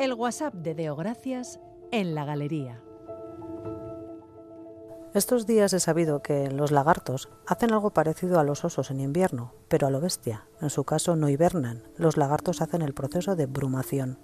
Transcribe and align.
El 0.00 0.14
WhatsApp 0.14 0.54
de 0.54 0.74
Deogracias 0.74 1.60
en 1.90 2.14
la 2.14 2.24
galería. 2.24 2.80
Estos 5.12 5.46
días 5.46 5.74
he 5.74 5.78
sabido 5.78 6.22
que 6.22 6.50
los 6.50 6.70
lagartos 6.70 7.28
hacen 7.46 7.74
algo 7.74 7.90
parecido 7.90 8.40
a 8.40 8.44
los 8.44 8.64
osos 8.64 8.90
en 8.90 8.98
invierno, 9.00 9.52
pero 9.68 9.86
a 9.86 9.90
lo 9.90 10.00
bestia. 10.00 10.46
En 10.62 10.70
su 10.70 10.84
caso 10.84 11.16
no 11.16 11.28
hibernan. 11.28 11.82
Los 11.98 12.16
lagartos 12.16 12.62
hacen 12.62 12.80
el 12.80 12.94
proceso 12.94 13.36
de 13.36 13.44
brumación, 13.44 14.18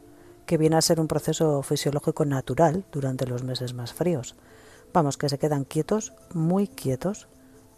que 0.47 0.57
viene 0.57 0.77
a 0.77 0.81
ser 0.81 0.99
un 0.99 1.09
proceso 1.09 1.61
fisiológico 1.63 2.25
natural 2.25 2.87
durante 2.91 3.27
los 3.27 3.45
meses 3.45 3.75
más 3.75 3.93
fríos. 3.93 4.35
Vamos, 4.95 5.19
que 5.19 5.29
se 5.29 5.39
quedan 5.39 5.65
quietos, 5.65 6.15
muy 6.33 6.69
quietos, 6.69 7.29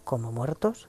como 0.04 0.30
muertos, 0.30 0.88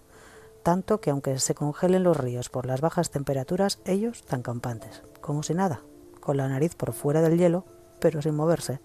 tanto 0.62 1.02
que 1.02 1.10
aunque 1.10 1.40
se 1.40 1.56
congelen 1.56 2.04
los 2.04 2.18
ríos 2.18 2.50
por 2.50 2.68
las 2.68 2.82
bajas 2.82 3.10
temperaturas, 3.10 3.80
ellos 3.86 4.20
están 4.20 4.44
campantes, 4.44 5.02
como 5.22 5.42
si 5.42 5.56
nada, 5.56 5.82
con 6.30 6.38
la 6.38 6.48
nariz 6.48 6.76
por 6.76 6.94
fuera 6.94 7.24
del 7.24 7.40
hielo, 7.40 7.66
pero 8.00 8.22
sin 8.22 8.36
moverse. 8.36 8.80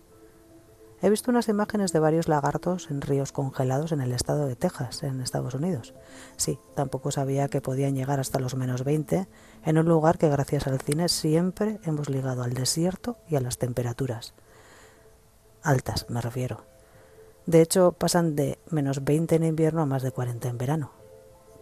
He 1.02 1.10
visto 1.10 1.30
unas 1.30 1.50
imágenes 1.50 1.92
de 1.92 1.98
varios 1.98 2.26
lagartos 2.26 2.90
en 2.90 3.02
ríos 3.02 3.32
congelados 3.32 3.92
en 3.92 4.00
el 4.00 4.12
estado 4.12 4.46
de 4.46 4.56
Texas, 4.56 5.02
en 5.02 5.20
Estados 5.20 5.52
Unidos. 5.52 5.92
Sí, 6.38 6.58
tampoco 6.74 7.10
sabía 7.10 7.48
que 7.48 7.60
podían 7.60 7.96
llegar 7.96 8.18
hasta 8.18 8.38
los 8.38 8.54
menos 8.54 8.82
20 8.82 9.28
en 9.62 9.76
un 9.76 9.84
lugar 9.84 10.16
que 10.16 10.30
gracias 10.30 10.66
al 10.66 10.80
cine 10.80 11.10
siempre 11.10 11.80
hemos 11.84 12.08
ligado 12.08 12.42
al 12.42 12.54
desierto 12.54 13.18
y 13.28 13.36
a 13.36 13.42
las 13.42 13.58
temperaturas. 13.58 14.32
Altas, 15.62 16.06
me 16.08 16.22
refiero. 16.22 16.64
De 17.44 17.60
hecho, 17.60 17.92
pasan 17.92 18.36
de 18.36 18.58
menos 18.70 19.04
20 19.04 19.34
en 19.34 19.44
invierno 19.44 19.82
a 19.82 19.86
más 19.86 20.02
de 20.02 20.12
40 20.12 20.48
en 20.48 20.56
verano. 20.56 20.92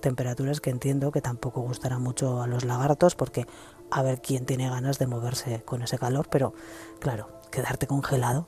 Temperaturas 0.01 0.61
que 0.61 0.71
entiendo 0.71 1.11
que 1.11 1.21
tampoco 1.21 1.61
gustarán 1.63 2.03
mucho 2.03 2.41
a 2.41 2.47
los 2.47 2.65
lagartos 2.65 3.17
porque 3.17 3.49
a 3.93 4.03
ver 4.03 4.21
quién 4.21 4.47
tiene 4.47 4.69
ganas 4.69 4.99
de 4.99 5.07
moverse 5.07 5.63
con 5.63 5.83
ese 5.83 5.99
calor, 5.99 6.29
pero 6.31 6.55
claro, 6.99 7.29
quedarte 7.51 7.87
congelado 7.87 8.47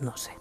no 0.00 0.16
sé. 0.16 0.32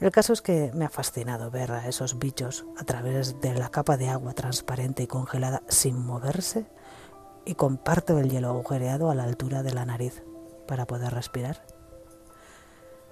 El 0.00 0.10
caso 0.10 0.32
es 0.32 0.42
que 0.42 0.72
me 0.74 0.84
ha 0.84 0.88
fascinado 0.88 1.50
ver 1.50 1.70
a 1.70 1.86
esos 1.88 2.18
bichos 2.18 2.66
a 2.76 2.84
través 2.84 3.40
de 3.40 3.54
la 3.54 3.68
capa 3.68 3.96
de 3.96 4.08
agua 4.08 4.32
transparente 4.32 5.04
y 5.04 5.06
congelada 5.06 5.62
sin 5.68 6.04
moverse 6.04 6.66
y 7.44 7.54
con 7.54 7.76
parte 7.76 8.12
del 8.12 8.30
hielo 8.30 8.48
agujereado 8.48 9.10
a 9.10 9.14
la 9.14 9.24
altura 9.24 9.62
de 9.62 9.72
la 9.72 9.84
nariz 9.84 10.24
para 10.66 10.86
poder 10.86 11.14
respirar. 11.14 11.64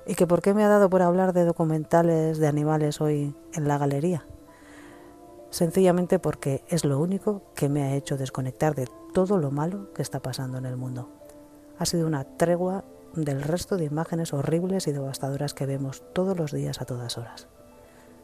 ¿Y 0.07 0.15
que 0.15 0.27
por 0.27 0.43
qué 0.43 0.55
me 0.55 0.65
ha 0.65 0.69
dado 0.69 0.91
por 0.91 1.03
hablar 1.03 1.33
de 1.33 1.45
documentales 1.45 2.39
de 2.39 2.49
animales 2.49 3.01
hoy 3.01 3.37
en 3.53 3.69
la 3.69 3.79
galería? 3.79 4.27
Sencillamente 5.51 6.19
porque 6.19 6.65
es 6.69 6.85
lo 6.85 7.01
único 7.01 7.43
que 7.55 7.69
me 7.69 7.83
ha 7.83 7.95
hecho 7.95 8.17
desconectar 8.17 8.75
de 8.75 8.89
todo 9.13 9.39
lo 9.39 9.51
malo 9.51 9.93
que 9.93 10.03
está 10.03 10.21
pasando 10.21 10.59
en 10.59 10.67
el 10.67 10.77
mundo. 10.77 11.11
Ha 11.79 11.87
sido 11.87 12.07
una 12.07 12.25
tregua 12.25 12.85
del 13.15 13.43
resto 13.43 13.77
de 13.77 13.85
imágenes 13.85 14.33
horribles 14.33 14.87
y 14.87 14.93
devastadoras 14.93 15.55
que 15.55 15.67
vemos 15.67 16.05
todos 16.13 16.39
los 16.39 16.53
días 16.53 16.81
a 16.81 16.85
todas 16.85 17.19
horas. 17.19 17.49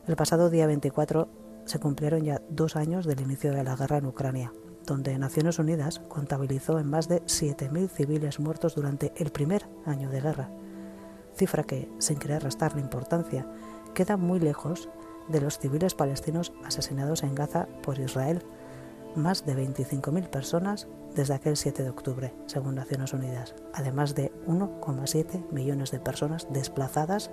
El 0.07 0.15
pasado 0.15 0.51
día 0.51 0.69
24 0.69 1.29
se 1.65 1.81
cumplieron 1.81 2.23
ya 2.23 2.41
dos 2.49 2.77
años 2.77 3.07
del 3.07 3.21
inicio 3.21 3.53
de 3.53 3.65
la 3.65 3.75
guerra 3.75 3.99
en 3.99 4.07
Ucrania, 4.07 4.53
donde 4.87 5.19
Naciones 5.19 5.59
Unidas 5.59 6.01
contabilizó 6.09 6.79
en 6.79 6.89
más 6.89 7.09
de 7.09 7.23
7.000 7.23 7.89
civiles 7.89 8.39
muertos 8.39 8.77
durante 8.77 9.13
el 9.17 9.33
primer 9.33 9.67
año 9.85 10.09
de 10.11 10.21
guerra, 10.21 10.49
cifra 11.35 11.65
que, 11.65 11.91
sin 11.99 12.19
querer 12.19 12.45
restarle 12.45 12.81
importancia, 12.81 13.47
queda 13.95 14.17
muy 14.17 14.39
lejos 14.39 14.89
de 15.29 15.41
los 15.41 15.59
civiles 15.59 15.95
palestinos 15.95 16.53
asesinados 16.65 17.23
en 17.23 17.35
Gaza 17.35 17.67
por 17.83 17.99
Israel, 17.99 18.43
más 19.15 19.47
de 19.47 19.57
25.000 19.57 20.29
personas 20.29 20.89
desde 21.15 21.35
aquel 21.35 21.57
7 21.57 21.83
de 21.83 21.91
octubre, 21.91 22.35
según 22.47 22.75
Naciones 22.75 23.13
Unidas, 23.13 23.55
además 23.73 24.15
de 24.15 24.31
1,7 24.47 25.51
millones 25.51 25.91
de 25.91 26.01
personas 26.01 26.47
desplazadas 26.51 27.31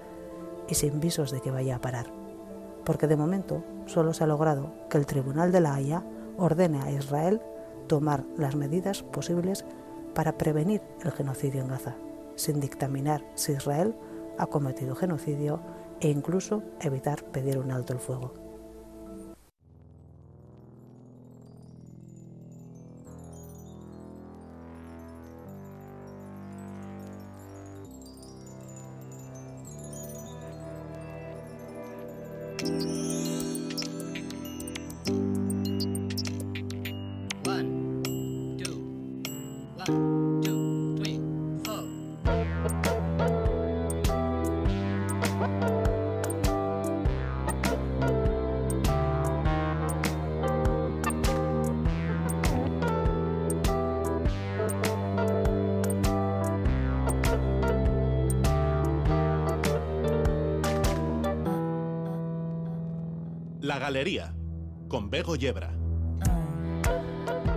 y 0.68 0.76
sin 0.76 1.00
visos 1.00 1.32
de 1.32 1.42
que 1.42 1.52
vaya 1.52 1.76
a 1.76 1.82
parar. 1.82 2.08
Porque 2.86 3.08
de 3.08 3.18
momento 3.18 3.64
solo 3.86 4.14
se 4.14 4.24
ha 4.24 4.28
logrado 4.28 4.74
que 4.90 4.98
el 4.98 5.06
Tribunal 5.06 5.52
de 5.52 5.62
la 5.62 5.76
Haya 5.76 6.04
ordene 6.38 6.82
a 6.82 6.92
Israel 6.92 7.42
tomar 7.88 8.24
las 8.38 8.56
medidas 8.56 9.04
posibles 9.04 9.66
para 10.14 10.38
prevenir 10.38 10.82
el 11.04 11.12
genocidio 11.12 11.62
en 11.62 11.68
Gaza, 11.68 11.96
sin 12.36 12.60
dictaminar 12.60 13.26
si 13.36 13.54
Israel 13.54 13.96
ha 14.38 14.48
cometido 14.48 14.96
genocidio 14.96 15.60
e 16.04 16.10
incluso 16.10 16.62
evitar 16.82 17.24
pedir 17.32 17.58
un 17.58 17.72
alto 17.72 17.94
el 17.94 18.00
fuego. 18.00 18.43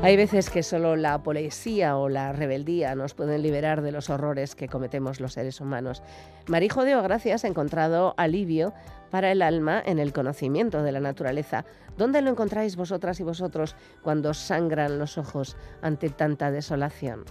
Hay 0.06 0.16
veces 0.16 0.50
que 0.50 0.62
solo 0.62 0.94
la 0.94 1.20
poesía 1.24 1.96
o 1.96 2.08
la 2.08 2.32
rebeldía 2.32 2.94
nos 2.94 3.14
pueden 3.14 3.42
liberar 3.42 3.82
de 3.82 3.90
los 3.90 4.08
horrores 4.08 4.54
que 4.54 4.68
cometemos 4.68 5.18
los 5.18 5.32
seres 5.32 5.60
humanos. 5.60 6.00
Marijo 6.46 6.84
de 6.84 6.94
Gracias 6.94 7.44
ha 7.44 7.48
encontrado 7.48 8.14
alivio 8.16 8.72
para 9.10 9.32
el 9.32 9.42
alma 9.42 9.82
en 9.84 9.98
el 9.98 10.12
conocimiento 10.12 10.84
de 10.84 10.92
la 10.92 11.00
naturaleza. 11.00 11.64
¿Dónde 11.98 12.22
lo 12.22 12.30
encontráis 12.30 12.76
vosotras 12.76 13.18
y 13.18 13.24
vosotros 13.24 13.74
cuando 14.00 14.32
sangran 14.32 15.00
los 15.00 15.18
ojos 15.18 15.56
ante 15.82 16.08
tanta 16.08 16.52
desolación? 16.52 17.24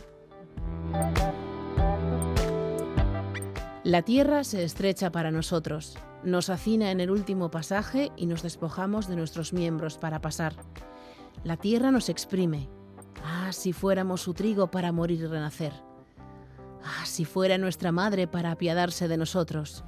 La 3.86 4.02
tierra 4.02 4.44
se 4.44 4.66
estrecha 4.66 5.14
para 5.14 5.32
nosotros, 5.32 5.98
nos 6.26 6.50
hacina 6.50 6.92
en 6.92 7.00
el 7.00 7.10
último 7.10 7.50
pasaje 7.50 8.12
y 8.18 8.26
nos 8.26 8.44
despojamos 8.44 9.08
de 9.08 9.16
nuestros 9.16 9.54
miembros 9.54 9.98
para 9.98 10.20
pasar. 10.20 10.56
La 11.46 11.58
tierra 11.58 11.92
nos 11.92 12.10
exprime. 12.10 12.68
Ah, 13.24 13.52
si 13.52 13.72
fuéramos 13.72 14.22
su 14.22 14.34
trigo 14.34 14.72
para 14.72 14.92
morir 14.92 15.22
y 15.22 15.28
renacer. 15.28 15.74
Ah, 16.84 17.06
si 17.06 17.24
fuera 17.24 17.60
nuestra 17.60 17.92
madre 17.92 18.26
para 18.26 18.50
apiadarse 18.50 19.08
de 19.08 19.16
nosotros. 19.16 19.84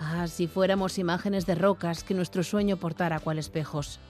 Ah, 0.00 0.26
si 0.26 0.48
fuéramos 0.48 0.98
imágenes 0.98 1.46
de 1.46 1.54
rocas 1.54 2.02
que 2.02 2.14
nuestro 2.14 2.42
sueño 2.42 2.78
portara 2.78 3.20
cual 3.20 3.38
espejos. 3.38 4.00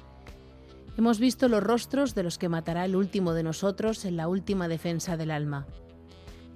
Hemos 0.96 1.18
visto 1.18 1.46
los 1.48 1.62
rostros 1.62 2.14
de 2.14 2.22
los 2.22 2.38
que 2.38 2.48
matará 2.48 2.86
el 2.86 2.96
último 2.96 3.34
de 3.34 3.42
nosotros 3.42 4.06
en 4.06 4.16
la 4.16 4.26
última 4.26 4.66
defensa 4.66 5.18
del 5.18 5.32
alma. 5.32 5.66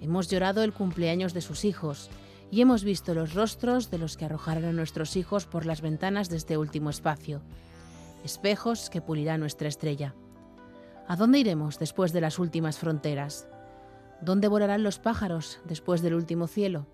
Hemos 0.01 0.31
llorado 0.31 0.63
el 0.63 0.73
cumpleaños 0.73 1.35
de 1.35 1.43
sus 1.43 1.67
hijos 1.67 2.09
y 2.51 2.63
hemos 2.63 2.85
visto 2.85 3.13
los 3.13 3.35
rostros 3.35 3.91
de 3.91 3.99
los 3.99 4.17
que 4.17 4.25
arrojarán 4.25 4.65
a 4.65 4.73
nuestros 4.73 5.15
hijos 5.17 5.45
por 5.45 5.67
las 5.67 5.83
ventanas 5.83 6.31
de 6.31 6.39
este 6.39 6.57
último 6.57 6.89
espacio, 6.89 7.43
espejos 8.25 8.91
que 8.91 9.01
pulirá 9.01 9.39
nuestra 9.39 9.69
estrella. 9.69 10.15
¿A 11.09 11.17
dónde 11.17 11.39
iremos 11.39 11.79
después 11.79 12.13
de 12.13 12.21
las 12.21 12.39
últimas 12.39 12.79
fronteras? 12.79 13.49
¿Dónde 14.21 14.49
volarán 14.49 14.83
los 14.83 14.99
pájaros 14.99 15.61
después 15.65 16.03
del 16.03 16.15
último 16.15 16.47
cielo? 16.47 16.87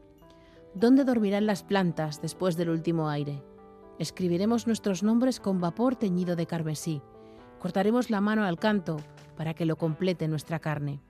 ¿Dónde 0.75 1.05
dormirán 1.05 1.46
las 1.46 1.62
plantas 1.62 2.23
después 2.23 2.56
del 2.56 2.70
último 2.70 3.08
aire? 3.08 3.43
Escribiremos 3.99 4.67
nuestros 4.67 5.02
nombres 5.02 5.40
con 5.40 5.61
vapor 5.61 5.96
teñido 5.96 6.37
de 6.37 6.46
carmesí. 6.46 7.02
Cortaremos 7.58 8.11
la 8.11 8.20
mano 8.20 8.44
al 8.44 8.58
canto 8.58 8.99
para 9.37 9.55
que 9.55 9.67
lo 9.67 9.76
complete 9.76 10.28
nuestra 10.28 10.58
carne. 10.58 11.00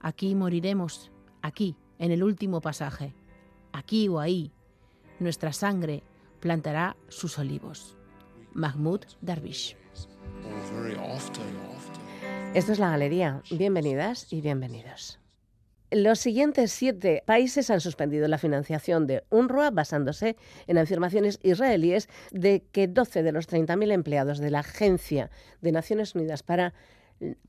Aquí 0.00 0.34
moriremos, 0.34 1.12
aquí, 1.42 1.76
en 1.98 2.10
el 2.10 2.22
último 2.22 2.60
pasaje 2.60 3.14
aquí 3.72 4.08
o 4.08 4.20
ahí, 4.20 4.52
nuestra 5.18 5.52
sangre 5.52 6.02
plantará 6.40 6.96
sus 7.08 7.38
olivos. 7.38 7.96
Mahmoud 8.52 9.00
Darwish. 9.20 9.76
Esto 12.54 12.72
es 12.72 12.78
la 12.78 12.90
galería. 12.90 13.42
Bienvenidas 13.50 14.32
y 14.32 14.40
bienvenidos. 14.40 15.18
Los 15.92 16.20
siguientes 16.20 16.70
siete 16.70 17.22
países 17.26 17.68
han 17.70 17.80
suspendido 17.80 18.28
la 18.28 18.38
financiación 18.38 19.08
de 19.08 19.24
UNRWA 19.30 19.70
basándose 19.70 20.36
en 20.68 20.78
afirmaciones 20.78 21.40
israelíes 21.42 22.08
de 22.30 22.64
que 22.70 22.86
12 22.86 23.24
de 23.24 23.32
los 23.32 23.48
30.000 23.48 23.92
empleados 23.92 24.38
de 24.38 24.50
la 24.50 24.60
Agencia 24.60 25.30
de 25.60 25.72
Naciones 25.72 26.14
Unidas 26.14 26.44
para 26.44 26.74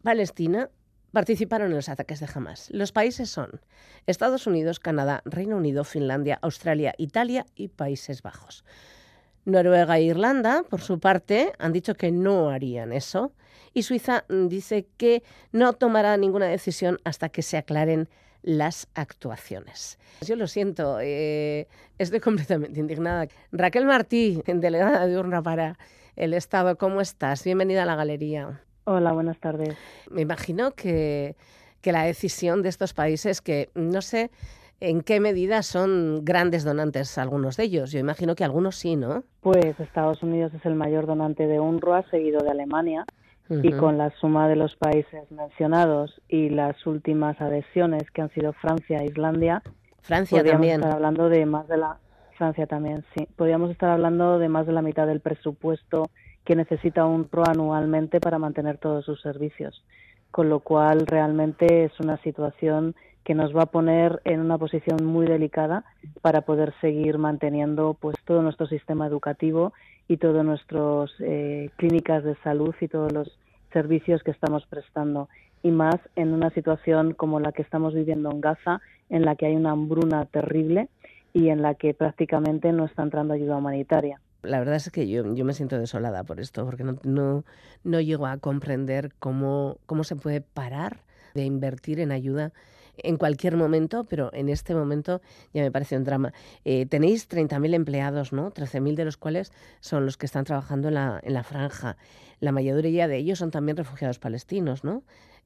Palestina 0.01 0.69
participaron 1.11 1.69
en 1.69 1.75
los 1.75 1.89
ataques 1.89 2.19
de 2.19 2.27
Hamas. 2.33 2.69
Los 2.71 2.91
países 2.91 3.29
son 3.29 3.61
Estados 4.07 4.47
Unidos, 4.47 4.79
Canadá, 4.79 5.21
Reino 5.25 5.57
Unido, 5.57 5.83
Finlandia, 5.83 6.39
Australia, 6.41 6.95
Italia 6.97 7.45
y 7.55 7.67
Países 7.67 8.21
Bajos. 8.21 8.63
Noruega 9.45 9.97
e 9.97 10.03
Irlanda, 10.03 10.63
por 10.69 10.81
su 10.81 10.99
parte, 10.99 11.53
han 11.57 11.73
dicho 11.73 11.95
que 11.95 12.11
no 12.11 12.49
harían 12.49 12.93
eso 12.93 13.33
y 13.73 13.83
Suiza 13.83 14.25
dice 14.29 14.87
que 14.97 15.23
no 15.51 15.73
tomará 15.73 16.17
ninguna 16.17 16.47
decisión 16.47 16.99
hasta 17.03 17.29
que 17.29 17.41
se 17.41 17.57
aclaren 17.57 18.09
las 18.43 18.87
actuaciones. 18.95 19.99
Yo 20.21 20.35
lo 20.35 20.47
siento, 20.47 20.99
eh, 20.99 21.67
estoy 21.97 22.19
completamente 22.19 22.79
indignada. 22.79 23.27
Raquel 23.51 23.85
Martí, 23.85 24.41
delegada 24.45 25.05
de 25.07 25.17
Urna 25.17 25.41
para 25.41 25.77
el 26.15 26.33
Estado, 26.33 26.77
¿cómo 26.77 27.01
estás? 27.01 27.43
Bienvenida 27.43 27.83
a 27.83 27.85
la 27.85 27.95
galería. 27.95 28.61
Hola, 28.83 29.13
buenas 29.13 29.37
tardes. 29.39 29.75
Me 30.09 30.21
imagino 30.21 30.71
que, 30.71 31.35
que 31.81 31.91
la 31.91 32.03
decisión 32.03 32.63
de 32.63 32.69
estos 32.69 32.93
países, 32.93 33.41
que 33.41 33.69
no 33.75 34.01
sé 34.01 34.31
en 34.81 35.01
qué 35.01 35.19
medida 35.19 35.61
son 35.61 36.25
grandes 36.25 36.63
donantes 36.63 37.17
algunos 37.17 37.55
de 37.55 37.63
ellos, 37.63 37.91
yo 37.91 37.99
imagino 37.99 38.35
que 38.35 38.43
algunos 38.43 38.75
sí, 38.75 38.95
¿no? 38.95 39.23
Pues 39.41 39.79
Estados 39.79 40.21
Unidos 40.23 40.51
es 40.53 40.65
el 40.65 40.75
mayor 40.75 41.05
donante 41.05 41.47
de 41.47 41.59
UNRWA, 41.59 42.03
seguido 42.09 42.41
de 42.41 42.49
Alemania 42.49 43.05
y 43.49 43.71
con 43.73 43.97
la 43.97 44.11
suma 44.11 44.47
de 44.47 44.55
los 44.55 44.75
países 44.77 45.29
mencionados 45.29 46.21
y 46.29 46.49
las 46.49 46.85
últimas 46.87 47.39
adhesiones 47.41 48.09
que 48.11 48.21
han 48.21 48.29
sido 48.29 48.53
Francia 48.53 48.99
e 48.99 49.05
Islandia, 49.05 49.61
Francia 50.01 50.43
también. 50.43 50.79
estar 50.79 50.93
hablando 50.93 51.29
de 51.29 51.45
más 51.45 51.67
de 51.67 51.77
la 51.77 51.97
Francia 52.37 52.65
también, 52.65 53.03
sí. 53.15 53.27
Podríamos 53.35 53.69
estar 53.69 53.89
hablando 53.89 54.39
de 54.39 54.49
más 54.49 54.65
de 54.65 54.71
la 54.71 54.81
mitad 54.81 55.05
del 55.05 55.19
presupuesto 55.19 56.09
que 56.45 56.55
necesita 56.55 57.05
un 57.05 57.25
PRO 57.25 57.43
anualmente 57.45 58.19
para 58.19 58.39
mantener 58.39 58.77
todos 58.77 59.05
sus 59.05 59.21
servicios, 59.21 59.83
con 60.31 60.49
lo 60.49 60.61
cual 60.61 61.05
realmente 61.05 61.83
es 61.83 61.99
una 61.99 62.17
situación 62.23 62.95
que 63.23 63.35
nos 63.35 63.55
va 63.55 63.63
a 63.63 63.67
poner 63.67 64.21
en 64.25 64.39
una 64.39 64.57
posición 64.57 65.05
muy 65.05 65.27
delicada 65.27 65.83
para 66.21 66.41
poder 66.41 66.73
seguir 66.81 67.17
manteniendo 67.17 67.95
pues 67.99 68.15
todo 68.25 68.41
nuestro 68.41 68.67
sistema 68.67 69.07
educativo 69.07 69.73
y 70.07 70.17
todas 70.17 70.43
nuestras 70.43 71.11
eh, 71.19 71.69
clínicas 71.77 72.23
de 72.23 72.35
salud 72.43 72.73
y 72.81 72.87
todos 72.87 73.11
los 73.11 73.37
servicios 73.71 74.23
que 74.23 74.31
estamos 74.31 74.65
prestando 74.65 75.29
y 75.63 75.71
más 75.71 75.97
en 76.15 76.33
una 76.33 76.49
situación 76.49 77.13
como 77.13 77.39
la 77.39 77.51
que 77.51 77.61
estamos 77.61 77.93
viviendo 77.93 78.31
en 78.31 78.41
Gaza 78.41 78.81
en 79.09 79.23
la 79.23 79.35
que 79.35 79.45
hay 79.45 79.55
una 79.55 79.71
hambruna 79.71 80.25
terrible 80.25 80.89
y 81.33 81.49
en 81.49 81.61
la 81.61 81.75
que 81.75 81.93
prácticamente 81.93 82.71
no 82.71 82.85
está 82.85 83.03
entrando 83.03 83.33
ayuda 83.33 83.57
humanitaria. 83.57 84.19
La 84.43 84.57
verdad 84.57 84.75
es 84.75 84.89
que 84.89 85.07
yo, 85.07 85.35
yo 85.35 85.45
me 85.45 85.53
siento 85.53 85.77
desolada 85.77 86.23
por 86.23 86.39
esto, 86.39 86.65
porque 86.65 86.83
no, 86.83 86.97
no, 87.03 87.43
no 87.83 88.01
llego 88.01 88.25
a 88.25 88.37
comprender 88.37 89.11
cómo, 89.19 89.77
cómo 89.85 90.03
se 90.03 90.15
puede 90.15 90.41
parar 90.41 90.97
de 91.35 91.45
invertir 91.45 91.99
en 91.99 92.11
ayuda 92.11 92.51
en 92.97 93.17
cualquier 93.17 93.57
momento, 93.57 94.05
pero 94.05 94.31
en 94.33 94.49
este 94.49 94.75
momento 94.75 95.21
ya 95.53 95.61
me 95.61 95.71
parece 95.71 95.97
un 95.97 96.03
drama. 96.03 96.33
Eh, 96.65 96.85
tenéis 96.85 97.27
30.000 97.29 97.73
empleados, 97.73 98.33
¿no? 98.33 98.51
13.000 98.51 98.95
de 98.95 99.05
los 99.05 99.17
cuales 99.17 99.51
son 99.79 100.05
los 100.05 100.17
que 100.17 100.25
están 100.25 100.45
trabajando 100.45 100.89
en 100.89 100.95
la, 100.95 101.19
en 101.23 101.33
la 101.33 101.43
franja. 101.43 101.97
La 102.39 102.51
mayoría 102.51 103.07
de 103.07 103.17
ellos 103.17 103.39
son 103.39 103.51
también 103.51 103.77
refugiados 103.77 104.19
palestinos, 104.19 104.83
¿no? 104.83 105.03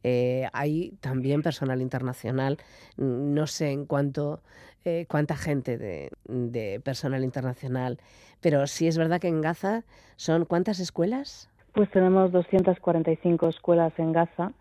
Eh, 0.07 0.47
hay 0.53 0.91
también 1.01 1.41
personal 1.41 1.81
internacional, 1.81 2.59
no 2.95 3.47
sé 3.47 3.71
en 3.71 3.87
cuánto, 3.87 4.43
eh, 4.83 5.07
cuánta 5.09 5.35
gente 5.35 5.79
de, 5.79 6.11
de 6.25 6.79
personal 6.79 7.23
internacional, 7.23 7.97
pero 8.39 8.67
sí 8.67 8.87
es 8.87 8.99
verdad 8.99 9.19
que 9.19 9.29
en 9.29 9.41
Gaza 9.41 9.83
son 10.15 10.45
cuántas 10.45 10.79
escuelas? 10.79 11.49
Pues 11.75 11.91
tenemos 11.91 12.31
245 12.31 13.49
escuelas 13.49 13.91
en 13.97 14.13
Gaza 14.13 14.53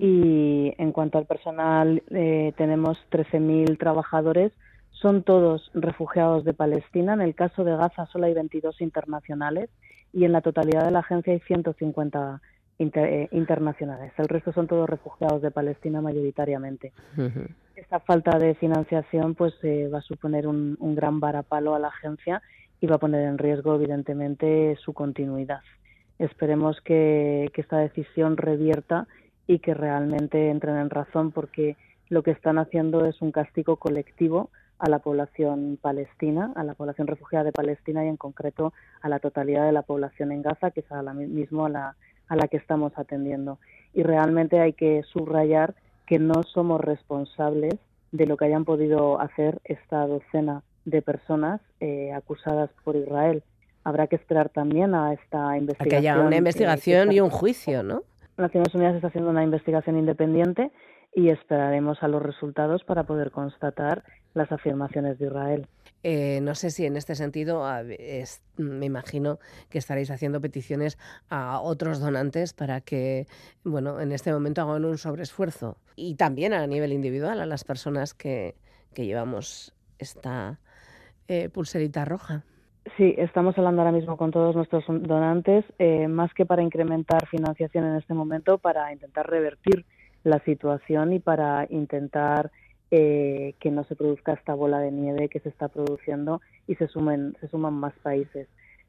y 0.00 0.72
en 0.78 0.92
cuanto 0.92 1.18
al 1.18 1.26
personal 1.26 2.02
eh, 2.10 2.54
tenemos 2.56 2.98
13.000 3.10 3.78
trabajadores. 3.78 4.52
Son 4.90 5.22
todos 5.22 5.70
refugiados 5.74 6.44
de 6.44 6.54
Palestina. 6.54 7.12
En 7.12 7.20
el 7.20 7.34
caso 7.34 7.62
de 7.62 7.76
Gaza 7.76 8.06
solo 8.06 8.24
hay 8.24 8.32
22 8.32 8.80
internacionales 8.80 9.68
y 10.14 10.24
en 10.24 10.32
la 10.32 10.40
totalidad 10.40 10.86
de 10.86 10.92
la 10.92 11.00
agencia 11.00 11.34
hay 11.34 11.40
150 11.40 12.40
eh, 12.78 13.28
internacionales. 13.32 14.14
El 14.16 14.28
resto 14.28 14.50
son 14.54 14.66
todos 14.66 14.88
refugiados 14.88 15.42
de 15.42 15.50
Palestina 15.50 16.00
mayoritariamente. 16.00 16.94
Esta 17.74 18.00
falta 18.00 18.38
de 18.38 18.54
financiación 18.54 19.34
pues 19.34 19.52
eh, 19.62 19.90
va 19.92 19.98
a 19.98 20.02
suponer 20.02 20.46
un, 20.46 20.78
un 20.80 20.94
gran 20.94 21.20
varapalo 21.20 21.74
a 21.74 21.78
la 21.78 21.88
agencia 21.88 22.40
y 22.80 22.86
va 22.86 22.96
a 22.96 23.00
poner 23.00 23.28
en 23.28 23.36
riesgo 23.36 23.74
evidentemente 23.74 24.74
su 24.82 24.94
continuidad. 24.94 25.60
Esperemos 26.18 26.80
que, 26.80 27.50
esta 27.54 27.78
decisión 27.78 28.36
revierta 28.36 29.06
y 29.46 29.58
que 29.58 29.74
realmente 29.74 30.50
entren 30.50 30.76
en 30.76 30.90
razón 30.90 31.32
porque 31.32 31.76
lo 32.08 32.22
que 32.22 32.30
están 32.30 32.58
haciendo 32.58 33.04
es 33.06 33.20
un 33.20 33.32
castigo 33.32 33.76
colectivo 33.76 34.50
a 34.78 34.88
la 34.88 34.98
población 34.98 35.78
palestina, 35.80 36.52
a 36.54 36.64
la 36.64 36.74
población 36.74 37.06
refugiada 37.06 37.44
de 37.44 37.52
Palestina 37.52 38.04
y 38.04 38.08
en 38.08 38.16
concreto 38.16 38.72
a 39.00 39.08
la 39.08 39.18
totalidad 39.18 39.64
de 39.64 39.72
la 39.72 39.82
población 39.82 40.32
en 40.32 40.42
Gaza, 40.42 40.70
que 40.70 40.80
es 40.80 40.92
a 40.92 41.02
la 41.02 41.14
mismo 41.14 41.66
a 41.66 41.70
la, 41.70 41.96
a 42.28 42.36
la 42.36 42.48
que 42.48 42.58
estamos 42.58 42.92
atendiendo. 42.96 43.58
Y 43.94 44.02
realmente 44.02 44.60
hay 44.60 44.74
que 44.74 45.02
subrayar 45.04 45.74
que 46.06 46.18
no 46.18 46.42
somos 46.42 46.80
responsables 46.80 47.74
de 48.12 48.26
lo 48.26 48.36
que 48.36 48.44
hayan 48.44 48.64
podido 48.64 49.20
hacer 49.20 49.60
esta 49.64 50.06
docena 50.06 50.62
de 50.84 51.02
personas 51.02 51.60
eh, 51.80 52.12
acusadas 52.12 52.70
por 52.84 52.96
Israel 52.96 53.42
habrá 53.86 54.08
que 54.08 54.16
esperar 54.16 54.48
también 54.48 54.96
a 54.96 55.12
esta 55.12 55.56
investigación. 55.56 55.88
que 55.88 55.96
haya 55.96 56.18
una 56.20 56.36
investigación 56.36 57.12
y 57.12 57.20
un 57.20 57.30
juicio, 57.30 57.84
¿no? 57.84 58.02
Naciones 58.36 58.74
Unidas 58.74 58.96
está 58.96 59.06
haciendo 59.06 59.30
una 59.30 59.44
investigación 59.44 59.96
independiente 59.96 60.72
y 61.14 61.28
esperaremos 61.30 62.02
a 62.02 62.08
los 62.08 62.20
resultados 62.20 62.82
para 62.82 63.04
poder 63.04 63.30
constatar 63.30 64.02
las 64.34 64.50
afirmaciones 64.50 65.20
de 65.20 65.26
Israel. 65.26 65.68
Eh, 66.02 66.40
no 66.42 66.56
sé 66.56 66.70
si 66.70 66.84
en 66.84 66.96
este 66.96 67.14
sentido 67.14 67.64
me 68.56 68.86
imagino 68.86 69.38
que 69.70 69.78
estaréis 69.78 70.10
haciendo 70.10 70.40
peticiones 70.40 70.98
a 71.30 71.60
otros 71.60 72.00
donantes 72.00 72.54
para 72.54 72.80
que, 72.80 73.28
bueno, 73.62 74.00
en 74.00 74.10
este 74.10 74.32
momento 74.32 74.62
hagan 74.62 74.84
un 74.84 74.98
sobreesfuerzo 74.98 75.78
y 75.94 76.16
también 76.16 76.52
a 76.54 76.66
nivel 76.66 76.92
individual 76.92 77.40
a 77.40 77.46
las 77.46 77.62
personas 77.62 78.14
que, 78.14 78.56
llevamos 78.96 79.74
esta 79.98 80.58
eh, 81.28 81.50
pulserita 81.50 82.04
roja. 82.04 82.44
Sí, 82.94 83.14
estamos 83.18 83.58
hablando 83.58 83.82
ahora 83.82 83.92
mismo 83.92 84.16
con 84.16 84.30
todos 84.30 84.54
nuestros 84.54 84.84
donantes, 84.86 85.64
eh, 85.78 86.06
más 86.06 86.32
que 86.34 86.46
para 86.46 86.62
incrementar 86.62 87.26
financiación 87.26 87.84
en 87.84 87.96
este 87.96 88.14
momento, 88.14 88.58
para 88.58 88.92
intentar 88.92 89.28
revertir 89.28 89.84
la 90.22 90.38
situación 90.44 91.12
y 91.12 91.18
para 91.18 91.66
intentar 91.68 92.52
eh, 92.92 93.54
que 93.58 93.72
no 93.72 93.82
se 93.84 93.96
produzca 93.96 94.34
esta 94.34 94.54
bola 94.54 94.78
de 94.78 94.92
nieve 94.92 95.28
que 95.28 95.40
se 95.40 95.48
está 95.48 95.66
produciendo 95.66 96.40
y 96.68 96.76
se 96.76 96.86
sumen 96.86 97.36
se 97.40 97.48
suman 97.48 97.74
más 97.74 97.92
países. 98.04 98.46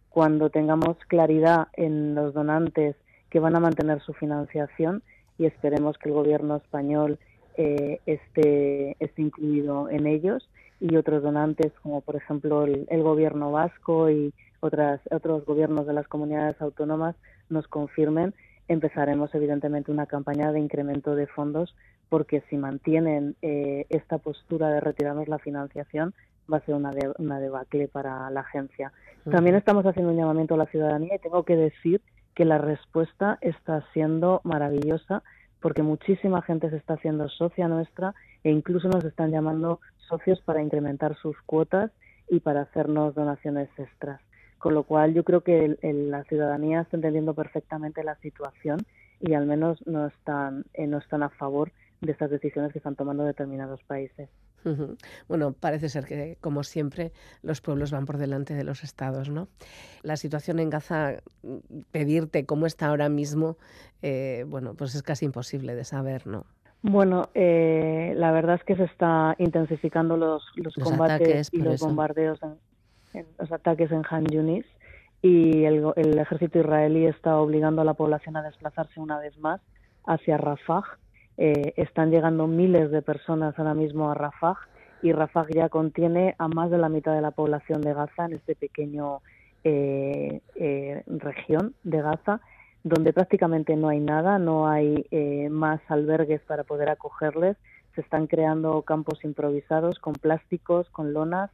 Cuando 0.10 0.52
tengamos 0.52 0.98
claridad 1.08 1.70
en 1.74 2.14
los 2.14 2.36
donantes 2.36 2.96
que 3.32 3.40
van 3.40 3.56
a 3.56 3.60
mantener 3.60 4.00
su 4.02 4.14
financiación 4.14 5.02
y 5.40 5.46
esperemos 5.46 5.98
que 5.98 6.10
el 6.10 6.16
gobierno 6.16 6.58
español 6.58 7.18
eh, 7.56 8.00
esté, 8.06 8.96
esté 9.00 9.22
incluido 9.24 9.90
en 9.90 10.06
ellos, 10.06 10.48
y 10.80 10.96
otros 10.96 11.24
donantes 11.24 11.72
como 11.82 12.02
por 12.02 12.16
ejemplo 12.16 12.66
el, 12.66 13.04
gobierno 13.04 13.52
vasco 13.52 14.10
y 14.10 14.34
otras, 14.60 15.02
otros 15.12 15.46
gobiernos 15.46 15.88
de 15.88 15.94
las 15.94 16.08
comunidades 16.08 16.60
autónomas 16.62 17.16
nos 17.50 17.68
confirmen, 17.68 18.34
empezaremos 18.68 19.34
evidentemente 19.34 19.92
una 19.92 20.06
campaña 20.06 20.52
de 20.52 20.60
incremento 20.60 21.16
de 21.16 21.28
fondos 21.28 21.76
porque 22.10 22.42
si 22.50 22.58
mantienen 22.58 23.36
eh, 23.42 23.86
esta 23.90 24.18
postura 24.18 24.70
de 24.70 24.80
retirarnos 24.80 25.28
la 25.28 25.40
financiación 25.40 26.14
va 26.52 26.58
a 26.58 26.66
ser 26.66 26.76
una, 26.76 26.92
una 27.18 27.40
debacle 27.40 27.88
para 27.88 28.30
la 28.30 28.42
agencia. 28.42 28.94
También 29.30 29.56
estamos 29.56 29.86
haciendo 29.86 30.12
un 30.12 30.18
llamamiento 30.18 30.54
a 30.54 30.58
la 30.58 30.68
ciudadanía 30.68 31.16
y 31.16 31.20
tengo 31.20 31.44
que 31.44 31.58
decir 31.58 32.02
que 32.34 32.46
la 32.46 32.58
respuesta 32.58 33.38
está 33.42 33.84
siendo 33.94 34.42
maravillosa 34.44 35.24
porque 35.60 35.84
muchísima 35.84 36.42
gente 36.42 36.70
se 36.70 36.78
está 36.78 36.94
haciendo 36.94 37.28
socia 37.30 37.68
nuestra 37.68 38.14
e 38.44 38.52
incluso 38.52 38.88
nos 38.88 39.04
están 39.04 39.32
llamando 39.32 39.80
socios 40.08 40.42
para 40.42 40.62
incrementar 40.62 41.16
sus 41.18 41.36
cuotas 41.46 41.92
y 42.30 42.40
para 42.40 42.62
hacernos 42.62 43.16
donaciones 43.16 43.70
extras. 43.78 44.22
Con 44.58 44.74
lo 44.74 44.84
cual 44.84 45.14
yo 45.14 45.24
creo 45.24 45.42
que 45.42 45.78
la 45.82 46.24
ciudadanía 46.24 46.82
está 46.82 46.98
entendiendo 46.98 47.34
perfectamente 47.34 48.04
la 48.04 48.16
situación 48.16 48.80
y 49.20 49.34
al 49.34 49.46
menos 49.46 49.86
no 49.86 50.08
están, 50.08 50.66
eh, 50.74 50.88
no 50.88 50.98
están 50.98 51.24
a 51.24 51.30
favor 51.30 51.72
de 52.02 52.12
estas 52.12 52.30
decisiones 52.30 52.72
que 52.72 52.80
están 52.80 52.96
tomando 52.96 53.24
determinados 53.24 53.82
países. 53.84 54.30
Bueno, 55.30 55.54
parece 55.54 55.88
ser 55.88 56.06
que, 56.06 56.38
como 56.42 56.64
siempre, 56.64 57.14
los 57.42 57.62
pueblos 57.62 57.92
van 57.92 58.06
por 58.06 58.18
delante 58.18 58.54
de 58.54 58.66
los 58.66 58.84
estados, 58.84 59.30
¿no? 59.30 59.48
La 60.02 60.18
situación 60.18 60.60
en 60.60 60.70
Gaza, 60.70 61.22
pedirte 61.92 62.46
cómo 62.46 62.66
está 62.66 62.88
ahora 62.88 63.08
mismo, 63.08 63.58
eh, 64.02 64.44
bueno, 64.48 64.74
pues 64.74 64.96
es 64.96 65.04
casi 65.04 65.26
imposible 65.26 65.74
de 65.76 65.86
saber, 65.86 66.28
¿no? 66.28 66.46
Bueno, 66.82 67.30
eh, 67.34 68.14
la 68.16 68.32
verdad 68.32 68.56
es 68.56 68.64
que 68.64 68.76
se 68.76 68.84
está 68.84 69.36
intensificando 69.40 70.16
los, 70.16 70.44
los, 70.56 70.76
combates 70.76 71.50
y 71.52 71.62
los 71.62 71.82
bombardeos, 71.82 72.40
en, 73.14 73.26
los 73.40 73.52
ataques 73.52 73.92
en 73.92 74.04
Han 74.10 74.26
Yunis. 74.26 74.66
Y 75.22 75.66
el, 75.66 75.84
el, 75.96 76.18
ejército 76.20 76.60
israelí 76.60 77.08
está 77.08 77.38
obligando 77.38 77.82
a 77.82 77.86
la 77.86 77.96
población 77.96 78.38
a 78.38 78.44
desplazarse 78.44 79.00
una 79.00 79.20
vez 79.20 79.38
más 79.40 79.60
hacia 80.06 80.38
Rafah. 80.38 80.84
Eh, 81.38 81.74
están 81.78 82.10
llegando 82.10 82.48
miles 82.48 82.90
de 82.90 83.02
personas 83.02 83.58
ahora 83.60 83.76
mismo 83.76 84.10
a 84.10 84.16
Rafah 84.16 84.58
y 85.04 85.12
Rafah 85.12 85.46
ya 85.54 85.70
contiene 85.70 86.36
a 86.40 86.48
más 86.48 86.72
de 86.72 86.80
la 86.80 86.90
mitad 86.90 87.14
de 87.14 87.22
la 87.22 87.32
población 87.32 87.82
de 87.82 87.94
Gaza 87.94 88.26
en 88.26 88.34
este 88.34 88.56
pequeño 88.56 89.22
eh, 89.64 90.42
eh, 90.56 91.04
región 91.06 91.76
de 91.84 92.02
Gaza 92.02 92.42
donde 92.88 93.14
prácticamente 93.14 93.76
no 93.76 93.90
hay 93.90 94.00
nada, 94.00 94.40
no 94.40 94.68
hay 94.68 95.06
eh, 95.12 95.50
más 95.50 95.80
albergues 95.90 96.42
para 96.42 96.64
poder 96.64 96.90
acogerles, 96.90 97.58
se 97.96 98.02
están 98.02 98.28
creando 98.28 98.82
campos 98.84 99.24
improvisados 99.24 100.00
con 100.00 100.14
plásticos, 100.14 100.90
con 100.90 101.14
lonas, 101.14 101.50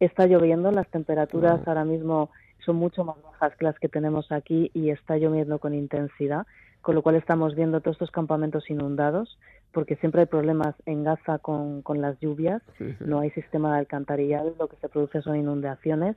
está 0.00 0.26
lloviendo, 0.26 0.72
las 0.72 0.88
temperaturas 0.88 1.66
ahora 1.66 1.84
mismo 1.84 2.30
son 2.64 2.76
mucho 2.76 3.04
más 3.04 3.16
bajas 3.22 3.56
que 3.56 3.64
las 3.64 3.78
que 3.78 3.88
tenemos 3.88 4.30
aquí 4.32 4.70
y 4.74 4.90
está 4.90 5.16
lloviendo 5.16 5.58
con 5.58 5.74
intensidad, 5.74 6.46
con 6.80 6.94
lo 6.94 7.02
cual 7.02 7.16
estamos 7.16 7.54
viendo 7.54 7.80
todos 7.80 7.96
estos 7.96 8.10
campamentos 8.10 8.70
inundados, 8.70 9.38
porque 9.72 9.96
siempre 9.96 10.22
hay 10.22 10.26
problemas 10.26 10.74
en 10.86 11.04
Gaza 11.04 11.38
con, 11.38 11.82
con 11.82 12.00
las 12.00 12.18
lluvias, 12.20 12.62
no 13.00 13.20
hay 13.20 13.30
sistema 13.30 13.72
de 13.72 13.80
alcantarillado, 13.80 14.54
lo 14.58 14.68
que 14.68 14.76
se 14.76 14.88
produce 14.88 15.22
son 15.22 15.36
inundaciones 15.36 16.16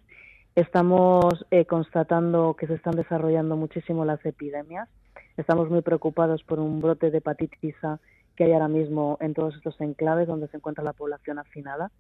Estamos 0.56 1.46
eh, 1.52 1.66
constatando 1.66 2.54
que 2.54 2.66
se 2.66 2.76
están 2.76 2.96
desarrollando 2.96 3.58
muchísimo 3.58 4.06
las 4.06 4.26
epidemias. 4.26 4.88
Estamos 5.36 5.70
muy 5.70 5.82
preocupados 5.82 6.44
por 6.44 6.62
un 6.62 6.80
brote 6.80 7.12
de 7.12 7.18
hepatitis 7.18 7.76
A 7.84 8.00
que 8.38 8.46
hay 8.46 8.54
ahora 8.54 8.70
mismo 8.70 9.18
en 9.20 9.34
todos 9.34 9.54
estos 9.56 9.80
enclaves 9.82 10.30
donde 10.30 10.48
se 10.48 10.56
encuentra 10.56 10.82
la 10.82 10.94
población 10.94 11.40
hacinada, 11.40 11.92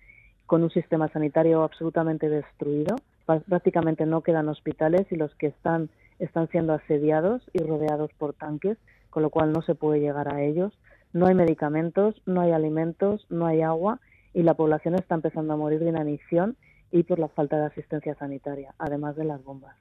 con 0.45 0.63
un 0.63 0.69
sistema 0.69 1.09
sanitario 1.09 1.63
absolutamente 1.63 2.29
destruido. 2.29 2.95
Prácticamente 3.25 4.05
no 4.05 4.21
quedan 4.21 4.47
hospitales 4.47 5.05
y 5.11 5.17
los 5.17 5.35
que 5.35 5.47
están 5.47 5.89
están 6.19 6.47
siendo 6.47 6.71
asediados 6.71 7.41
y 7.51 7.59
rodeados 7.59 8.09
por 8.17 8.33
tanques, 8.33 8.77
con 9.09 9.21
lo 9.21 9.31
cual 9.31 9.51
no 9.51 9.63
se 9.63 9.75
puede 9.75 9.99
llegar 9.99 10.33
a 10.33 10.41
ellos. 10.41 10.71
No 11.11 11.27
hay 11.27 11.35
medicamentos, 11.35 12.21
no 12.25 12.39
hay 12.39 12.53
alimentos, 12.53 13.25
no 13.29 13.47
hay 13.47 13.63
agua 13.63 13.99
y 14.33 14.43
la 14.43 14.53
población 14.53 14.95
está 14.95 15.15
empezando 15.15 15.51
a 15.51 15.57
morir 15.57 15.81
de 15.81 15.89
inanición 15.89 16.55
y 16.95 17.03
por 17.03 17.19
la 17.19 17.27
falta 17.27 17.57
de 17.57 17.65
asistencia 17.65 18.15
sanitaria, 18.15 18.73
además 18.77 19.17
de 19.17 19.25
las 19.25 19.43
bombas. 19.43 19.75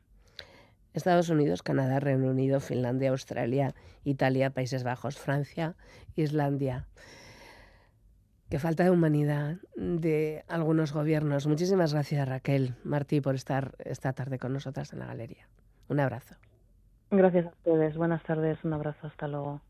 Estados 0.94 1.28
Unidos, 1.28 1.62
Canadá, 1.62 2.00
Reino 2.00 2.28
Unido, 2.28 2.58
Finlandia, 2.58 3.10
Australia, 3.10 3.72
Italia, 4.02 4.50
Países 4.50 4.82
Bajos, 4.82 5.16
Francia, 5.16 5.76
Islandia. 6.16 6.88
Qué 8.50 8.58
falta 8.58 8.82
de 8.82 8.90
humanidad 8.90 9.58
de 9.76 10.44
algunos 10.48 10.92
gobiernos. 10.92 11.46
Muchísimas 11.46 11.92
gracias 11.92 12.28
Raquel, 12.28 12.74
Martí, 12.82 13.20
por 13.20 13.36
estar 13.36 13.76
esta 13.78 14.12
tarde 14.12 14.40
con 14.40 14.52
nosotras 14.52 14.92
en 14.92 14.98
la 14.98 15.06
galería. 15.06 15.48
Un 15.88 16.00
abrazo. 16.00 16.34
Gracias 17.12 17.46
a 17.46 17.50
ustedes. 17.50 17.96
Buenas 17.96 18.24
tardes. 18.24 18.58
Un 18.64 18.72
abrazo. 18.72 19.06
Hasta 19.06 19.28
luego. 19.28 19.60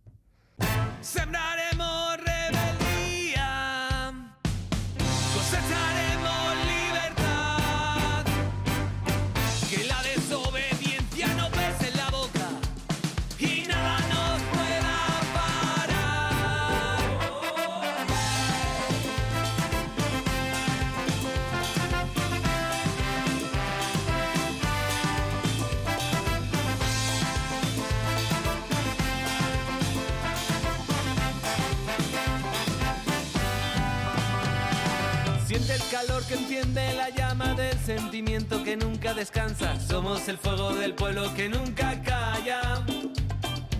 Que 36.26 36.34
enciende 36.34 36.92
la 36.94 37.08
llama 37.10 37.54
del 37.54 37.78
sentimiento 37.78 38.64
que 38.64 38.76
nunca 38.76 39.14
descansa. 39.14 39.78
Somos 39.78 40.26
el 40.26 40.38
fuego 40.38 40.74
del 40.74 40.92
pueblo 40.92 41.32
que 41.34 41.48
nunca 41.48 42.02
calla. 42.02 42.84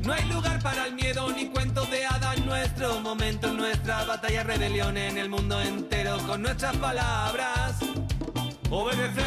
No 0.05 0.13
hay 0.13 0.25
lugar 0.27 0.63
para 0.63 0.87
el 0.87 0.95
miedo 0.95 1.29
ni 1.33 1.47
cuentos 1.47 1.91
de 1.91 2.07
hadas. 2.07 2.39
Nuestro 2.47 3.01
momento, 3.01 3.53
nuestra 3.53 4.05
batalla, 4.05 4.45
rebelión 4.45 4.97
en 4.97 5.19
el 5.19 5.29
mundo 5.29 5.61
entero 5.61 6.19
con 6.25 6.43
nuestras 6.43 6.77
palabras. 6.77 7.79
Obedecer 8.71 9.25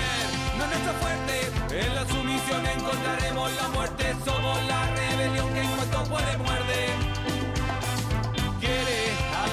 no 0.57 0.63
es 0.63 0.69
nuestro 0.69 0.93
fuerte. 0.93 1.85
En 1.85 1.93
la 1.93 2.07
sumisión 2.07 2.65
encontraremos 2.67 3.51
la 3.57 3.67
muerte. 3.67 4.15
Somos 4.23 4.65
la 4.65 4.95
rebelión 4.95 5.53
que 5.53 5.59
en 5.59 5.75
cuanto 5.75 6.03
puede 6.05 6.37
muerde. 6.37 7.16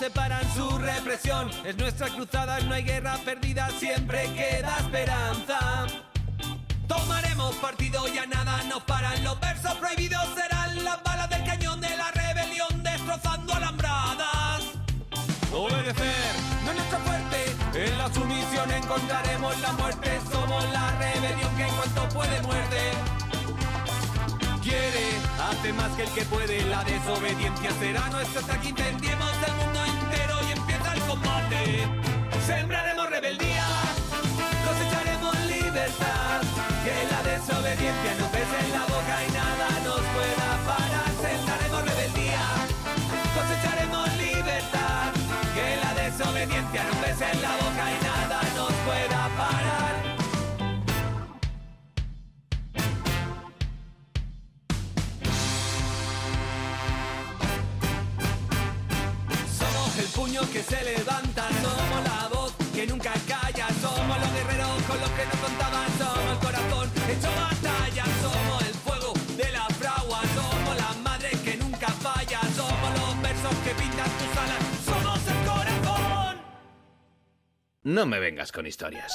separan 0.00 0.42
su 0.54 0.66
represión. 0.78 1.50
Es 1.62 1.76
nuestra 1.76 2.08
cruzada, 2.08 2.58
no 2.60 2.72
hay 2.72 2.84
guerra 2.84 3.18
perdida, 3.22 3.68
siempre 3.78 4.32
queda 4.32 4.78
esperanza. 4.78 5.86
Tomaremos 6.88 7.54
partido, 7.56 8.08
ya 8.08 8.24
nada 8.24 8.62
nos 8.62 8.82
paran. 8.84 9.22
Los 9.22 9.38
versos 9.40 9.74
prohibidos 9.74 10.26
serán 10.34 10.84
las 10.84 11.02
balas 11.02 11.28
del 11.28 11.44
cañón 11.44 11.82
de 11.82 11.94
la 11.98 12.10
rebelión, 12.12 12.82
destrozando 12.82 13.52
alambradas. 13.52 14.62
Obedecer 15.52 16.32
no 16.64 16.70
es 16.70 16.76
nuestro 16.78 16.98
fuerte, 17.00 17.84
en 17.84 17.98
la 17.98 18.14
sumisión 18.14 18.72
encontraremos 18.72 19.60
la 19.60 19.72
muerte. 19.72 20.18
Somos 20.32 20.64
la 20.72 20.96
rebelión 20.98 21.56
que 21.56 21.62
en 21.62 21.74
cuanto 21.74 22.08
puede 22.08 22.40
muerde 22.40 22.92
quiere, 24.62 25.06
hace 25.50 25.72
más 25.72 25.90
que 25.92 26.04
el 26.04 26.10
que 26.10 26.24
puede. 26.24 26.64
La 26.66 26.84
desobediencia 26.84 27.70
será 27.78 28.08
nuestro 28.08 28.40
hasta 28.40 28.60
que 28.60 28.68
incendiemos 28.68 29.32
el 29.46 29.54
mundo 29.56 29.69
combate. 31.22 31.86
Sembraremos 32.46 33.10
rebeldía, 33.10 33.66
cosecharemos 34.66 35.36
libertad. 35.46 36.40
Que 36.84 36.96
la 37.12 37.20
desobediencia 37.22 38.12
no 38.18 38.26
pese 38.28 38.58
en 38.64 38.72
la 38.72 38.84
boca 38.94 39.14
y 39.26 39.32
nada 39.32 39.68
nos 39.84 40.02
pueda 40.16 40.48
parar. 40.68 41.10
Sembraremos 41.20 41.82
rebeldía, 41.90 42.44
cosecharemos 43.36 44.06
libertad. 44.16 45.12
Que 45.54 45.76
la 45.82 45.94
desobediencia 46.02 46.84
no 46.84 46.94
pese 47.02 47.30
en 47.32 47.42
la 47.42 47.52
boca 47.62 47.84
y 47.90 48.04
nada 48.04 48.19
que 60.60 60.76
se 60.76 60.84
levantan, 60.84 61.52
somos 61.62 62.04
la 62.04 62.28
voz 62.28 62.54
que 62.74 62.86
nunca 62.86 63.12
calla, 63.26 63.68
somos 63.80 64.20
los 64.20 64.32
guerreros 64.32 64.82
con 64.82 65.00
los 65.00 65.10
que 65.10 65.24
no 65.26 65.36
contaban, 65.42 65.88
somos 65.98 66.32
el 66.32 66.38
corazón 66.38 66.90
hecho 67.08 67.30
batalla, 67.36 68.04
somos 68.20 68.62
el 68.68 68.74
fuego 68.74 69.12
de 69.36 69.52
la 69.52 69.66
fragua, 69.80 70.20
somos 70.34 70.76
la 70.76 70.92
madre 71.02 71.30
que 71.44 71.56
nunca 71.56 71.88
falla, 71.88 72.40
somos 72.54 72.90
los 72.98 73.22
versos 73.22 73.54
que 73.64 73.74
pintan 73.74 74.10
tus 74.18 74.36
alas, 74.36 74.62
somos 74.84 75.20
el 75.28 75.46
corazón. 75.48 76.36
No 77.82 78.06
me 78.06 78.18
vengas 78.18 78.52
con 78.52 78.66
historias. 78.66 79.12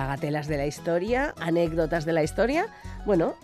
Bagatelas 0.00 0.48
de 0.48 0.56
la 0.56 0.64
historia, 0.66 1.34
anécdotas 1.40 2.06
de 2.06 2.12
la 2.14 2.22
historia. 2.22 2.66
Bueno, 3.04 3.34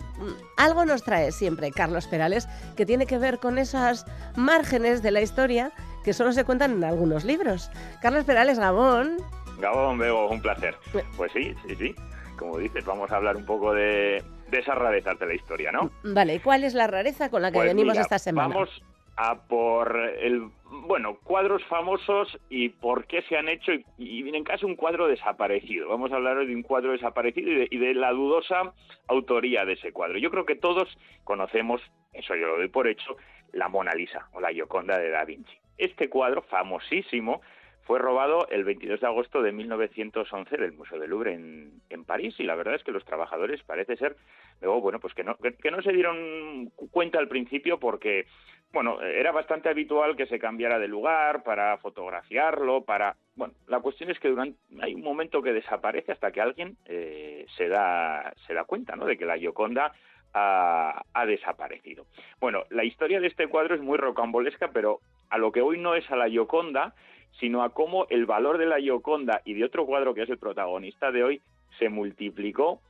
algo 0.57 0.85
nos 0.85 1.03
trae 1.03 1.31
siempre 1.31 1.71
Carlos 1.71 2.07
Perales 2.07 2.47
que 2.75 2.85
tiene 2.85 3.05
que 3.05 3.19
ver 3.19 3.37
con 3.37 3.59
esas 3.59 4.05
márgenes 4.35 5.03
de 5.03 5.11
la 5.11 5.21
historia 5.21 5.71
que 6.03 6.13
solo 6.13 6.31
se 6.31 6.45
cuentan 6.45 6.71
en 6.71 6.83
algunos 6.83 7.25
libros. 7.25 7.69
Carlos 8.01 8.25
Perales 8.25 8.57
Gabón. 8.57 9.17
Gabón, 9.59 9.99
Bego, 9.99 10.29
un 10.29 10.41
placer. 10.41 10.75
Pues 11.15 11.31
sí, 11.31 11.53
sí, 11.67 11.75
sí. 11.75 11.95
Como 12.39 12.57
dices, 12.57 12.83
vamos 12.85 13.11
a 13.11 13.17
hablar 13.17 13.35
un 13.35 13.45
poco 13.45 13.73
de, 13.73 14.23
de 14.49 14.59
esas 14.59 14.75
rarezas 14.77 15.19
de 15.19 15.27
la 15.27 15.35
historia, 15.35 15.71
¿no? 15.71 15.91
Vale, 16.03 16.39
¿cuál 16.41 16.63
es 16.63 16.73
la 16.73 16.87
rareza 16.87 17.29
con 17.29 17.43
la 17.43 17.51
que 17.51 17.57
Pues 17.59 17.67
venimos 17.67 17.93
mira, 17.93 18.01
esta 18.01 18.17
semana? 18.17 18.53
Vamos 18.53 18.81
a 19.15 19.35
por 19.35 19.95
el 19.95 20.49
bueno 20.69 21.17
cuadros 21.23 21.63
famosos 21.65 22.37
y 22.49 22.69
por 22.69 23.05
qué 23.05 23.21
se 23.23 23.37
han 23.37 23.49
hecho 23.49 23.73
y, 23.73 23.83
y 23.97 24.29
en 24.29 24.43
caso 24.43 24.67
un 24.67 24.75
cuadro 24.75 25.07
desaparecido. 25.07 25.89
Vamos 25.89 26.11
a 26.11 26.15
hablar 26.15 26.37
hoy 26.37 26.47
de 26.47 26.55
un 26.55 26.63
cuadro 26.63 26.91
desaparecido 26.91 27.51
y 27.51 27.55
de, 27.55 27.67
y 27.71 27.77
de 27.77 27.93
la 27.93 28.11
dudosa 28.11 28.73
autoría 29.07 29.65
de 29.65 29.73
ese 29.73 29.91
cuadro. 29.91 30.17
Yo 30.17 30.31
creo 30.31 30.45
que 30.45 30.55
todos 30.55 30.87
conocemos, 31.23 31.81
eso 32.13 32.35
yo 32.35 32.47
lo 32.47 32.57
doy 32.57 32.67
por 32.67 32.87
hecho, 32.87 33.17
la 33.53 33.69
Mona 33.69 33.93
Lisa 33.93 34.27
o 34.33 34.41
la 34.41 34.51
Gioconda 34.51 34.97
de 34.97 35.09
Da 35.09 35.25
Vinci. 35.25 35.57
Este 35.77 36.09
cuadro 36.09 36.41
famosísimo 36.43 37.41
fue 37.87 37.99
robado 37.99 38.47
el 38.49 38.63
22 38.65 38.99
de 38.99 39.07
agosto 39.07 39.41
de 39.41 39.51
1911 39.53 40.57
del 40.57 40.73
Museo 40.73 40.99
del 40.99 41.09
Louvre 41.09 41.33
en, 41.33 41.81
París 42.05 42.35
y 42.39 42.43
la 42.43 42.55
verdad 42.55 42.75
es 42.75 42.83
que 42.83 42.91
los 42.93 43.03
trabajadores 43.03 43.61
parece 43.63 43.97
ser 43.97 44.15
luego 44.61 44.79
bueno 44.81 44.99
pues 44.99 45.13
que 45.13 45.23
no 45.25 45.35
que, 45.37 45.71
no 45.71 45.81
se 45.81 45.91
dieron 45.91 46.69
cu- 46.75 46.89
cuenta 46.89 47.19
al 47.19 47.27
principio 47.27 47.79
porque 47.79 48.25
bueno 48.71 49.01
era 49.01 49.33
bastante 49.33 49.67
habitual 49.67 50.15
que 50.15 50.25
se 50.27 50.39
cambiara 50.39 50.79
de 50.79 50.87
lugar 50.87 51.43
para 51.43 51.77
fotografiarlo 51.79 52.83
para 52.85 53.17
bueno 53.35 53.53
la 53.67 53.81
cuestión 53.81 54.09
es 54.09 54.19
que 54.19 54.29
durante 54.29 54.57
hay 54.81 54.93
un 54.93 55.01
momento 55.01 55.41
que 55.41 55.51
desaparece 55.51 56.13
hasta 56.13 56.31
que 56.31 56.39
alguien 56.39 56.77
eh, 56.85 57.45
se 57.57 57.67
da 57.67 58.33
se 58.45 58.53
da 58.53 58.63
cuenta 58.63 58.95
no 58.95 59.05
de 59.05 59.17
que 59.17 59.25
la 59.25 59.37
Gioconda 59.37 59.91
ha, 60.33 61.01
ha 61.13 61.25
desaparecido. 61.25 62.05
Bueno 62.39 62.63
la 62.69 62.85
historia 62.85 63.19
de 63.19 63.27
este 63.27 63.47
cuadro 63.47 63.75
es 63.75 63.81
muy 63.81 63.97
rocambolesca 63.97 64.69
pero 64.71 64.99
a 65.29 65.37
lo 65.37 65.51
que 65.51 65.61
hoy 65.61 65.77
no 65.77 65.93
es 65.95 66.09
a 66.09 66.15
la 66.15 66.29
Gioconda 66.29 66.93
sino 67.39 67.63
a 67.63 67.73
cómo 67.73 68.07
el 68.09 68.25
valor 68.25 68.57
de 68.57 68.65
la 68.65 68.79
Gioconda 68.79 69.41
y 69.45 69.53
de 69.53 69.63
otro 69.63 69.85
cuadro 69.85 70.13
que 70.13 70.23
es 70.23 70.29
el 70.29 70.37
protagonista 70.37 71.11
de 71.11 71.23
hoy 71.23 71.41
se 71.79 71.89
multiplicó 71.89 72.81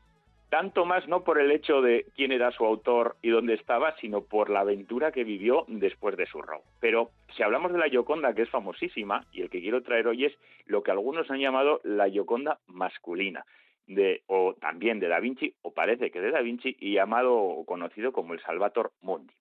tanto 0.49 0.85
más 0.85 1.07
no 1.07 1.23
por 1.23 1.39
el 1.39 1.51
hecho 1.51 1.81
de 1.81 2.05
quién 2.15 2.31
era 2.31 2.51
su 2.51 2.65
autor 2.65 3.17
y 3.21 3.29
dónde 3.29 3.53
estaba, 3.53 3.95
sino 3.97 4.21
por 4.21 4.49
la 4.49 4.61
aventura 4.61 5.11
que 5.11 5.23
vivió 5.23 5.65
después 5.67 6.15
de 6.15 6.25
su 6.25 6.41
robo. 6.41 6.63
Pero 6.79 7.09
si 7.35 7.43
hablamos 7.43 7.73
de 7.73 7.79
la 7.79 7.89
Gioconda, 7.89 8.33
que 8.33 8.43
es 8.43 8.49
famosísima, 8.49 9.25
y 9.31 9.41
el 9.41 9.49
que 9.49 9.61
quiero 9.61 9.83
traer 9.83 10.07
hoy 10.07 10.25
es 10.25 10.33
lo 10.65 10.83
que 10.83 10.91
algunos 10.91 11.29
han 11.29 11.39
llamado 11.39 11.81
la 11.83 12.09
Gioconda 12.09 12.59
masculina, 12.67 13.45
de, 13.87 14.21
o 14.27 14.53
también 14.53 14.99
de 14.99 15.07
Da 15.07 15.19
Vinci, 15.19 15.53
o 15.61 15.73
parece 15.73 16.11
que 16.11 16.21
de 16.21 16.31
Da 16.31 16.41
Vinci, 16.41 16.75
y 16.79 16.93
llamado 16.93 17.35
o 17.35 17.65
conocido 17.65 18.11
como 18.11 18.33
el 18.33 18.41
Salvator 18.41 18.91
Mundi. 19.01 19.33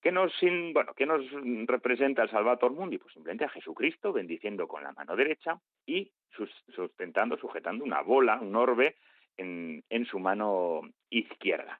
¿Qué 0.00 0.12
nos, 0.12 0.32
sin- 0.38 0.72
bueno, 0.72 0.94
¿Qué 0.94 1.04
nos 1.06 1.22
representa 1.66 2.22
el 2.22 2.30
Salvator 2.30 2.72
Mundi? 2.72 2.98
Pues 2.98 3.12
simplemente 3.12 3.44
a 3.44 3.48
Jesucristo 3.50 4.12
bendiciendo 4.12 4.66
con 4.66 4.82
la 4.82 4.92
mano 4.92 5.14
derecha 5.16 5.58
y 5.86 6.10
sus- 6.30 6.64
sustentando, 6.74 7.36
sujetando 7.36 7.84
una 7.84 8.00
bola, 8.00 8.38
un 8.40 8.56
orbe, 8.56 8.96
en, 9.36 9.82
en 9.88 10.04
su 10.06 10.18
mano 10.18 10.82
izquierda. 11.08 11.78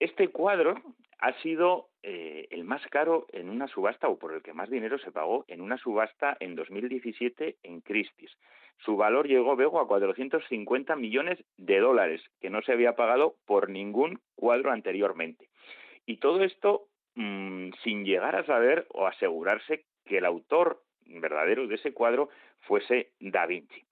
Este 0.00 0.28
cuadro 0.28 0.74
ha 1.18 1.32
sido 1.40 1.88
eh, 2.02 2.46
el 2.50 2.64
más 2.64 2.84
caro 2.88 3.26
en 3.32 3.48
una 3.48 3.66
subasta 3.68 4.08
o 4.08 4.18
por 4.18 4.32
el 4.34 4.42
que 4.42 4.52
más 4.52 4.68
dinero 4.70 4.98
se 4.98 5.10
pagó 5.12 5.44
en 5.48 5.60
una 5.60 5.78
subasta 5.78 6.36
en 6.40 6.54
2017 6.56 7.56
en 7.62 7.80
Christie's. 7.80 8.36
Su 8.78 8.96
valor 8.96 9.26
llegó, 9.26 9.56
Bego, 9.56 9.80
a 9.80 9.86
450 9.88 10.96
millones 10.96 11.42
de 11.56 11.78
dólares, 11.78 12.22
que 12.40 12.50
no 12.50 12.60
se 12.62 12.72
había 12.72 12.94
pagado 12.96 13.36
por 13.46 13.70
ningún 13.70 14.20
cuadro 14.34 14.70
anteriormente. 14.72 15.48
Y 16.04 16.18
todo 16.18 16.42
esto 16.44 16.85
mm, 17.16 17.70
sin 17.82 18.04
llegar 18.04 18.36
a 18.36 18.44
saber 18.46 18.86
o 18.90 19.06
asegurarse 19.06 19.84
que 20.04 20.18
el 20.18 20.24
autor 20.24 20.82
verdadero 21.06 21.66
de 21.66 21.74
ese 21.74 21.92
cuadro 21.92 22.28
fuese 22.60 23.12
Da 23.20 23.46
Vinci. 23.46 23.82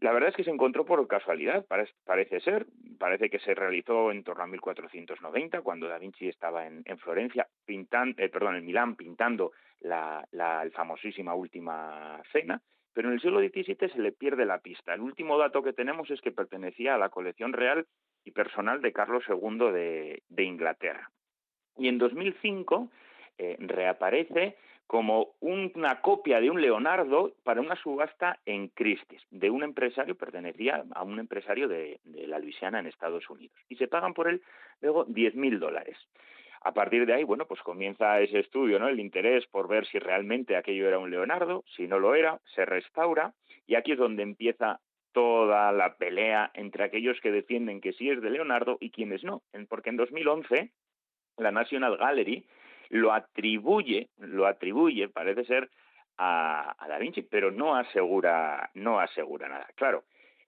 La 0.00 0.12
verdad 0.12 0.30
es 0.30 0.36
que 0.36 0.44
se 0.44 0.50
encontró 0.50 0.84
por 0.84 1.06
casualidad, 1.08 1.64
pare- 1.66 1.88
parece 2.04 2.40
ser. 2.40 2.66
Parece 2.98 3.30
que 3.30 3.38
se 3.38 3.54
realizó 3.54 4.10
en 4.10 4.22
torno 4.24 4.42
a 4.42 4.46
1490, 4.46 5.62
cuando 5.62 5.88
Da 5.88 5.98
Vinci 5.98 6.28
estaba 6.28 6.66
en, 6.66 6.82
en 6.84 6.98
Florencia, 6.98 7.46
pintan- 7.66 8.14
eh, 8.18 8.28
perdón, 8.28 8.56
en 8.56 8.64
Milán, 8.66 8.96
pintando 8.96 9.52
la, 9.80 10.26
famosísima 10.74 11.34
Última 11.34 12.20
Cena. 12.32 12.60
Pero 12.92 13.08
en 13.08 13.14
el 13.14 13.20
siglo 13.20 13.40
XVII 13.40 13.88
se 13.88 13.98
le 13.98 14.12
pierde 14.12 14.44
la 14.46 14.58
pista. 14.58 14.94
El 14.94 15.00
último 15.00 15.36
dato 15.38 15.62
que 15.62 15.72
tenemos 15.72 16.10
es 16.10 16.20
que 16.20 16.30
pertenecía 16.32 16.94
a 16.94 16.98
la 16.98 17.08
colección 17.08 17.52
real 17.52 17.86
y 18.24 18.30
personal 18.30 18.80
de 18.82 18.92
Carlos 18.92 19.24
II 19.28 19.70
de 20.28 20.42
Inglaterra. 20.44 21.08
Y 21.76 21.88
en 21.88 21.98
2005 21.98 22.88
eh, 23.38 23.56
reaparece 23.58 24.56
como 24.86 25.34
una 25.40 26.00
copia 26.02 26.40
de 26.40 26.50
un 26.50 26.60
Leonardo 26.60 27.32
para 27.42 27.60
una 27.60 27.74
subasta 27.76 28.38
en 28.44 28.68
Christie's, 28.68 29.22
de 29.30 29.50
un 29.50 29.62
empresario, 29.62 30.14
pertenecía 30.14 30.84
a 30.94 31.02
un 31.02 31.18
empresario 31.18 31.68
de, 31.68 32.00
la 32.04 32.38
Luisiana 32.38 32.80
en 32.80 32.86
Estados 32.86 33.28
Unidos. 33.30 33.56
Y 33.68 33.76
se 33.76 33.88
pagan 33.88 34.14
por 34.14 34.28
él 34.28 34.42
luego 34.82 35.06
10.000 35.06 35.58
dólares. 35.58 35.96
A 36.60 36.72
partir 36.72 37.06
de 37.06 37.14
ahí, 37.14 37.24
bueno, 37.24 37.46
pues 37.46 37.60
comienza 37.62 38.20
ese 38.20 38.38
estudio, 38.38 38.78
¿no? 38.78 38.88
El 38.88 39.00
interés 39.00 39.46
por 39.46 39.68
ver 39.68 39.86
si 39.86 39.98
realmente 39.98 40.56
aquello 40.56 40.88
era 40.88 40.98
un 40.98 41.10
Leonardo, 41.10 41.64
si 41.76 41.86
no 41.86 41.98
lo 41.98 42.14
era, 42.14 42.40
se 42.54 42.64
restaura, 42.64 43.34
y 43.66 43.74
aquí 43.74 43.92
es 43.92 43.98
donde 43.98 44.22
empieza 44.22 44.80
toda 45.12 45.72
la 45.72 45.96
pelea 45.96 46.50
entre 46.54 46.84
aquellos 46.84 47.20
que 47.20 47.30
defienden 47.30 47.80
que 47.80 47.92
sí 47.92 48.10
es 48.10 48.20
de 48.20 48.30
Leonardo 48.30 48.78
y 48.80 48.90
quienes 48.90 49.24
no. 49.24 49.42
Porque 49.68 49.90
en 49.90 49.96
2011 49.96 50.70
la 51.38 51.50
National 51.50 51.96
Gallery 51.96 52.44
lo 52.90 53.12
atribuye, 53.12 54.08
lo 54.18 54.46
atribuye, 54.46 55.08
parece 55.08 55.44
ser, 55.44 55.70
a, 56.18 56.76
Da 56.88 56.98
Vinci, 56.98 57.22
pero 57.22 57.50
no 57.50 57.74
asegura, 57.74 58.70
no 58.74 59.00
asegura 59.00 59.48
nada. 59.48 59.66
Claro, 59.74 60.04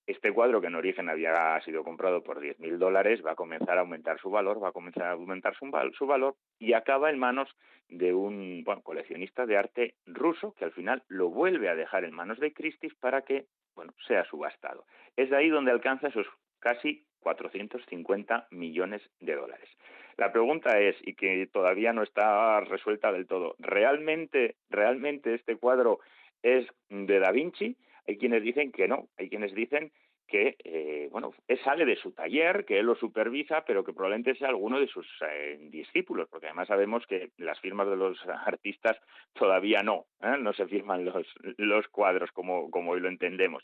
este 0.06 0.32
cuadro 0.32 0.60
que 0.60 0.68
en 0.68 0.76
origen 0.76 1.08
había 1.08 1.60
sido 1.62 1.82
comprado 1.82 2.22
por 2.22 2.40
10.000 2.40 2.78
dólares 2.78 3.24
va 3.26 3.32
a 3.32 3.36
comenzar 3.36 3.76
a 3.76 3.80
aumentar 3.80 4.20
su 4.20 4.30
valor, 4.30 4.62
va 4.62 4.68
a 4.68 4.72
comenzar 4.72 5.04
a 5.04 5.12
aumentar 5.12 5.56
su, 5.56 5.68
su 5.98 6.06
valor 6.06 6.36
y 6.58 6.74
acaba 6.74 7.10
en 7.10 7.18
manos 7.18 7.48
de 7.88 8.14
un 8.14 8.64
coleccionista 8.82 9.46
de 9.46 9.56
arte 9.56 9.94
ruso 10.06 10.54
que 10.54 10.64
al 10.64 10.72
final 10.72 11.02
lo 11.08 11.30
vuelve 11.30 11.68
a 11.68 11.74
dejar 11.74 12.04
en 12.04 12.14
manos 12.14 12.38
de 12.38 12.52
Christie's 12.52 12.94
para 12.94 13.22
que 13.22 13.46
bueno, 13.74 13.92
sea 14.06 14.24
subastado. 14.24 14.86
Es 15.16 15.30
de 15.30 15.36
ahí 15.36 15.48
donde 15.48 15.72
alcanza 15.72 16.08
esos 16.08 16.26
casi 16.60 17.04
450 17.20 18.48
millones 18.50 19.02
de 19.20 19.34
dólares. 19.34 19.68
La 20.16 20.32
pregunta 20.32 20.80
es, 20.80 20.96
y 21.02 21.14
que 21.14 21.46
todavía 21.52 21.92
no 21.92 22.02
está 22.02 22.60
resuelta 22.60 23.12
del 23.12 23.26
todo, 23.26 23.54
¿realmente, 23.58 24.56
realmente 24.70 25.34
este 25.34 25.56
cuadro 25.56 26.00
es 26.42 26.66
de 26.88 27.18
Da 27.18 27.32
Vinci? 27.32 27.76
Hay 28.08 28.16
quienes 28.16 28.42
dicen 28.42 28.72
que 28.72 28.88
no, 28.88 29.08
hay 29.18 29.28
quienes 29.28 29.54
dicen 29.54 29.92
que 30.26 30.56
eh, 30.64 31.08
bueno 31.12 31.32
sale 31.64 31.84
de 31.84 31.96
su 31.96 32.12
taller, 32.12 32.64
que 32.64 32.78
él 32.78 32.86
lo 32.86 32.96
supervisa, 32.96 33.64
pero 33.64 33.84
que 33.84 33.92
probablemente 33.92 34.34
sea 34.34 34.48
alguno 34.48 34.80
de 34.80 34.88
sus 34.88 35.06
eh, 35.22 35.58
discípulos, 35.70 36.28
porque 36.28 36.46
además 36.46 36.68
sabemos 36.68 37.06
que 37.06 37.30
las 37.36 37.60
firmas 37.60 37.88
de 37.88 37.96
los 37.96 38.18
artistas 38.26 38.96
todavía 39.34 39.82
no, 39.82 40.06
¿eh? 40.22 40.36
no 40.40 40.52
se 40.52 40.66
firman 40.66 41.04
los, 41.04 41.26
los 41.58 41.86
cuadros 41.88 42.30
como, 42.32 42.70
como 42.70 42.92
hoy 42.92 43.00
lo 43.00 43.08
entendemos. 43.08 43.62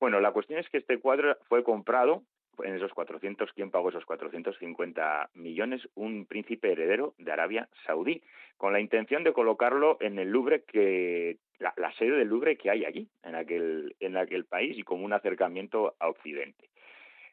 Bueno, 0.00 0.20
la 0.20 0.32
cuestión 0.32 0.58
es 0.58 0.68
que 0.68 0.78
este 0.78 0.98
cuadro 0.98 1.36
fue 1.48 1.62
comprado 1.62 2.24
en 2.64 2.74
esos 2.74 2.92
400, 2.92 3.52
¿quién 3.52 3.70
pagó 3.70 3.88
esos 3.88 4.04
450 4.04 5.30
millones? 5.34 5.88
Un 5.94 6.26
príncipe 6.26 6.72
heredero 6.72 7.14
de 7.18 7.32
Arabia 7.32 7.68
Saudí, 7.86 8.22
con 8.56 8.72
la 8.72 8.80
intención 8.80 9.24
de 9.24 9.32
colocarlo 9.32 9.96
en 10.00 10.18
el 10.18 10.30
Louvre 10.30 10.64
que 10.64 11.38
la, 11.58 11.72
la 11.76 11.92
sede 11.92 12.16
del 12.16 12.28
Louvre 12.28 12.56
que 12.56 12.70
hay 12.70 12.84
allí, 12.84 13.08
en 13.22 13.34
aquel, 13.34 13.96
en 14.00 14.16
aquel 14.16 14.44
país, 14.44 14.78
y 14.78 14.82
como 14.82 15.04
un 15.04 15.12
acercamiento 15.12 15.94
a 15.98 16.08
Occidente. 16.08 16.68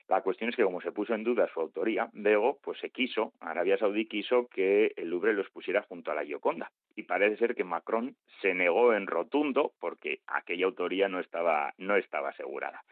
La 0.10 0.22
cuestión 0.22 0.50
es 0.50 0.56
que 0.56 0.64
como 0.64 0.82
se 0.82 0.92
puso 0.92 1.14
en 1.14 1.24
duda 1.24 1.48
su 1.54 1.62
autoría, 1.62 2.10
luego 2.14 2.58
pues 2.64 2.80
se 2.80 2.90
quiso, 2.90 3.34
Arabia 3.40 3.78
Saudí 3.78 4.08
quiso 4.08 4.48
que 4.48 4.92
el 4.98 5.12
Louvre 5.12 5.34
los 5.34 5.52
pusiera 5.52 5.84
junto 5.84 6.10
a 6.10 6.16
la 6.16 6.26
Gioconda. 6.26 6.72
Y 6.96 7.04
parece 7.04 7.38
ser 7.38 7.54
que 7.54 7.64
Macron 7.64 8.16
se 8.42 8.56
negó 8.56 8.96
en 8.96 9.06
rotundo 9.06 9.74
porque 9.80 10.22
aquella 10.26 10.66
autoría 10.66 11.08
no 11.10 11.20
estaba, 11.20 11.76
no 11.78 11.96
estaba 11.96 12.30
asegurada. 12.30 12.84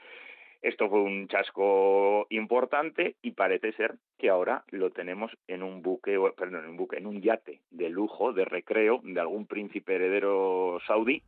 Esto 0.62 0.90
fue 0.90 1.02
un 1.02 1.28
chasco 1.28 2.26
importante 2.30 3.16
y 3.22 3.32
parece 3.32 3.72
ser 3.74 3.96
que 4.18 4.30
ahora 4.30 4.64
lo 4.72 4.90
tenemos 4.90 5.32
en 5.48 5.64
un 5.64 5.82
buque, 5.82 6.18
perdón, 6.36 6.64
en 6.64 6.72
un 6.72 6.78
buque, 6.78 6.98
en 6.98 7.06
un 7.06 7.22
yate 7.22 7.62
de 7.72 7.90
lujo, 7.90 8.34
de 8.34 8.46
recreo 8.46 9.00
de 9.04 9.20
algún 9.20 9.46
príncipe 9.46 9.96
heredero 9.96 10.80
saudí, 10.88 11.22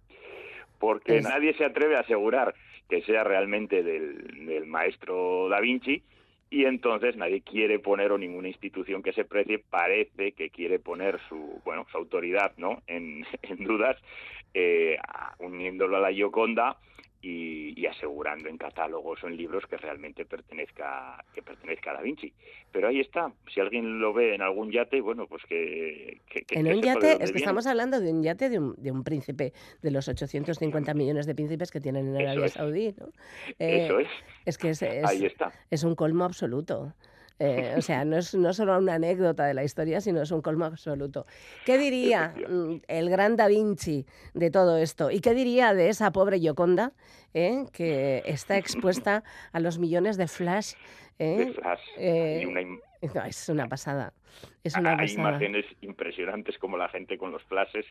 porque 0.80 1.18
Es- 1.18 1.24
nadie 1.24 1.54
se 1.54 1.66
atreve 1.66 1.96
a 1.96 2.02
asegurar 2.02 2.56
que 2.90 3.02
sea 3.04 3.24
realmente 3.24 3.84
del, 3.84 4.46
del 4.48 4.66
maestro 4.66 5.48
Da 5.48 5.60
Vinci 5.60 6.02
y 6.50 6.66
entonces 6.66 7.16
nadie 7.16 7.42
quiere 7.42 7.78
poner 7.78 8.12
o 8.12 8.18
ninguna 8.18 8.48
institución 8.48 9.04
que 9.04 9.14
se 9.14 9.24
precie 9.26 9.60
parece 9.60 10.32
que 10.32 10.50
quiere 10.50 10.80
poner 10.80 11.20
su 11.30 11.62
bueno 11.64 11.86
su 11.92 11.98
autoridad 11.98 12.54
no 12.58 12.82
en, 12.88 13.24
en 13.44 13.64
dudas 13.64 13.96
eh, 14.56 14.98
uniéndolo 15.38 15.98
a 15.98 16.00
la 16.00 16.12
Gioconda 16.12 16.78
y, 17.22 17.80
y, 17.80 17.86
asegurando 17.86 18.48
en 18.48 18.58
catálogos 18.58 19.24
o 19.24 19.28
en 19.28 19.36
libros 19.36 19.66
que 19.70 19.76
realmente 19.78 20.26
pertenezca 20.26 21.24
que 21.34 21.42
pertenezca 21.42 21.92
a 21.92 21.96
Da 21.96 22.02
Vinci. 22.02 22.32
Pero 22.72 22.88
ahí 22.88 23.00
está. 23.02 23.32
Si 23.54 23.60
alguien 23.60 24.00
lo 24.00 24.14
ve 24.14 24.36
en 24.36 24.42
algún 24.42 24.72
yate, 24.72 25.02
bueno, 25.02 25.28
pues 25.28 25.44
que... 25.48 26.22
que, 26.30 26.44
que 26.44 26.60
en 26.60 26.68
un 26.68 26.82
yate, 26.82 27.12
es 27.12 27.18
que 27.18 27.24
viene. 27.26 27.38
estamos 27.40 27.68
hablando 27.68 28.00
de 28.00 28.12
un 28.12 28.24
yate 28.24 28.50
de 28.50 28.60
un, 28.60 28.76
de 28.78 28.92
un 28.92 29.04
príncipe, 29.04 29.52
de 29.82 29.92
los 29.92 30.08
850 30.08 30.94
millones 30.94 31.26
de 31.26 31.36
príncipes 31.36 31.72
que 31.72 31.82
tienen 31.82 32.08
en 32.16 32.22
Arabia. 32.26 32.48
Saudí, 32.48 32.96
¿no? 32.98 33.08
Eso 33.58 34.00
Eh, 34.00 34.04
es. 34.04 34.08
Es 34.46 34.58
que 34.58 34.70
es, 34.70 34.82
es- 34.82 35.06
Ahí 35.06 35.26
está. 35.26 35.52
es 35.70 35.84
un 35.84 35.96
colmo 35.96 36.24
absoluto. 36.24 36.94
Eh, 37.40 37.76
o 37.78 37.82
sea, 37.82 38.04
no 38.04 38.18
es 38.18 38.36
no 38.36 38.54
solo 38.54 38.78
una 38.78 38.96
anécdota 38.96 39.46
de 39.46 39.54
la 39.54 39.64
historia, 39.64 40.02
sino 40.02 40.22
es 40.22 40.32
un 40.32 40.42
colmo 40.42 40.66
absoluto. 40.66 41.26
¿Qué 41.66 41.78
diría 41.78 42.36
mm, 42.36 42.82
el 42.88 43.10
gran 43.10 43.38
Da 43.38 43.48
Vinci 43.48 44.06
de 44.34 44.52
todo 44.52 44.78
esto? 44.78 45.10
¿Y 45.10 45.22
qué 45.22 45.34
diría 45.34 45.74
de 45.74 45.88
esa 45.88 46.12
pobre 46.12 46.40
Gioconda 46.40 46.92
eh, 47.34 47.66
que 47.72 48.24
está 48.26 48.58
expuesta 48.58 49.24
a 49.54 49.60
los 49.62 49.80
millones 49.80 50.18
de 50.18 50.28
flash? 50.28 50.74
eh? 51.18 51.46
De 51.46 51.54
flash. 51.54 51.82
Eh, 51.98 52.46
una 52.46 52.62
no, 53.02 53.24
es 53.26 53.50
una 53.50 53.68
pasada. 53.68 54.14
Es 54.64 54.76
una 54.76 54.92
hay 54.92 54.98
pasada. 55.08 55.30
imágenes 55.30 55.66
impresionantes 55.82 56.58
como 56.60 56.78
la 56.78 56.88
gente 56.90 57.18
con 57.18 57.32
los 57.32 57.44
flashes 57.44 57.86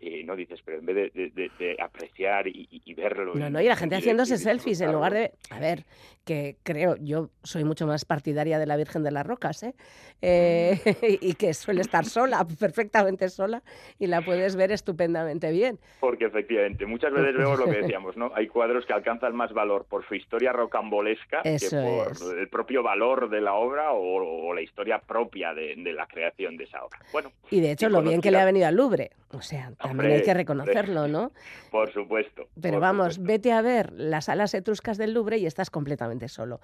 y 0.00 0.24
no 0.24 0.34
dices, 0.36 0.60
pero 0.64 0.78
en 0.78 0.86
vez 0.86 0.96
de, 0.96 1.10
de- 1.10 1.30
de- 1.30 1.50
de 1.58 1.76
apreciar 1.80 2.48
y, 2.48 2.94
verlo. 2.94 3.34
No, 3.34 3.48
no, 3.50 3.60
y 3.60 3.64
la 3.66 3.72
en 3.72 3.78
gente 3.78 3.96
haciéndose 3.96 4.36
selfies 4.38 4.80
en 4.80 4.92
lugar 4.92 5.12
de... 5.12 5.32
A 5.50 5.58
ver, 5.60 5.84
que 6.24 6.56
creo, 6.62 6.96
yo 6.96 7.30
soy 7.42 7.64
mucho 7.64 7.86
más 7.86 8.04
partidaria 8.04 8.58
de 8.58 8.66
la 8.66 8.76
Virgen 8.76 9.02
de 9.02 9.10
las 9.12 9.26
Rocas, 9.26 9.62
¿eh? 9.62 9.74
Eh, 10.22 10.78
y 11.20 11.34
que 11.34 11.52
suele 11.54 11.82
estar 11.82 12.04
sola, 12.06 12.44
perfectamente 12.58 13.28
sola, 13.28 13.62
y 13.98 14.06
la 14.06 14.22
puedes 14.22 14.56
ver 14.56 14.72
estupendamente 14.72 15.52
bien. 15.52 15.78
Porque 16.00 16.24
efectivamente, 16.26 16.86
muchas 16.86 17.12
veces 17.12 17.36
vemos 17.36 17.58
lo 17.58 17.66
que 17.66 17.82
decíamos, 17.82 18.16
¿no? 18.16 18.32
Hay 18.34 18.48
cuadros 18.48 18.84
que 18.86 18.92
alcanzan 18.94 19.34
más 19.36 19.52
valor 19.52 19.86
por 19.88 20.06
su 20.08 20.14
historia 20.14 20.52
rocambolesca 20.52 21.40
Eso 21.44 21.76
que 21.76 21.82
por 21.86 22.12
es. 22.12 22.22
el 22.22 22.48
propio 22.48 22.82
valor 22.82 23.28
de 23.30 23.40
la 23.40 23.54
obra 23.54 23.92
o, 23.92 24.48
o 24.48 24.53
la 24.54 24.62
historia 24.62 24.98
propia 24.98 25.52
de, 25.54 25.74
de 25.76 25.92
la 25.92 26.06
creación 26.06 26.56
de 26.56 26.64
esa 26.64 26.84
obra. 26.84 26.98
Bueno, 27.12 27.32
Y 27.50 27.60
de 27.60 27.72
hecho, 27.72 27.88
y 27.88 27.90
lo 27.90 28.02
bien 28.02 28.20
que 28.20 28.30
le 28.30 28.38
ha 28.38 28.44
venido 28.44 28.66
al 28.66 28.76
Louvre. 28.76 29.10
O 29.32 29.40
sea, 29.42 29.72
también 29.78 29.90
Hombre, 29.90 30.14
hay 30.14 30.22
que 30.22 30.34
reconocerlo, 30.34 31.08
¿no? 31.08 31.32
por 31.70 31.92
supuesto. 31.92 32.48
Pero 32.60 32.74
por 32.74 32.82
vamos, 32.82 33.14
supuesto. 33.14 33.32
vete 33.32 33.52
a 33.52 33.62
ver 33.62 33.92
las 33.92 34.28
alas 34.28 34.54
etruscas 34.54 34.98
del 34.98 35.12
Louvre 35.14 35.38
y 35.38 35.46
estás 35.46 35.70
completamente 35.70 36.28
solo. 36.28 36.60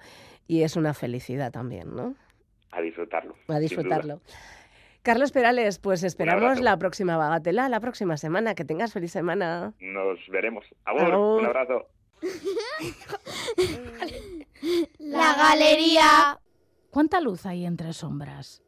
Y 0.47 0.63
es 0.63 0.75
una 0.75 0.93
felicidad 0.93 1.51
también, 1.51 1.95
¿no? 1.95 2.15
A 2.71 2.81
disfrutarlo. 2.81 3.35
A 3.49 3.59
disfrutarlo. 3.59 4.21
Carlos 5.03 5.31
Perales, 5.31 5.79
pues 5.79 6.03
esperamos 6.03 6.61
la 6.61 6.77
próxima 6.77 7.17
bagatela, 7.17 7.67
la 7.69 7.79
próxima 7.79 8.17
semana. 8.17 8.53
Que 8.55 8.63
tengas 8.63 8.93
feliz 8.93 9.11
semana. 9.11 9.73
Nos 9.79 10.19
veremos. 10.29 10.63
Agur. 10.85 11.13
un 11.15 11.45
abrazo. 11.47 11.87
La 14.99 15.33
galería. 15.35 16.39
¿Cuánta 16.91 17.21
luz 17.21 17.45
hay 17.45 17.65
entre 17.65 17.93
sombras? 17.93 18.61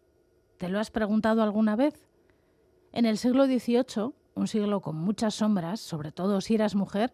¿Te 0.58 0.70
lo 0.70 0.80
has 0.80 0.92
preguntado 0.92 1.44
alguna 1.44 1.76
vez? 1.76 2.08
En 2.94 3.06
el 3.06 3.18
siglo 3.18 3.48
XVIII, 3.48 4.14
un 4.36 4.48
siglo 4.48 4.80
con 4.80 4.96
muchas 4.96 5.36
sombras, 5.36 5.82
sobre 5.82 6.14
todo 6.14 6.40
si 6.40 6.56
eras 6.56 6.74
mujer, 6.74 7.14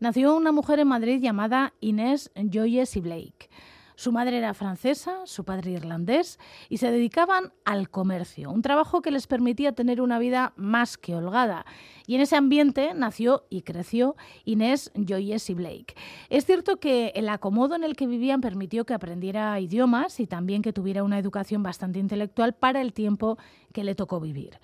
nació 0.00 0.34
una 0.34 0.50
mujer 0.50 0.78
en 0.78 0.88
Madrid 0.88 1.20
llamada 1.20 1.74
Inés 1.80 2.32
Joyce 2.34 2.98
y 2.98 3.02
Blake. 3.02 3.50
Su 3.98 4.12
madre 4.12 4.38
era 4.38 4.54
francesa, 4.54 5.26
su 5.26 5.42
padre 5.42 5.72
irlandés, 5.72 6.38
y 6.68 6.76
se 6.76 6.92
dedicaban 6.92 7.52
al 7.64 7.90
comercio, 7.90 8.48
un 8.48 8.62
trabajo 8.62 9.02
que 9.02 9.10
les 9.10 9.26
permitía 9.26 9.72
tener 9.72 10.00
una 10.00 10.20
vida 10.20 10.52
más 10.54 10.96
que 10.96 11.16
holgada. 11.16 11.66
Y 12.06 12.14
en 12.14 12.20
ese 12.20 12.36
ambiente 12.36 12.94
nació 12.94 13.46
y 13.50 13.62
creció 13.62 14.14
Inés 14.44 14.92
Joyce 14.94 15.50
y 15.50 15.54
Blake. 15.56 15.96
Es 16.30 16.46
cierto 16.46 16.76
que 16.76 17.08
el 17.16 17.28
acomodo 17.28 17.74
en 17.74 17.82
el 17.82 17.96
que 17.96 18.06
vivían 18.06 18.40
permitió 18.40 18.86
que 18.86 18.94
aprendiera 18.94 19.58
idiomas 19.58 20.20
y 20.20 20.28
también 20.28 20.62
que 20.62 20.72
tuviera 20.72 21.02
una 21.02 21.18
educación 21.18 21.64
bastante 21.64 21.98
intelectual 21.98 22.54
para 22.54 22.80
el 22.80 22.92
tiempo 22.92 23.36
que 23.72 23.82
le 23.82 23.96
tocó 23.96 24.20
vivir. 24.20 24.60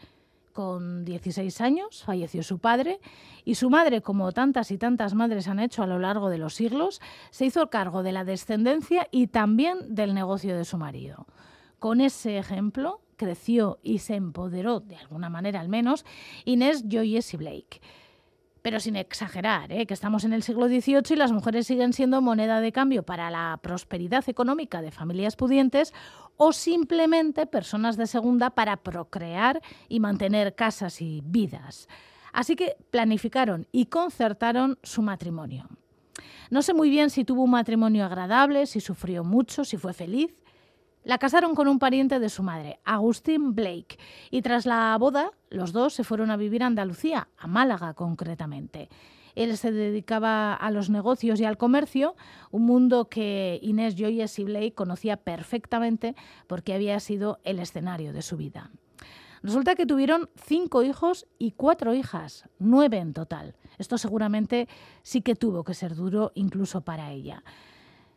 Con 0.55 1.05
16 1.05 1.61
años 1.62 2.05
falleció 2.05 2.45
su 2.45 2.61
padre 2.61 3.01
y 3.45 3.57
su 3.57 3.71
madre, 3.71 4.03
como 4.03 4.31
tantas 4.31 4.71
y 4.71 4.79
tantas 4.79 5.12
madres 5.12 5.49
han 5.49 5.59
hecho 5.59 5.83
a 5.83 5.87
lo 5.88 5.99
largo 5.99 6.31
de 6.31 6.38
los 6.38 6.55
siglos, 6.55 7.01
se 7.31 7.47
hizo 7.47 7.71
cargo 7.71 8.05
de 8.05 8.12
la 8.12 8.23
descendencia 8.23 9.09
y 9.11 9.27
también 9.27 9.97
del 9.97 10.14
negocio 10.14 10.57
de 10.57 10.64
su 10.64 10.79
marido. 10.79 11.27
Con 11.81 12.01
ese 12.01 12.38
ejemplo 12.38 13.01
creció 13.17 13.81
y 13.83 13.99
se 13.99 14.14
empoderó, 14.14 14.79
de 14.79 14.95
alguna 14.95 15.29
manera 15.29 15.59
al 15.59 15.69
menos, 15.69 16.05
Inés 16.45 16.85
Joyce 16.88 17.35
y 17.35 17.37
Blake. 17.37 17.81
Pero 18.62 18.79
sin 18.79 18.95
exagerar, 18.95 19.73
¿eh? 19.73 19.87
que 19.87 19.93
estamos 19.93 20.23
en 20.23 20.33
el 20.33 20.45
siglo 20.45 20.69
XVIII 20.69 21.03
y 21.11 21.17
las 21.17 21.33
mujeres 21.33 21.67
siguen 21.67 21.93
siendo 21.93 22.23
moneda 22.23 22.61
de 22.61 22.71
cambio 22.71 23.03
para 23.03 23.29
la 23.29 23.59
prosperidad 23.61 24.25
económica 24.29 24.83
de 24.83 24.93
familias 24.93 25.35
pudientes 25.35 25.93
o 26.37 26.53
simplemente 26.53 27.47
personas 27.47 27.97
de 27.97 28.07
segunda 28.07 28.51
para 28.51 28.77
procrear 28.77 29.61
y 29.88 30.01
mantener 30.01 30.55
casas 30.55 31.01
y 31.01 31.23
vidas. 31.25 31.88
Así 32.33 32.57
que 32.57 32.77
planificaron 32.90 33.66
y 33.70 33.87
concertaron 33.87 34.79
su 34.83 35.03
matrimonio. 35.03 35.68
No 36.51 36.62
sé 36.62 36.75
muy 36.75 36.90
bien 36.90 37.11
si 37.11 37.25
tuvo 37.25 37.44
un 37.44 37.51
matrimonio 37.51 38.05
agradable, 38.05 38.66
si 38.66 38.81
sufrió 38.81 39.25
mucho, 39.25 39.64
si 39.64 39.77
fue 39.77 39.92
feliz. 39.92 40.35
La 41.05 41.18
casaron 41.18 41.55
con 41.55 41.68
un 41.68 41.79
pariente 41.79 42.18
de 42.18 42.29
su 42.29 42.42
madre, 42.42 42.81
Agustín 42.85 43.55
Blake, 43.55 43.99
y 44.31 44.40
tras 44.42 44.64
la 44.64 44.97
boda 44.99 45.33
los 45.51 45.73
dos 45.73 45.92
se 45.92 46.03
fueron 46.03 46.31
a 46.31 46.37
vivir 46.37 46.62
a 46.62 46.66
Andalucía, 46.66 47.29
a 47.37 47.47
Málaga 47.47 47.94
concretamente. 47.94 48.88
Él 49.35 49.57
se 49.57 49.73
dedicaba 49.73 50.55
a 50.55 50.70
los 50.70 50.90
negocios 50.90 51.40
y 51.40 51.44
al 51.44 51.57
comercio, 51.57 52.16
un 52.51 52.64
mundo 52.64 53.09
que 53.09 53.59
Inés 53.62 53.94
Joyce 53.99 54.42
y 54.42 54.44
Blake 54.44 54.75
conocía 54.75 55.16
perfectamente 55.16 56.14
porque 56.47 56.75
había 56.75 57.01
sido 57.01 57.40
el 57.44 57.59
escenario 57.59 58.12
de 58.12 58.23
su 58.23 58.37
vida. 58.37 58.70
Resulta 59.42 59.75
que 59.75 59.85
tuvieron 59.85 60.31
cinco 60.37 60.83
hijos 60.83 61.27
y 61.38 61.51
cuatro 61.51 61.92
hijas, 61.92 62.49
nueve 62.59 62.97
en 62.97 63.12
total. 63.12 63.55
Esto 63.77 63.99
seguramente 63.99 64.68
sí 65.03 65.20
que 65.20 65.35
tuvo 65.35 65.64
que 65.64 65.75
ser 65.75 65.94
duro 65.94 66.33
incluso 66.35 66.81
para 66.81 67.11
ella. 67.11 67.44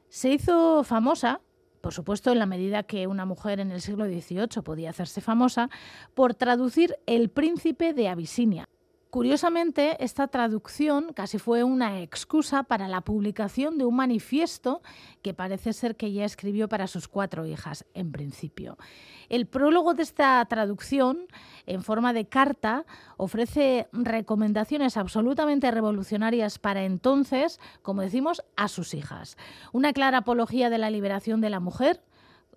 Se 0.07 0.31
hizo 0.31 0.85
famosa, 0.85 1.41
por 1.81 1.93
supuesto 1.93 2.31
en 2.31 2.39
la 2.39 2.45
medida 2.45 2.83
que 2.83 3.07
una 3.07 3.25
mujer 3.25 3.59
en 3.59 3.71
el 3.71 3.81
siglo 3.81 4.05
XVIII 4.05 4.61
podía 4.63 4.91
hacerse 4.91 5.19
famosa, 5.19 5.69
por 6.13 6.33
traducir 6.33 6.95
El 7.05 7.29
príncipe 7.29 7.93
de 7.93 8.07
Abisinia. 8.07 8.69
Curiosamente, 9.09 10.03
esta 10.03 10.27
traducción 10.27 11.13
casi 11.13 11.37
fue 11.37 11.63
una 11.63 12.01
excusa 12.01 12.63
para 12.63 12.89
la 12.89 13.01
publicación 13.01 13.77
de 13.77 13.85
un 13.85 13.95
manifiesto 13.95 14.81
que 15.21 15.33
parece 15.33 15.71
ser 15.71 15.95
que 15.95 16.07
ella 16.07 16.25
escribió 16.25 16.67
para 16.67 16.87
sus 16.87 17.07
cuatro 17.07 17.45
hijas 17.45 17.85
en 17.93 18.11
principio. 18.11 18.77
El 19.29 19.47
prólogo 19.47 19.93
de 19.93 20.03
esta 20.03 20.43
traducción, 20.45 21.27
en 21.65 21.83
forma 21.83 22.11
de 22.11 22.27
carta, 22.27 22.85
ofrece 23.15 23.87
recomendaciones 23.93 24.97
absolutamente 24.97 25.71
revolucionarias 25.71 26.59
para 26.59 26.83
entonces, 26.83 27.61
como 27.81 28.01
decimos, 28.01 28.43
a 28.57 28.67
sus 28.67 28.93
hijas. 28.93 29.37
Una 29.71 29.93
clara 29.93 30.19
apología 30.19 30.69
de 30.69 30.79
la 30.79 30.89
liberación 30.89 31.39
de 31.39 31.49
la 31.49 31.61
mujer, 31.61 32.03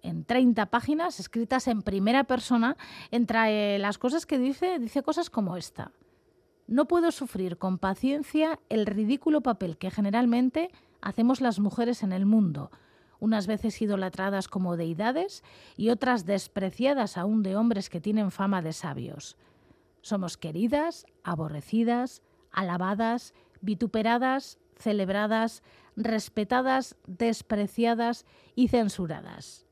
en 0.02 0.24
30 0.24 0.66
páginas, 0.66 1.20
escritas 1.20 1.68
en 1.68 1.82
primera 1.82 2.24
persona, 2.24 2.76
entre 3.12 3.78
las 3.78 3.98
cosas 3.98 4.26
que 4.26 4.38
dice, 4.38 4.80
dice 4.80 5.04
cosas 5.04 5.30
como 5.30 5.56
esta. 5.56 5.92
No 6.70 6.86
puedo 6.86 7.10
sufrir 7.10 7.58
con 7.58 7.78
paciencia 7.78 8.60
el 8.68 8.86
ridículo 8.86 9.40
papel 9.40 9.76
que 9.76 9.90
generalmente 9.90 10.70
hacemos 11.00 11.40
las 11.40 11.58
mujeres 11.58 12.04
en 12.04 12.12
el 12.12 12.26
mundo, 12.26 12.70
unas 13.18 13.48
veces 13.48 13.82
idolatradas 13.82 14.46
como 14.46 14.76
deidades 14.76 15.42
y 15.76 15.88
otras 15.88 16.26
despreciadas 16.26 17.18
aún 17.18 17.42
de 17.42 17.56
hombres 17.56 17.90
que 17.90 18.00
tienen 18.00 18.30
fama 18.30 18.62
de 18.62 18.72
sabios. 18.72 19.36
Somos 20.00 20.36
queridas, 20.36 21.06
aborrecidas, 21.24 22.22
alabadas, 22.52 23.34
vituperadas, 23.60 24.60
celebradas, 24.76 25.64
respetadas, 25.96 26.94
despreciadas 27.08 28.26
y 28.54 28.68
censuradas. 28.68 29.66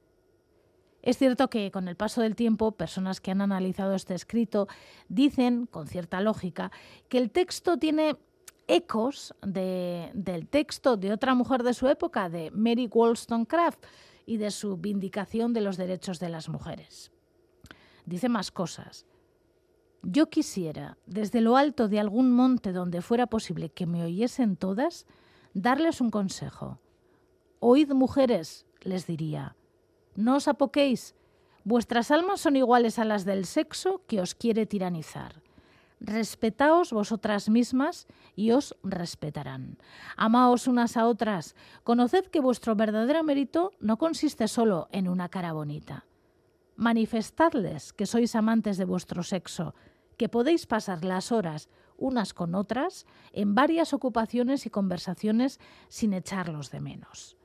Es 1.02 1.18
cierto 1.18 1.48
que 1.48 1.70
con 1.70 1.88
el 1.88 1.96
paso 1.96 2.20
del 2.20 2.34
tiempo, 2.34 2.72
personas 2.72 3.20
que 3.20 3.30
han 3.30 3.40
analizado 3.40 3.94
este 3.94 4.14
escrito 4.14 4.68
dicen, 5.08 5.66
con 5.66 5.86
cierta 5.86 6.20
lógica, 6.20 6.72
que 7.08 7.18
el 7.18 7.30
texto 7.30 7.78
tiene 7.78 8.16
ecos 8.66 9.34
de, 9.42 10.10
del 10.14 10.48
texto 10.48 10.96
de 10.96 11.12
otra 11.12 11.34
mujer 11.34 11.62
de 11.62 11.74
su 11.74 11.88
época, 11.88 12.28
de 12.28 12.50
Mary 12.50 12.88
Wollstonecraft, 12.92 13.84
y 14.28 14.36
de 14.36 14.50
su 14.50 14.76
vindicación 14.76 15.54
de 15.54 15.62
los 15.62 15.78
derechos 15.78 16.20
de 16.20 16.28
las 16.28 16.50
mujeres. 16.50 17.10
Dice 18.04 18.28
más 18.28 18.50
cosas. 18.50 19.06
Yo 20.02 20.28
quisiera, 20.28 20.98
desde 21.06 21.40
lo 21.40 21.56
alto 21.56 21.88
de 21.88 21.98
algún 21.98 22.32
monte 22.32 22.72
donde 22.72 23.00
fuera 23.00 23.26
posible 23.26 23.70
que 23.70 23.86
me 23.86 24.04
oyesen 24.04 24.56
todas, 24.56 25.06
darles 25.54 26.02
un 26.02 26.10
consejo. 26.10 26.78
Oíd, 27.58 27.90
mujeres, 27.92 28.66
les 28.82 29.06
diría, 29.06 29.56
no 30.18 30.34
os 30.34 30.50
apoquéis. 30.50 31.14
Vuestras 31.62 32.10
almas 32.10 32.40
son 32.42 32.56
iguales 32.56 32.98
a 32.98 33.06
las 33.06 33.24
del 33.24 33.46
sexo 33.46 34.02
que 34.08 34.20
os 34.20 34.34
quiere 34.34 34.66
tiranizar. 34.66 35.42
Respetaos 36.00 36.92
vosotras 36.92 37.48
mismas 37.48 38.06
y 38.34 38.50
os 38.50 38.74
respetarán. 38.82 39.78
Amaos 40.16 40.66
unas 40.66 40.96
a 40.96 41.06
otras. 41.06 41.54
Conoced 41.84 42.26
que 42.26 42.40
vuestro 42.40 42.74
verdadero 42.74 43.22
mérito 43.22 43.70
no 43.78 43.96
consiste 43.96 44.48
solo 44.48 44.88
en 44.90 45.08
una 45.08 45.28
cara 45.28 45.52
bonita. 45.52 46.06
Manifestadles 46.74 47.92
que 47.92 48.06
sois 48.06 48.34
amantes 48.34 48.76
de 48.76 48.86
vuestro 48.86 49.22
sexo, 49.22 49.74
que 50.16 50.28
podéis 50.28 50.66
pasar 50.66 51.04
las 51.04 51.30
horas 51.30 51.68
unas 51.96 52.34
con 52.34 52.54
otras 52.54 53.06
en 53.32 53.54
varias 53.54 53.92
ocupaciones 53.92 54.66
y 54.66 54.70
conversaciones 54.70 55.58
sin 55.88 56.12
echarlos 56.12 56.70
de 56.70 56.80
menos. 56.80 57.37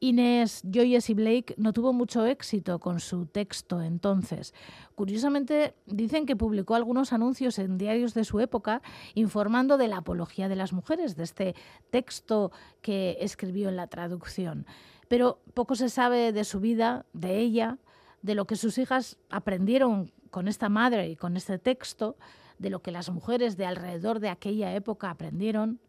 Inés 0.00 0.62
Joyce 0.64 1.12
y 1.12 1.14
Blake 1.14 1.54
no 1.58 1.74
tuvo 1.74 1.92
mucho 1.92 2.24
éxito 2.24 2.78
con 2.78 3.00
su 3.00 3.26
texto 3.26 3.82
entonces. 3.82 4.54
Curiosamente, 4.94 5.74
dicen 5.84 6.24
que 6.24 6.36
publicó 6.36 6.74
algunos 6.74 7.12
anuncios 7.12 7.58
en 7.58 7.76
diarios 7.76 8.14
de 8.14 8.24
su 8.24 8.40
época 8.40 8.80
informando 9.14 9.76
de 9.76 9.88
la 9.88 9.98
apología 9.98 10.48
de 10.48 10.56
las 10.56 10.72
mujeres, 10.72 11.16
de 11.16 11.24
este 11.24 11.54
texto 11.90 12.50
que 12.80 13.18
escribió 13.20 13.68
en 13.68 13.76
la 13.76 13.88
traducción. 13.88 14.66
Pero 15.08 15.40
poco 15.52 15.74
se 15.74 15.90
sabe 15.90 16.32
de 16.32 16.44
su 16.44 16.60
vida, 16.60 17.04
de 17.12 17.38
ella, 17.38 17.78
de 18.22 18.34
lo 18.34 18.46
que 18.46 18.56
sus 18.56 18.78
hijas 18.78 19.18
aprendieron 19.28 20.12
con 20.30 20.48
esta 20.48 20.68
madre 20.68 21.10
y 21.10 21.16
con 21.16 21.36
este 21.36 21.58
texto, 21.58 22.16
de 22.58 22.70
lo 22.70 22.80
que 22.80 22.90
las 22.90 23.10
mujeres 23.10 23.56
de 23.56 23.66
alrededor 23.66 24.20
de 24.20 24.28
aquella 24.28 24.74
época 24.74 25.10
aprendieron, 25.10 25.80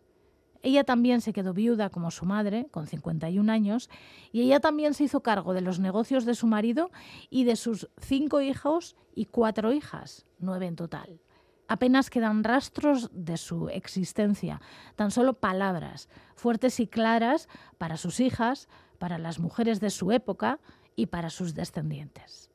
ella 0.63 0.83
también 0.83 1.21
se 1.21 1.33
quedó 1.33 1.53
viuda 1.53 1.89
como 1.89 2.11
su 2.11 2.25
madre, 2.25 2.67
con 2.71 2.87
51 2.87 3.51
años, 3.51 3.89
y 4.31 4.41
ella 4.41 4.59
también 4.59 4.93
se 4.93 5.05
hizo 5.05 5.21
cargo 5.21 5.53
de 5.53 5.61
los 5.61 5.79
negocios 5.79 6.25
de 6.25 6.35
su 6.35 6.47
marido 6.47 6.91
y 7.29 7.43
de 7.43 7.55
sus 7.55 7.89
cinco 7.99 8.41
hijos 8.41 8.95
y 9.15 9.25
cuatro 9.25 9.73
hijas, 9.73 10.25
nueve 10.39 10.67
en 10.67 10.75
total. 10.75 11.19
Apenas 11.67 12.09
quedan 12.09 12.43
rastros 12.43 13.09
de 13.13 13.37
su 13.37 13.69
existencia, 13.69 14.61
tan 14.95 15.09
solo 15.09 15.33
palabras, 15.33 16.09
fuertes 16.35 16.79
y 16.79 16.87
claras 16.87 17.47
para 17.77 17.97
sus 17.97 18.19
hijas, 18.19 18.67
para 18.99 19.17
las 19.17 19.39
mujeres 19.39 19.79
de 19.79 19.89
su 19.89 20.11
época 20.11 20.59
y 20.95 21.07
para 21.07 21.29
sus 21.29 21.53
descendientes. 21.55 22.51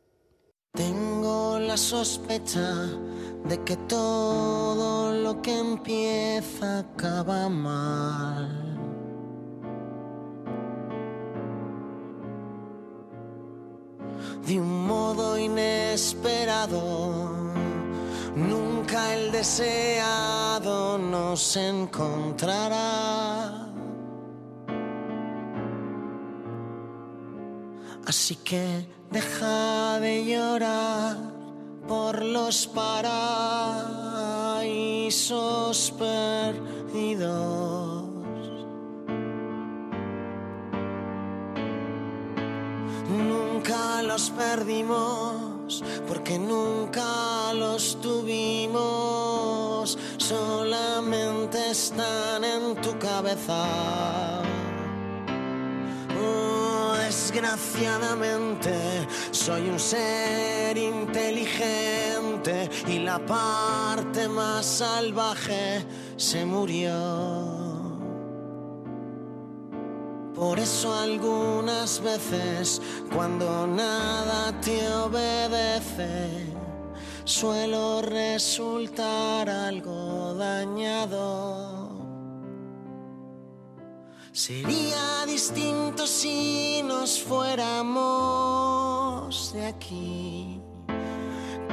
Tengo 0.72 1.58
la 1.58 1.78
sospecha 1.78 2.74
de 3.48 3.64
que 3.64 3.76
todo 3.88 5.05
lo 5.26 5.42
que 5.42 5.58
empieza 5.58 6.78
acaba 6.78 7.48
mal. 7.48 8.48
De 14.46 14.60
un 14.60 14.86
modo 14.86 15.36
inesperado, 15.36 16.80
nunca 18.36 19.14
el 19.16 19.32
deseado 19.32 20.96
nos 20.96 21.56
encontrará. 21.56 22.86
Así 28.06 28.36
que 28.36 28.88
deja 29.10 29.98
de 29.98 30.24
llorar 30.24 31.16
por 31.88 32.22
los 32.22 32.68
paraísos 35.06 35.94
perdidos. 35.98 38.04
Nunca 43.08 44.02
los 44.02 44.30
perdimos 44.30 45.84
porque 46.08 46.38
nunca 46.38 47.52
los 47.54 48.00
tuvimos, 48.00 49.96
solamente 50.16 51.70
están 51.70 52.42
en 52.44 52.74
tu 52.82 52.98
cabeza. 52.98 54.42
Desgraciadamente 57.06 59.06
soy 59.30 59.68
un 59.68 59.78
ser 59.78 60.76
inteligente 60.76 62.05
y 62.86 63.00
la 63.00 63.18
parte 63.26 64.28
más 64.28 64.64
salvaje 64.64 65.84
se 66.16 66.44
murió. 66.44 66.92
Por 70.34 70.58
eso 70.60 70.94
algunas 70.94 72.00
veces 72.00 72.80
cuando 73.12 73.66
nada 73.66 74.52
te 74.60 74.86
obedece, 74.92 76.54
suelo 77.24 78.02
resultar 78.02 79.50
algo 79.50 80.34
dañado. 80.34 81.96
Sería 84.30 85.24
distinto 85.26 86.06
si 86.06 86.82
nos 86.84 87.20
fuéramos 87.22 87.94
de 89.52 89.66
aquí. 89.66 90.60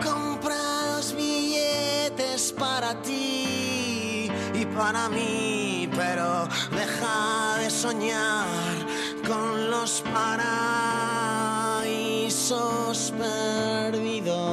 Compra 0.03 0.55
los 0.95 1.15
billetes 1.15 2.51
para 2.51 3.01
ti 3.01 4.29
y 4.53 4.65
para 4.75 5.07
mí, 5.09 5.89
pero 5.95 6.47
deja 6.71 7.57
de 7.59 7.69
soñar 7.69 8.45
con 9.25 9.71
los 9.71 10.03
paraísos 10.13 11.83
perdidos. 13.17 14.43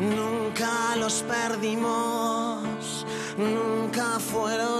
Nunca 0.00 0.96
los 0.96 1.22
perdimos, 1.22 3.06
nunca 3.36 4.18
fueron 4.18 4.71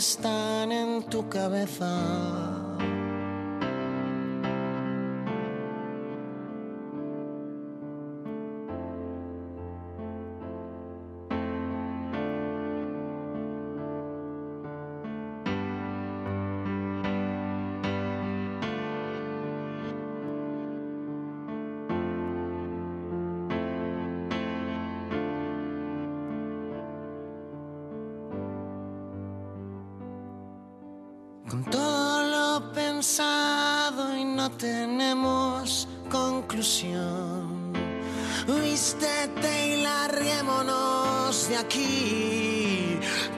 están 0.00 0.72
en 0.72 1.02
tu 1.02 1.28
cabeza. 1.28 2.59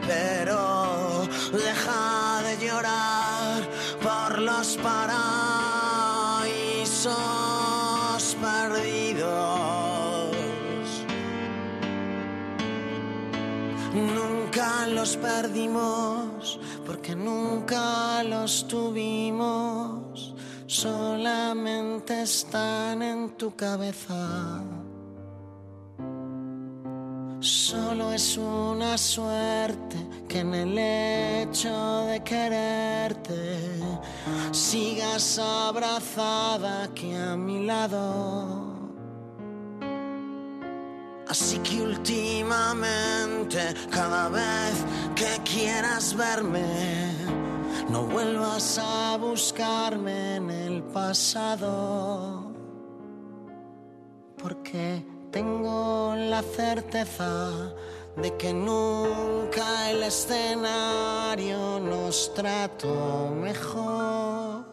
Pero 0.06 1.26
deja 1.52 2.42
de 2.42 2.66
llorar 2.66 3.62
por 4.02 4.38
los 4.38 4.76
paraísos 4.78 5.16
perdidos. 8.40 10.36
Nunca 13.94 14.86
los 14.86 15.16
perdimos 15.16 16.58
porque 16.86 17.14
nunca 17.14 18.22
los 18.24 18.66
tuvimos, 18.66 20.34
solamente 20.66 22.22
están 22.22 23.02
en 23.02 23.36
tu 23.36 23.54
cabeza. 23.54 24.62
Solo 27.72 28.12
es 28.12 28.36
una 28.36 28.98
suerte 28.98 29.96
que 30.28 30.40
en 30.40 30.52
el 30.52 30.76
hecho 30.76 32.04
de 32.04 32.22
quererte 32.22 33.58
sigas 34.50 35.38
abrazada 35.38 36.82
aquí 36.82 37.14
a 37.14 37.34
mi 37.34 37.64
lado. 37.64 38.74
Así 41.26 41.60
que 41.60 41.80
últimamente, 41.80 43.72
cada 43.90 44.28
vez 44.28 44.84
que 45.16 45.40
quieras 45.42 46.14
verme, 46.14 47.10
no 47.88 48.02
vuelvas 48.02 48.78
a 48.78 49.16
buscarme 49.16 50.36
en 50.36 50.50
el 50.50 50.82
pasado. 50.82 52.52
Porque 54.36 55.11
tengo 55.32 56.14
la 56.14 56.42
certeza 56.42 57.72
de 58.16 58.36
que 58.36 58.52
nunca 58.52 59.90
el 59.90 60.02
escenario 60.02 61.80
nos 61.80 62.32
trató 62.34 63.34
mejor. 63.34 64.64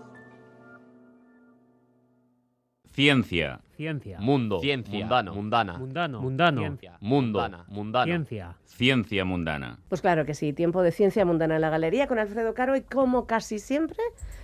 Ciencia. 2.91 3.61
Ciencia. 3.77 4.19
Mundo. 4.19 4.59
Ciencia. 4.59 4.99
Mundano. 4.99 5.33
Mundano. 5.33 5.77
Mundano. 5.79 6.21
Mundano. 6.21 6.61
Ciencia. 6.61 6.97
Mundo. 6.99 7.39
Mundana. 7.39 7.65
Mundano. 7.69 8.05
Ciencia. 8.05 8.57
Ciencia 8.65 9.23
mundana. 9.23 9.79
Pues 9.87 10.01
claro 10.01 10.25
que 10.25 10.33
sí, 10.33 10.51
tiempo 10.51 10.81
de 10.81 10.91
ciencia 10.91 11.23
mundana 11.23 11.55
en 11.55 11.61
la 11.61 11.69
galería 11.69 12.07
con 12.07 12.19
Alfredo 12.19 12.53
Caro 12.53 12.75
y 12.75 12.81
como 12.81 13.25
casi 13.25 13.59
siempre 13.59 13.99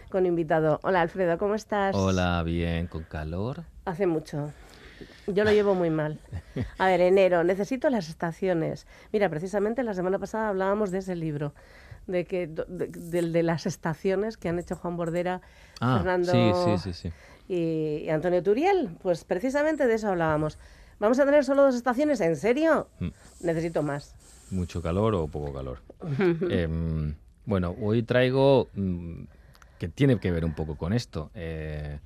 con 0.09 0.25
invitado. 0.25 0.79
Hola 0.83 1.01
Alfredo, 1.01 1.37
¿cómo 1.37 1.55
estás? 1.55 1.93
Hola, 1.97 2.41
bien, 2.43 2.87
con 2.87 3.03
calor. 3.03 3.65
Hace 3.83 4.07
mucho. 4.07 4.53
Yo 5.27 5.43
lo 5.43 5.51
llevo 5.51 5.75
muy 5.75 5.89
mal. 5.89 6.19
A 6.77 6.87
ver, 6.87 7.01
enero, 7.01 7.43
necesito 7.43 7.89
las 7.89 8.09
estaciones. 8.09 8.87
Mira, 9.11 9.29
precisamente 9.29 9.83
la 9.83 9.93
semana 9.93 10.19
pasada 10.19 10.49
hablábamos 10.49 10.91
de 10.91 10.99
ese 10.99 11.15
libro, 11.15 11.53
de 12.07 12.25
que 12.25 12.47
de, 12.47 12.87
de, 12.87 13.21
de 13.29 13.43
las 13.43 13.65
estaciones 13.65 14.37
que 14.37 14.49
han 14.49 14.59
hecho 14.59 14.75
Juan 14.75 14.95
Bordera, 14.97 15.41
Ah, 15.81 15.97
Fernando 15.97 16.31
sí, 16.31 16.77
sí, 16.77 16.93
sí, 16.93 17.09
sí. 17.09 17.53
Y, 17.53 18.05
y 18.05 18.09
Antonio 18.09 18.41
Turiel. 18.41 18.89
Pues 19.01 19.23
precisamente 19.25 19.87
de 19.87 19.95
eso 19.95 20.07
hablábamos. 20.09 20.57
¿Vamos 20.99 21.19
a 21.19 21.25
tener 21.25 21.43
solo 21.43 21.63
dos 21.63 21.75
estaciones? 21.75 22.21
¿En 22.21 22.37
serio? 22.37 22.87
Mm. 22.99 23.09
Necesito 23.41 23.83
más. 23.83 24.15
¿Mucho 24.51 24.81
calor 24.81 25.13
o 25.15 25.27
poco 25.27 25.51
calor? 25.53 25.79
Em, 26.49 27.15
bueno, 27.45 27.75
hoy 27.81 28.03
traigo 28.03 28.69
mm, 28.75 29.23
que 29.77 29.89
tiene 29.89 30.19
que 30.19 30.31
ver 30.31 30.45
un 30.45 30.53
poco 30.55 30.77
con 30.77 30.93
esto, 30.93 31.31
eh, 31.35 31.99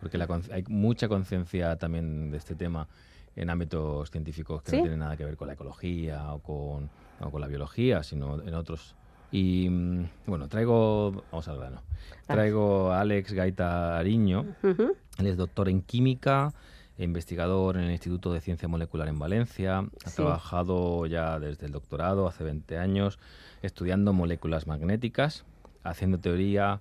porque 0.00 0.18
la 0.18 0.28
hay 0.52 0.64
mucha 0.68 1.08
conciencia 1.08 1.76
también 1.76 2.30
de 2.30 2.38
este 2.38 2.54
tema 2.54 2.86
en 3.34 3.50
ámbitos 3.50 4.10
científicos 4.10 4.62
que 4.62 4.70
¿Sí? 4.70 4.76
no 4.76 4.82
tienen 4.82 5.00
nada 5.00 5.16
que 5.16 5.24
ver 5.24 5.36
con 5.36 5.46
la 5.48 5.54
ecología 5.54 6.32
o 6.32 6.38
con, 6.40 6.88
o 7.20 7.30
con 7.30 7.40
la 7.40 7.46
biología, 7.46 8.02
sino 8.02 8.40
en 8.40 8.54
otros. 8.54 8.94
Y 9.30 9.68
mm, 9.68 10.08
bueno, 10.26 10.48
traigo, 10.48 11.24
vamos 11.30 11.48
al 11.48 11.58
grano, 11.58 11.82
traigo 12.26 12.92
a 12.92 13.00
Alex 13.00 13.32
Gaita 13.32 13.98
Ariño, 13.98 14.46
Ujú. 14.62 14.94
él 15.18 15.26
es 15.26 15.36
doctor 15.36 15.68
en 15.68 15.82
química, 15.82 16.52
investigador 16.98 17.76
en 17.76 17.84
el 17.84 17.90
Instituto 17.92 18.32
de 18.32 18.40
Ciencia 18.40 18.68
Molecular 18.68 19.08
en 19.08 19.18
Valencia. 19.18 19.80
Ha 19.80 20.08
Sí. 20.10 20.16
trabajado 20.16 21.04
ya 21.06 21.38
desde 21.38 21.66
el 21.66 21.72
doctorado, 21.72 22.26
hace 22.26 22.42
20 22.44 22.78
años, 22.78 23.18
estudiando 23.60 24.12
moléculas 24.14 24.66
magnéticas, 24.66 25.44
haciendo 25.82 26.18
teoría, 26.18 26.80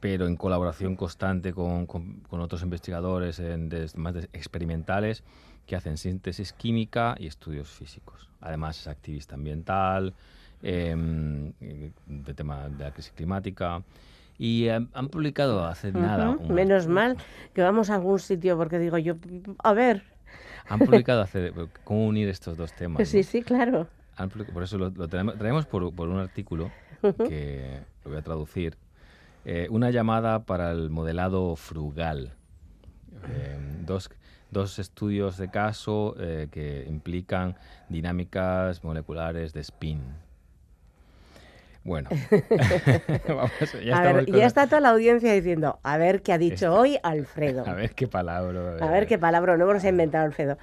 pero 0.00 0.26
en 0.26 0.36
colaboración 0.36 0.96
constante 0.96 1.52
con, 1.52 1.86
con- 1.86 2.20
con 2.28 2.40
otros 2.40 2.62
investigadores 2.62 3.38
en 3.38 3.68
des- 3.68 3.96
más 3.96 4.14
de- 4.14 4.28
experimentales 4.32 5.22
que 5.66 5.76
hacen 5.76 5.98
síntesis 5.98 6.52
química 6.52 7.14
y 7.18 7.26
estudios 7.26 7.68
físicos. 7.68 8.28
Además 8.40 8.80
es 8.80 8.86
activista 8.88 9.34
ambiental, 9.34 10.14
em, 10.62 11.52
de 12.06 12.34
tema 12.34 12.68
de 12.68 12.84
la 12.84 12.90
crisis 12.92 13.12
climática. 13.14 13.82
Y 14.38 14.68
han, 14.68 14.88
han 14.94 15.08
publicado 15.08 15.64
hace 15.66 15.92
nada 15.92 16.30
Ujú. 16.30 16.44
un- 16.48 16.54
Menos 16.54 16.86
mal 16.86 17.16
que 17.54 17.60
vamos 17.62 17.90
a 17.90 17.96
algún 17.96 18.18
sitio, 18.18 18.56
porque 18.56 18.78
digo 18.78 18.96
yo, 18.98 19.16
a 19.62 19.72
ver. 19.74 20.02
Han 20.68 20.78
publicado 20.78 21.20
hace 21.20 21.52
cómo 21.84 22.06
unir 22.06 22.28
estos 22.28 22.56
dos 22.56 22.72
temas. 22.72 23.06
Sí, 23.08 23.18
¿no? 23.18 23.22
sí, 23.24 23.42
claro. 23.42 23.86
Han 24.16 24.30
por 24.30 24.62
eso 24.62 24.78
lo, 24.78 24.90
lo 24.90 25.08
traemos, 25.08 25.66
por, 25.66 25.92
por 25.94 26.08
un 26.08 26.18
artículo 26.18 26.70
que 27.02 27.80
lo 28.04 28.10
voy 28.10 28.18
a 28.18 28.22
traducir. 28.22 28.76
Eh, 29.44 29.68
una 29.70 29.90
llamada 29.90 30.40
para 30.44 30.70
el 30.70 30.90
modelado 30.90 31.56
frugal. 31.56 32.34
Eh, 33.28 33.58
dos, 33.86 34.10
dos 34.50 34.78
estudios 34.78 35.36
de 35.38 35.50
caso 35.50 36.14
eh, 36.18 36.48
que 36.50 36.84
implican 36.88 37.56
dinámicas 37.88 38.84
moleculares 38.84 39.52
de 39.52 39.60
spin. 39.60 40.00
Bueno, 41.82 42.10
vamos, 43.28 43.50
ya 43.82 43.96
a 43.96 44.12
ver, 44.12 44.28
está 44.36 44.66
toda 44.66 44.80
la 44.80 44.90
audiencia 44.90 45.32
diciendo, 45.32 45.78
a 45.82 45.96
ver 45.96 46.20
qué 46.20 46.34
ha 46.34 46.38
dicho 46.38 46.74
hoy 46.74 46.98
Alfredo. 47.02 47.64
A 47.66 47.72
ver 47.72 47.94
qué 47.94 48.06
palabra. 48.06 48.76
A 48.80 48.90
ver 48.90 49.06
qué 49.06 49.18
palabra 49.18 49.56
nuevo 49.56 49.72
nos 49.72 49.82
ha 49.84 49.88
inventado 49.88 50.26
Alfredo. 50.26 50.58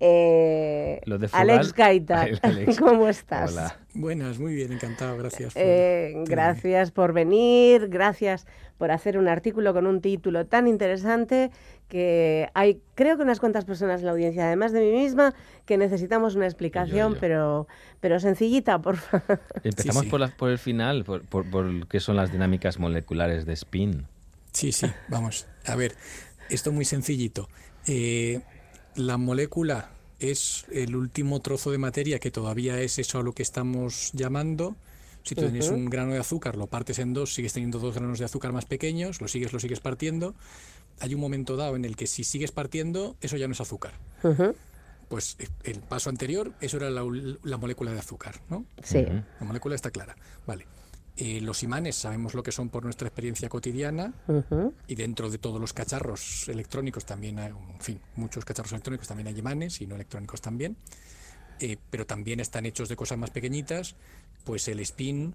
Eh, 0.00 1.00
Lo 1.06 1.18
de 1.18 1.28
Alex 1.32 1.72
Gaita, 1.72 2.26
Alex. 2.42 2.78
¿cómo 2.80 3.08
estás? 3.08 3.52
Hola. 3.52 3.76
Buenas, 3.94 4.38
muy 4.38 4.54
bien, 4.54 4.72
encantado, 4.72 5.16
gracias. 5.16 5.54
por 5.54 5.62
Eh, 5.64 6.14
gracias 6.26 6.90
por 6.92 7.12
venir, 7.12 7.88
gracias 7.88 8.46
por 8.76 8.92
hacer 8.92 9.18
un 9.18 9.26
artículo 9.26 9.74
con 9.74 9.86
un 9.86 10.00
título 10.00 10.46
tan 10.46 10.68
interesante 10.68 11.50
que 11.88 12.48
hay, 12.54 12.80
creo 12.94 13.16
que 13.16 13.22
unas 13.24 13.40
cuantas 13.40 13.64
personas 13.64 14.00
en 14.00 14.06
la 14.06 14.12
audiencia, 14.12 14.46
además 14.46 14.70
de 14.72 14.80
mí 14.82 14.92
misma, 14.92 15.34
que 15.66 15.76
necesitamos 15.78 16.36
una 16.36 16.44
explicación, 16.46 17.14
yo. 17.14 17.20
pero, 17.20 17.66
pero 17.98 18.20
sencillita, 18.20 18.78
por 18.80 18.96
favor. 18.98 19.40
Empezamos 19.64 20.04
sí. 20.04 20.08
Por, 20.10 20.20
la- 20.20 20.28
por 20.28 20.50
el 20.50 20.58
final, 20.58 21.02
por, 21.04 21.22
por, 21.26 21.50
por 21.50 21.88
qué 21.88 21.98
son 21.98 22.14
las 22.16 22.30
dinámicas 22.30 22.78
moleculares 22.78 23.46
de 23.46 23.54
spin. 23.54 24.06
Sí, 24.52 24.70
sí, 24.70 24.86
vamos. 25.08 25.46
A 25.66 25.74
ver, 25.74 25.94
esto 26.50 26.70
muy 26.70 26.84
sencillito. 26.84 27.48
Eh, 27.86 28.40
la 28.94 29.16
molécula 29.16 29.90
es 30.18 30.66
el 30.72 30.96
último 30.96 31.40
trozo 31.40 31.70
de 31.70 31.78
materia 31.78 32.18
que 32.18 32.30
todavía 32.30 32.80
es 32.80 32.98
eso 32.98 33.18
a 33.18 33.22
lo 33.22 33.32
que 33.32 33.42
estamos 33.42 34.10
llamando. 34.12 34.76
Si 35.22 35.34
tú 35.34 35.42
tienes 35.42 35.68
un 35.68 35.86
grano 35.86 36.12
de 36.12 36.18
azúcar, 36.18 36.56
lo 36.56 36.68
partes 36.68 36.98
en 36.98 37.12
dos, 37.12 37.34
sigues 37.34 37.52
teniendo 37.52 37.78
dos 37.78 37.94
granos 37.94 38.18
de 38.18 38.24
azúcar 38.24 38.52
más 38.52 38.64
pequeños, 38.64 39.20
lo 39.20 39.28
sigues, 39.28 39.52
lo 39.52 39.60
sigues 39.60 39.80
partiendo. 39.80 40.34
Hay 41.00 41.14
un 41.14 41.20
momento 41.20 41.56
dado 41.56 41.76
en 41.76 41.84
el 41.84 41.96
que 41.96 42.06
si 42.06 42.24
sigues 42.24 42.50
partiendo, 42.50 43.14
eso 43.20 43.36
ya 43.36 43.46
no 43.46 43.52
es 43.52 43.60
azúcar. 43.60 43.92
Pues 45.08 45.36
eh, 45.38 45.48
el 45.64 45.80
paso 45.80 46.08
anterior, 46.10 46.52
eso 46.60 46.78
era 46.78 46.90
la 46.90 47.56
molécula 47.58 47.92
de 47.92 47.98
azúcar, 47.98 48.40
¿no? 48.48 48.64
Sí. 48.82 49.04
La 49.04 49.46
molécula 49.46 49.74
está 49.74 49.90
clara. 49.90 50.16
Vale. 50.46 50.66
Eh, 51.20 51.40
los 51.40 51.64
imanes 51.64 51.96
sabemos 51.96 52.34
lo 52.34 52.44
que 52.44 52.52
son 52.52 52.68
por 52.68 52.84
nuestra 52.84 53.08
experiencia 53.08 53.48
cotidiana 53.48 54.14
y 54.86 54.94
dentro 54.94 55.28
de 55.28 55.38
todos 55.38 55.60
los 55.60 55.72
cacharros 55.72 56.48
electrónicos 56.48 57.04
también 57.04 57.40
hay, 57.40 57.48
en 57.50 57.80
fin, 57.80 58.00
muchos 58.14 58.44
cacharros 58.44 58.70
electrónicos 58.70 59.08
también 59.08 59.26
hay 59.26 59.36
imanes 59.36 59.80
y 59.80 59.86
no 59.88 59.96
electrónicos 59.96 60.40
también, 60.40 60.76
Eh, 61.60 61.76
pero 61.90 62.06
también 62.06 62.38
están 62.38 62.66
hechos 62.66 62.88
de 62.88 62.94
cosas 62.94 63.18
más 63.18 63.30
pequeñitas, 63.30 63.96
pues 64.44 64.68
el 64.68 64.78
spin, 64.78 65.34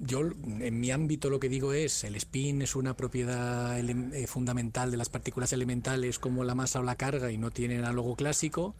yo 0.00 0.22
en 0.22 0.80
mi 0.80 0.90
ámbito 0.90 1.30
lo 1.30 1.38
que 1.38 1.48
digo 1.48 1.72
es, 1.72 2.02
el 2.02 2.16
spin 2.16 2.62
es 2.62 2.74
una 2.74 2.96
propiedad 2.96 3.78
eh, 3.78 4.26
fundamental 4.26 4.90
de 4.90 4.96
las 4.96 5.08
partículas 5.08 5.52
elementales 5.52 6.18
como 6.18 6.42
la 6.42 6.56
masa 6.56 6.80
o 6.80 6.82
la 6.82 6.96
carga 6.96 7.30
y 7.30 7.38
no 7.38 7.52
tiene 7.52 7.78
análogo 7.78 8.16
clásico, 8.16 8.74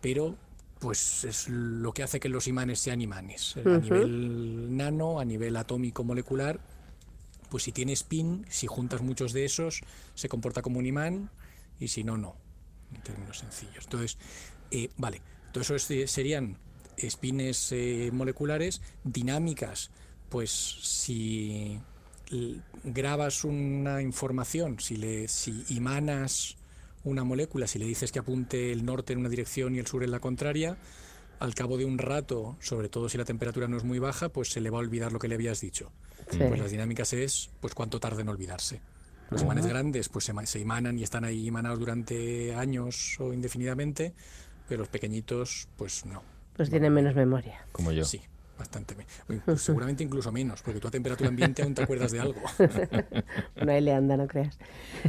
pero 0.00 0.34
pues 0.80 1.24
es 1.24 1.48
lo 1.48 1.92
que 1.92 2.02
hace 2.02 2.20
que 2.20 2.28
los 2.28 2.46
imanes 2.46 2.78
sean 2.78 3.00
imanes, 3.00 3.56
a 3.56 3.78
nivel 3.78 4.76
nano, 4.76 5.18
a 5.20 5.24
nivel 5.24 5.56
atómico 5.56 6.04
molecular, 6.04 6.60
pues 7.50 7.64
si 7.64 7.72
tiene 7.72 7.92
spin, 7.92 8.44
si 8.48 8.66
juntas 8.66 9.00
muchos 9.02 9.32
de 9.32 9.44
esos, 9.44 9.80
se 10.14 10.28
comporta 10.28 10.62
como 10.62 10.78
un 10.78 10.86
imán 10.86 11.30
y 11.80 11.88
si 11.88 12.04
no, 12.04 12.16
no, 12.16 12.36
en 12.94 13.02
términos 13.02 13.38
sencillos. 13.38 13.84
Entonces, 13.84 14.18
eh, 14.70 14.90
vale, 14.96 15.22
todo 15.52 15.62
eso 15.62 15.74
es- 15.74 16.10
serían 16.10 16.58
spines 17.00 17.72
eh, 17.72 18.10
moleculares, 18.12 18.82
dinámicas, 19.04 19.90
pues 20.28 20.50
si 20.50 21.80
grabas 22.84 23.44
una 23.44 24.02
información, 24.02 24.78
si, 24.80 24.96
le, 24.96 25.28
si 25.28 25.64
imanas 25.70 26.57
una 27.04 27.24
molécula, 27.24 27.66
si 27.66 27.78
le 27.78 27.84
dices 27.86 28.12
que 28.12 28.18
apunte 28.18 28.72
el 28.72 28.84
norte 28.84 29.12
en 29.12 29.20
una 29.20 29.28
dirección 29.28 29.74
y 29.74 29.78
el 29.78 29.86
sur 29.86 30.02
en 30.04 30.10
la 30.10 30.20
contraria, 30.20 30.76
al 31.40 31.54
cabo 31.54 31.78
de 31.78 31.84
un 31.84 31.98
rato, 31.98 32.56
sobre 32.60 32.88
todo 32.88 33.08
si 33.08 33.16
la 33.16 33.24
temperatura 33.24 33.68
no 33.68 33.76
es 33.76 33.84
muy 33.84 33.98
baja, 33.98 34.28
pues 34.28 34.50
se 34.50 34.60
le 34.60 34.70
va 34.70 34.78
a 34.78 34.80
olvidar 34.80 35.12
lo 35.12 35.18
que 35.18 35.28
le 35.28 35.36
habías 35.36 35.60
dicho. 35.60 35.92
Sí. 36.30 36.38
Pues 36.38 36.58
las 36.60 36.70
dinámicas 36.70 37.12
es 37.12 37.50
pues 37.60 37.74
cuánto 37.74 38.00
tarda 38.00 38.22
en 38.22 38.28
olvidarse. 38.28 38.80
Los 39.30 39.42
imanes 39.42 39.66
grandes 39.66 40.08
pues 40.08 40.24
se, 40.24 40.32
se 40.46 40.58
imanan 40.58 40.98
y 40.98 41.02
están 41.02 41.24
ahí 41.24 41.46
imanados 41.46 41.78
durante 41.78 42.54
años 42.54 43.16
o 43.20 43.32
indefinidamente, 43.32 44.14
pero 44.68 44.80
los 44.80 44.88
pequeñitos 44.88 45.68
pues 45.76 46.06
no. 46.06 46.22
Pues 46.56 46.70
tienen 46.70 46.92
menos 46.92 47.14
memoria. 47.14 47.64
Como 47.70 47.92
yo. 47.92 48.04
Sí, 48.04 48.20
bastante. 48.58 48.96
inclu- 49.28 49.56
seguramente 49.56 50.02
incluso 50.02 50.32
menos, 50.32 50.62
porque 50.62 50.80
tú 50.80 50.88
a 50.88 50.90
temperatura 50.90 51.28
ambiente 51.28 51.62
aún 51.62 51.74
te 51.74 51.82
acuerdas 51.82 52.10
de 52.10 52.20
algo. 52.20 52.40
no 53.64 53.70
ahí 53.70 53.80
le 53.80 53.92
anda, 53.92 54.16
no 54.16 54.26
creas. 54.26 54.58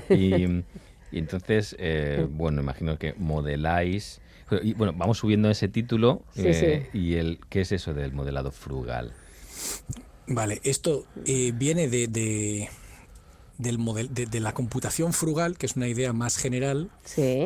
Y, 0.09 0.63
y 1.11 1.19
entonces, 1.19 1.75
eh, 1.79 2.25
bueno, 2.29 2.61
imagino 2.61 2.97
que 2.97 3.13
modeláis. 3.17 4.21
y, 4.63 4.73
bueno, 4.73 4.93
vamos 4.95 5.17
subiendo 5.19 5.49
ese 5.49 5.67
título. 5.67 6.25
Sí, 6.29 6.51
eh, 6.53 6.89
¿Y 6.93 7.15
el 7.15 7.39
qué 7.49 7.61
es 7.61 7.71
eso 7.71 7.93
del 7.93 8.13
modelado 8.13 8.51
frugal? 8.51 9.15
Vale, 10.27 10.61
esto 10.63 11.07
eh, 11.25 11.51
viene 11.55 11.89
de, 11.89 12.07
de- 12.07 12.69
del 13.57 13.77
model, 13.79 14.13
de, 14.13 14.25
de 14.27 14.39
la 14.41 14.53
computación 14.53 15.13
frugal, 15.13 15.57
que 15.57 15.65
es 15.67 15.75
una 15.77 15.87
idea 15.87 16.13
más 16.13 16.37
general, 16.37 16.91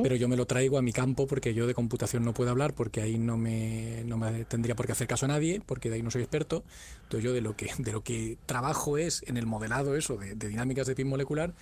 pero 0.01 0.15
yo 0.15 0.27
me 0.29 0.37
lo 0.37 0.45
traigo 0.47 0.77
a 0.77 0.81
mi 0.83 0.93
campo 0.93 1.27
porque 1.27 1.53
yo 1.53 1.67
de 1.67 1.73
computación 1.75 2.25
no 2.25 2.33
puedo 2.33 2.51
hablar, 2.51 2.73
porque 2.75 3.01
ahí 3.01 3.17
no 3.19 3.37
me, 3.37 4.03
no 4.05 4.17
me 4.17 4.45
tendría 4.45 4.75
por 4.75 4.85
qué 4.87 4.93
hacer 4.93 5.07
caso 5.07 5.25
a 5.25 5.29
nadie, 5.29 5.61
porque 5.65 5.89
de 5.89 5.95
ahí 5.97 6.03
no 6.03 6.11
soy 6.11 6.21
experto. 6.23 6.63
Entonces 7.03 7.23
yo 7.25 7.33
de 7.33 7.41
lo 7.41 7.55
que, 7.57 7.71
de 7.79 7.91
lo 7.93 8.03
que 8.03 8.37
trabajo 8.47 8.97
es 8.97 9.23
en 9.27 9.37
el 9.37 9.47
modelado 9.47 9.95
eso, 9.97 10.17
de, 10.17 10.35
de 10.35 10.49
dinámicas 10.49 10.87
de 10.87 10.95
PIN 10.95 11.09
molecular, 11.09 11.53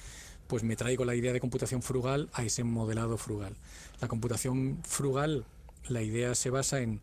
pues 0.51 0.63
me 0.63 0.75
traigo 0.75 1.05
la 1.05 1.15
idea 1.15 1.31
de 1.31 1.39
computación 1.39 1.81
frugal 1.81 2.29
a 2.33 2.43
ese 2.43 2.65
modelado 2.65 3.17
frugal. 3.17 3.55
La 4.01 4.09
computación 4.09 4.79
frugal, 4.83 5.45
la 5.87 6.01
idea 6.01 6.35
se 6.35 6.49
basa 6.49 6.81
en 6.81 6.99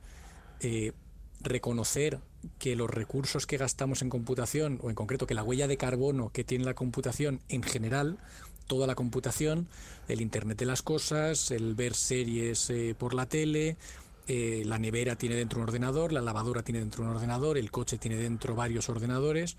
eh, 0.60 0.92
reconocer 1.40 2.20
que 2.58 2.76
los 2.76 2.90
recursos 2.90 3.46
que 3.46 3.56
gastamos 3.56 4.02
en 4.02 4.10
computación, 4.10 4.78
o 4.82 4.90
en 4.90 4.94
concreto 4.94 5.26
que 5.26 5.32
la 5.32 5.42
huella 5.42 5.66
de 5.66 5.78
carbono 5.78 6.28
que 6.30 6.44
tiene 6.44 6.66
la 6.66 6.74
computación 6.74 7.40
en 7.48 7.62
general, 7.62 8.18
toda 8.66 8.86
la 8.86 8.94
computación, 8.94 9.66
el 10.08 10.20
Internet 10.20 10.58
de 10.58 10.66
las 10.66 10.82
Cosas, 10.82 11.50
el 11.50 11.74
ver 11.74 11.94
series 11.94 12.68
eh, 12.68 12.94
por 12.98 13.14
la 13.14 13.30
tele, 13.30 13.78
eh, 14.26 14.62
la 14.66 14.78
nevera 14.78 15.16
tiene 15.16 15.36
dentro 15.36 15.58
un 15.58 15.68
ordenador, 15.68 16.12
la 16.12 16.20
lavadora 16.20 16.62
tiene 16.62 16.80
dentro 16.80 17.02
un 17.02 17.08
ordenador, 17.08 17.56
el 17.56 17.70
coche 17.70 17.96
tiene 17.96 18.18
dentro 18.18 18.54
varios 18.54 18.90
ordenadores, 18.90 19.56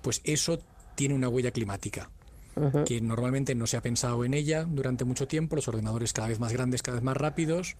pues 0.00 0.22
eso 0.24 0.58
tiene 0.96 1.14
una 1.14 1.28
huella 1.28 1.52
climática 1.52 2.10
que 2.86 3.00
normalmente 3.00 3.54
no 3.54 3.66
se 3.66 3.76
ha 3.76 3.82
pensado 3.82 4.24
en 4.24 4.34
ella 4.34 4.64
durante 4.68 5.04
mucho 5.04 5.26
tiempo, 5.26 5.56
los 5.56 5.68
ordenadores 5.68 6.12
cada 6.12 6.28
vez 6.28 6.38
más 6.38 6.52
grandes, 6.52 6.82
cada 6.82 6.96
vez 6.96 7.04
más 7.04 7.16
rápidos, 7.16 7.76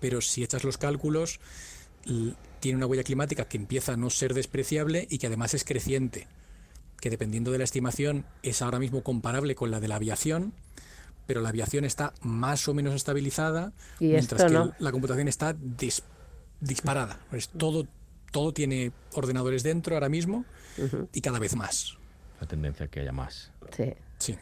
pero 0.00 0.20
si 0.20 0.42
echas 0.42 0.64
los 0.64 0.78
cálculos, 0.78 1.40
tiene 2.60 2.76
una 2.76 2.86
huella 2.86 3.04
climática 3.04 3.46
que 3.46 3.56
empieza 3.56 3.92
a 3.92 3.96
no 3.96 4.10
ser 4.10 4.34
despreciable 4.34 5.06
y 5.10 5.18
que 5.18 5.26
además 5.26 5.54
es 5.54 5.64
creciente, 5.64 6.28
que 7.00 7.10
dependiendo 7.10 7.52
de 7.52 7.58
la 7.58 7.64
estimación 7.64 8.26
es 8.42 8.62
ahora 8.62 8.78
mismo 8.78 9.02
comparable 9.02 9.54
con 9.54 9.70
la 9.70 9.80
de 9.80 9.88
la 9.88 9.96
aviación, 9.96 10.52
pero 11.26 11.42
la 11.42 11.50
aviación 11.50 11.84
está 11.84 12.12
más 12.22 12.66
o 12.68 12.74
menos 12.74 12.94
estabilizada, 12.94 13.72
mientras 14.00 14.50
que 14.50 14.70
la 14.78 14.92
computación 14.92 15.28
está 15.28 15.56
disparada. 16.60 17.20
Pues 17.30 17.48
todo, 17.48 17.86
todo 18.32 18.52
tiene 18.52 18.92
ordenadores 19.14 19.62
dentro 19.62 19.94
ahora 19.94 20.08
mismo 20.08 20.44
y 21.12 21.20
cada 21.20 21.38
vez 21.38 21.54
más. 21.54 21.96
La 22.40 22.46
tendencia 22.46 22.86
a 22.86 22.88
que 22.88 23.00
haya 23.00 23.12
más. 23.12 23.52
Sí. 23.76 23.92
Sí. 24.18 24.36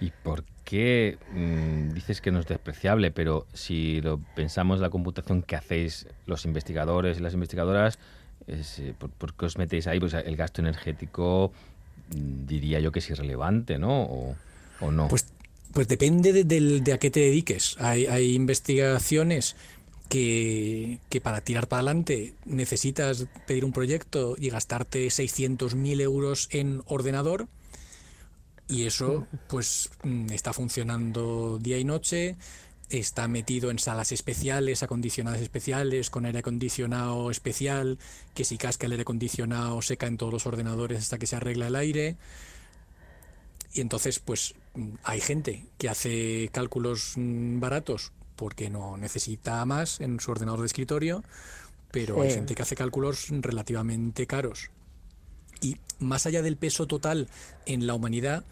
¿Y 0.00 0.10
por 0.22 0.44
qué 0.64 1.18
mm, 1.32 1.94
dices 1.94 2.20
que 2.20 2.30
no 2.30 2.40
es 2.40 2.46
despreciable? 2.46 3.10
Pero 3.10 3.46
si 3.52 4.00
lo 4.00 4.18
pensamos 4.34 4.80
la 4.80 4.90
computación 4.90 5.42
que 5.42 5.56
hacéis 5.56 6.06
los 6.26 6.44
investigadores 6.44 7.18
y 7.18 7.20
las 7.20 7.34
investigadoras, 7.34 7.98
eh, 8.46 8.94
¿por, 8.98 9.34
qué 9.34 9.46
os 9.46 9.56
metéis 9.56 9.86
ahí? 9.86 10.00
Pues 10.00 10.14
el 10.14 10.36
gasto 10.36 10.60
energético 10.60 11.52
mm, 12.14 12.46
diría 12.46 12.80
yo 12.80 12.92
que 12.92 12.98
es 12.98 13.10
irrelevante, 13.10 13.78
¿no? 13.78 14.34
¿O, 14.80 14.90
no? 14.90 15.08
Pues, 15.08 15.26
pues 15.72 15.88
depende 15.88 16.44
de, 16.44 16.92
a 16.92 16.98
qué 16.98 17.10
te 17.10 17.20
dediques. 17.20 17.76
Hay, 17.78 18.06
hay 18.06 18.34
investigaciones 18.34 19.56
que, 20.14 21.00
que, 21.08 21.20
para 21.20 21.40
tirar 21.40 21.66
para 21.66 21.80
adelante 21.80 22.34
necesitas 22.44 23.26
pedir 23.48 23.64
un 23.64 23.72
proyecto 23.72 24.36
y 24.38 24.48
gastarte 24.48 25.08
600.000 25.08 26.00
euros 26.00 26.46
en 26.52 26.84
ordenador 26.86 27.48
y 28.68 28.84
eso 28.84 29.26
pues 29.48 29.90
mm, 30.04 30.30
está 30.30 30.52
funcionando 30.52 31.58
día 31.60 31.78
y 31.78 31.84
noche, 31.84 32.36
está 32.90 33.26
metido 33.26 33.72
en 33.72 33.80
salas 33.80 34.12
especiales, 34.12 34.84
acondicionadas 34.84 35.40
especiales, 35.40 36.10
con 36.10 36.26
aire 36.26 36.38
acondicionado 36.38 37.32
especial, 37.32 37.98
que 38.34 38.44
si 38.44 38.56
casca 38.56 38.86
el 38.86 38.92
aire 38.92 39.02
acondicionado 39.02 39.82
seca 39.82 40.06
en 40.06 40.16
todos 40.16 40.32
los 40.32 40.46
ordenadores 40.46 41.00
hasta 41.00 41.18
que 41.18 41.26
se 41.26 41.34
arregla 41.34 41.66
el 41.66 41.74
aire. 41.74 42.16
Y 43.72 43.80
entonces, 43.80 44.20
pues 44.20 44.54
mm, 44.74 44.94
hay 45.02 45.20
gente 45.20 45.66
que 45.76 45.88
hace 45.88 46.50
cálculos 46.52 47.14
mm, 47.16 47.58
baratos 47.58 48.12
porque 48.36 48.70
no 48.70 48.96
necesita 48.96 49.64
más 49.64 50.00
en 50.00 50.20
su 50.20 50.30
ordenador 50.30 50.60
de 50.60 50.66
escritorio, 50.66 51.22
pero 51.90 52.20
hay 52.22 52.32
gente 52.32 52.54
que 52.54 52.62
hace 52.62 52.74
cálculos 52.74 53.28
relativamente 53.30 54.26
caros. 54.26 54.70
Y 55.60 55.76
más 55.98 56.26
allá 56.26 56.42
del 56.42 56.56
peso 56.56 56.86
total 56.86 57.28
en 57.66 57.86
la 57.86 57.94
humanidad, 57.94 58.44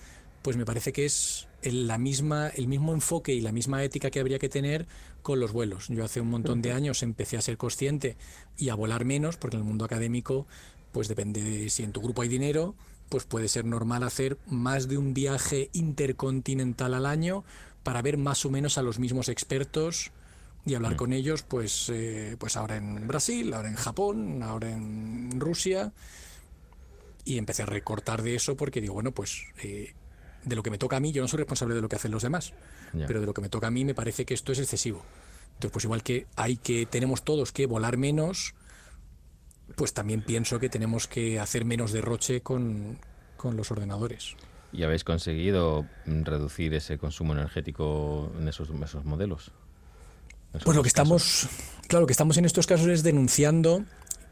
pues 0.43 0.57
me 0.57 0.64
parece 0.64 0.93
que 0.93 1.05
es 1.05 1.49
el, 1.62 1.87
la 1.87 1.99
misma, 1.99 2.49
el 2.49 2.68
mismo 2.68 2.93
enfoque 2.93 3.35
y 3.35 3.41
la 3.41 3.53
misma 3.53 3.83
ética 3.83 4.11
que 4.11 4.20
habría 4.20 4.39
que 4.39 4.49
tener 4.49 4.87
con 5.22 5.41
los 5.41 5.53
vuelos. 5.53 5.89
Yo 5.89 6.05
hace 6.05 6.20
un 6.20 6.30
montón 6.30 6.62
de 6.62 6.72
años 6.72 7.03
empecé 7.03 7.37
a 7.37 7.43
ser 7.43 7.57
consciente 7.57 8.16
y 8.57 8.68
a 8.68 8.74
volar 8.74 9.05
menos, 9.05 9.37
porque 9.37 9.57
en 9.57 9.62
el 9.62 9.68
mundo 9.68 9.85
académico, 9.85 10.47
pues 10.93 11.09
depende 11.09 11.43
de 11.43 11.70
si 11.70 11.83
en 11.83 11.93
tu 11.93 12.01
grupo 12.01 12.22
hay 12.22 12.28
dinero, 12.28 12.74
pues 13.09 13.24
puede 13.24 13.49
ser 13.49 13.64
normal 13.64 14.03
hacer 14.03 14.39
más 14.47 14.89
de 14.89 14.99
un 14.99 15.14
viaje 15.14 15.70
intercontinental 15.72 16.95
al 16.95 17.07
año 17.07 17.45
para 17.83 18.03
ver 18.03 18.16
más 18.16 18.45
o 18.45 18.51
menos 18.51 18.78
a 18.78 18.83
los 18.83 18.99
mismos 18.99 19.28
expertos 19.28 20.11
y 20.64 20.74
hablar 20.74 20.97
con 20.97 21.12
ellos, 21.12 21.43
pues, 21.43 21.89
eh, 21.89 22.37
pues 22.39 22.57
ahora 22.57 22.76
en 22.76 23.09
Brasil, 23.09 23.53
ahora 23.53 23.68
en 23.68 23.74
Japón, 23.74 24.43
ahora 24.43 24.70
en 24.70 25.41
Rusia 25.41 25.93
y 27.24 27.39
empecé 27.39 27.62
a 27.62 27.66
recortar 27.66 28.22
de 28.22 28.35
eso 28.35 28.57
porque 28.57 28.80
digo, 28.80 28.95
bueno, 28.95 29.12
pues 29.12 29.45
eh, 29.62 29.95
de 30.45 30.57
lo 30.57 30.62
que 30.62 30.70
me 30.70 30.78
toca 30.78 30.97
a 30.97 31.01
mí, 31.01 31.12
yo 31.12 31.22
no 31.22 31.28
soy 31.28 31.39
responsable 31.39 31.74
de 31.74 31.80
lo 31.80 31.89
que 31.89 31.97
hacen 31.97 32.11
los 32.11 32.22
demás, 32.22 32.53
pero 32.93 33.20
de 33.20 33.26
lo 33.26 33.35
que 33.35 33.41
me 33.41 33.49
toca 33.49 33.68
a 33.68 33.70
mí 33.70 33.85
me 33.85 33.95
parece 33.95 34.24
que 34.24 34.35
esto 34.35 34.53
es 34.53 34.59
excesivo. 34.59 35.03
Entonces, 35.55 35.70
pues 35.72 35.85
igual 35.85 36.03
que 36.03 36.26
hay 36.37 36.57
que, 36.57 36.87
tenemos 36.87 37.22
todos 37.22 37.53
que 37.53 37.66
volar 37.66 37.97
menos, 37.97 38.55
pues 39.76 39.93
también 39.93 40.22
pienso 40.22 40.59
que 40.59 40.68
tenemos 40.68 41.07
que 41.07 41.39
hacer 41.39 41.64
menos 41.64 41.93
derroche 41.93 42.41
con, 42.41 42.99
con 43.37 43.57
los 43.57 43.70
ordenadores. 43.70 44.37
¿Y 44.73 44.85
habéis 44.85 45.05
conseguido 45.05 45.87
reducir 46.07 46.73
ese 46.75 46.99
consumo 46.99 47.35
energético 47.35 48.33
en 48.39 48.49
esos, 48.49 48.68
esos 48.83 49.05
modelos? 49.05 49.53
pues 50.64 50.77
lo 50.77 50.83
que 50.83 50.89
estamos, 50.89 51.49
claro, 51.89 52.07
que 52.07 52.12
estamos 52.12 52.37
en 52.37 52.45
estos 52.45 52.66
casos 52.66 52.87
es 52.89 53.03
denunciando 53.03 53.85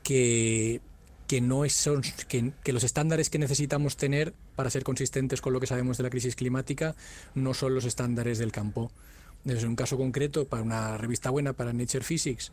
que 0.03 0.82
que, 1.30 1.41
no 1.41 1.64
es, 1.64 1.88
que, 2.26 2.53
que, 2.64 2.72
los 2.72 2.82
estándares 2.82 3.30
que 3.30 3.38
necesitamos 3.38 3.97
tener 3.97 4.34
para 4.57 4.68
ser 4.68 4.82
consistentes 4.82 5.41
con 5.41 5.53
lo 5.53 5.61
que 5.61 5.68
sabemos 5.68 5.97
de 5.97 6.03
la 6.03 6.11
crisis 6.11 6.34
climática 6.34 6.97
no 7.36 7.55
son 7.55 7.72
los 7.72 7.84
estándares 7.84 8.38
del 8.38 8.51
campo. 8.51 8.91
Desde 9.45 9.68
un 9.68 9.76
caso 9.76 9.97
concreto, 9.97 10.47
para 10.47 10.64
una 10.64 10.99
revista 10.99 11.30
buena, 11.30 11.53
para 11.53 11.72
Nature 11.72 12.03
Physics, 12.03 12.51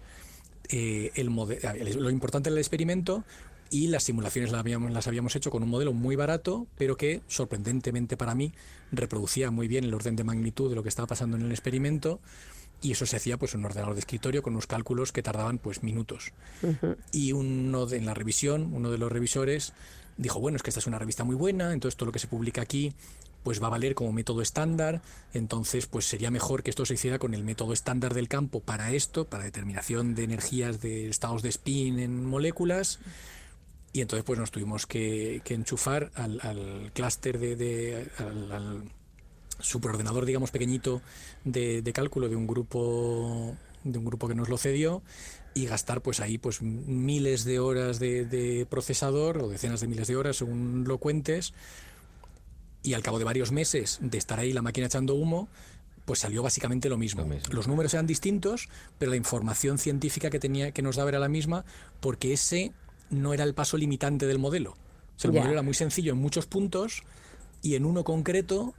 eh, 0.70 1.12
el 1.16 1.26
lo 1.26 2.12
importante 2.12 2.52
del 2.52 2.60
experimento 2.60 3.24
y 3.70 3.88
las 3.88 4.04
simulaciones 4.04 4.52
las 4.52 4.60
habíamos, 4.60 4.92
las 4.92 5.08
habíamos 5.08 5.36
hecho 5.36 5.52
con 5.52 5.64
un 5.64 5.70
modelo 5.70 5.94
muy 5.94 6.16
barato, 6.16 6.68
pero 6.78 6.98
que 6.98 7.22
sorprendentemente 7.28 8.18
para 8.18 8.36
mí 8.36 8.54
reproducía 8.92 9.52
muy 9.52 9.68
bien 9.68 9.84
el 9.84 9.94
orden 9.94 10.16
de 10.16 10.24
magnitud 10.24 10.70
de 10.70 10.76
lo 10.76 10.84
que 10.84 10.90
estaba 10.90 11.08
pasando 11.08 11.38
en 11.38 11.44
el 11.44 11.52
experimento 11.52 12.20
y 12.82 12.92
eso 12.92 13.06
se 13.06 13.18
hacía 13.18 13.38
pues 13.38 13.54
en 13.54 13.62
un 13.62 13.66
ordenador 13.66 13.94
de 13.96 14.00
escritorio 14.00 14.44
con 14.44 14.54
unos 14.54 14.68
cálculos 14.68 15.12
que 15.12 15.24
tardaban 15.24 15.58
pues 15.58 15.84
minutos. 15.84 16.34
Y 17.12 17.32
uno 17.32 17.86
de, 17.86 17.98
en 17.98 18.06
la 18.06 18.14
revisión, 18.14 18.74
uno 18.74 18.92
de 18.92 18.98
los 18.98 19.12
revisores 19.12 19.74
dijo, 20.18 20.40
bueno, 20.40 20.56
es 20.56 20.64
que 20.64 20.70
esta 20.70 20.80
es 20.80 20.88
una 20.88 21.00
revista 21.00 21.24
muy 21.24 21.36
buena, 21.36 21.74
entonces 21.74 21.98
todo 21.98 22.08
lo 22.08 22.12
que 22.12 22.20
se 22.20 22.28
publica 22.28 22.62
aquí 22.62 22.94
pues 23.44 23.64
va 23.64 23.68
a 23.68 23.70
valer 23.70 23.96
como 23.96 24.12
método 24.12 24.42
estándar, 24.42 25.02
entonces 25.34 25.86
pues 25.86 26.06
sería 26.06 26.30
mejor 26.32 26.64
que 26.64 26.70
esto 26.70 26.86
se 26.86 26.96
hiciera 26.96 27.18
con 27.18 27.34
el 27.34 27.46
método 27.46 27.72
estándar 27.72 28.14
del 28.14 28.28
campo 28.28 28.60
para 28.60 28.92
esto, 28.92 29.26
para 29.26 29.46
determinación 29.46 30.16
de 30.16 30.26
energías 30.26 30.82
de 30.82 31.08
estados 31.08 31.44
de 31.44 31.50
spin 31.50 32.00
en 32.00 32.26
moléculas, 32.26 33.00
y 33.98 34.02
entonces 34.02 34.24
pues 34.24 34.38
nos 34.38 34.52
tuvimos 34.52 34.86
que, 34.86 35.42
enchufar 35.44 36.12
al, 36.14 36.92
clúster 36.94 37.40
de, 37.40 38.08
al, 38.20 38.84
superordenador, 39.60 40.26
digamos, 40.26 40.52
pequeñito 40.52 41.02
de, 41.44 41.92
cálculo 41.96 42.30
de 42.30 42.36
un 42.36 42.46
grupo 42.46 43.58
de 43.84 43.98
un 43.98 44.06
grupo 44.06 44.28
que 44.28 44.36
nos 44.36 44.50
lo 44.50 44.58
cedió 44.60 45.02
y 45.56 45.66
gastar 45.66 46.02
pues 46.02 46.20
ahí 46.20 46.38
pues 46.38 46.62
miles 46.62 47.44
de 47.44 47.58
horas 47.60 47.98
de, 47.98 48.68
procesador 48.70 49.40
o 49.40 49.50
decenas 49.50 49.82
de 49.82 49.88
miles 49.88 50.08
de 50.08 50.16
horas 50.16 50.38
según 50.38 50.84
lo 50.88 51.00
cuentes 51.00 51.56
y 52.84 52.94
al 52.94 53.02
cabo 53.02 53.18
de 53.18 53.26
varios 53.26 53.52
meses 53.52 53.98
de 54.00 54.20
estar 54.20 54.40
ahí 54.40 54.54
la 54.54 54.62
máquina 54.62 54.86
echando 54.86 55.16
humo 55.16 55.48
pues 56.06 56.20
salió 56.20 56.44
básicamente 56.44 56.88
lo 56.88 56.98
mismo. 56.98 57.28
Los 57.50 57.68
números 57.68 57.94
eran 57.94 58.08
distintos, 58.08 58.70
pero 58.98 59.12
la 59.12 59.18
información 59.18 59.78
científica 59.78 60.30
que 60.30 60.40
tenía 60.40 60.72
que 60.72 60.82
nos 60.82 60.98
daba 60.98 61.10
era 61.10 61.20
la 61.20 61.28
misma 61.30 61.66
porque 62.00 62.32
ese 62.32 62.72
no 63.10 63.34
era 63.34 63.44
el 63.44 63.54
paso 63.54 63.78
limitante 63.78 64.26
del 64.26 64.40
modelo. 64.40 64.76
el 65.24 65.32
modelo 65.32 65.52
era 65.52 65.62
muy 65.62 65.74
sencillo 65.74 66.14
en 66.14 66.20
muchos 66.20 66.46
puntos 66.46 67.04
y 67.62 67.76
en 67.76 67.86
uno 67.86 68.04
concreto 68.04 68.74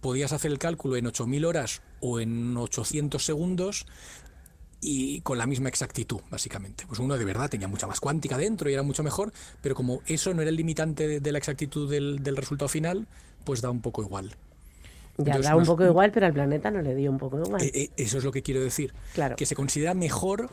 podías 0.00 0.32
hacer 0.32 0.50
el 0.50 0.58
cálculo 0.58 0.96
en 0.96 1.06
8.000 1.06 1.46
horas 1.46 1.82
o 2.00 2.20
en 2.20 2.56
800 2.56 3.24
segundos 3.24 3.86
y 4.80 5.20
con 5.22 5.38
la 5.38 5.46
misma 5.46 5.68
exactitud, 5.68 6.20
básicamente. 6.30 6.84
Pues 6.86 7.00
uno 7.00 7.16
de 7.16 7.24
verdad 7.24 7.48
tenía 7.48 7.66
mucha 7.68 7.86
más 7.86 8.00
cuántica 8.00 8.36
dentro 8.36 8.70
y 8.70 8.74
era 8.74 8.82
mucho 8.82 9.02
mejor, 9.02 9.32
pero 9.60 9.74
como 9.74 10.00
eso 10.06 10.32
no 10.34 10.42
era 10.42 10.50
el 10.50 10.56
limitante 10.56 11.20
de, 11.20 11.32
la 11.32 11.38
exactitud 11.38 11.90
del, 11.90 12.36
resultado 12.36 12.68
final, 12.68 13.06
pues 13.44 13.62
da 13.62 13.70
un 13.70 13.80
poco 13.80 14.02
igual. 14.02 14.36
Ya 15.18 15.38
da 15.38 15.56
un 15.56 15.64
poco 15.64 15.84
igual, 15.84 16.12
pero 16.12 16.26
al 16.26 16.34
planeta 16.34 16.70
no 16.70 16.82
le 16.82 16.94
dio 16.94 17.10
un 17.10 17.18
poco 17.18 17.40
igual. 17.40 17.62
Eh, 17.62 17.70
eh, 17.74 17.90
eso 17.96 18.18
es 18.18 18.24
lo 18.24 18.32
que 18.32 18.42
quiero 18.42 18.60
decir. 18.60 18.92
Claro. 19.14 19.34
Que 19.34 19.46
se 19.46 19.56
considera 19.56 19.94
mejor 19.94 20.50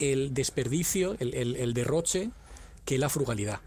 el 0.00 0.34
desperdicio, 0.34 1.16
el 1.20 1.74
derroche, 1.74 2.30
que 2.84 2.98
la 2.98 3.08
frugalidad. 3.08 3.60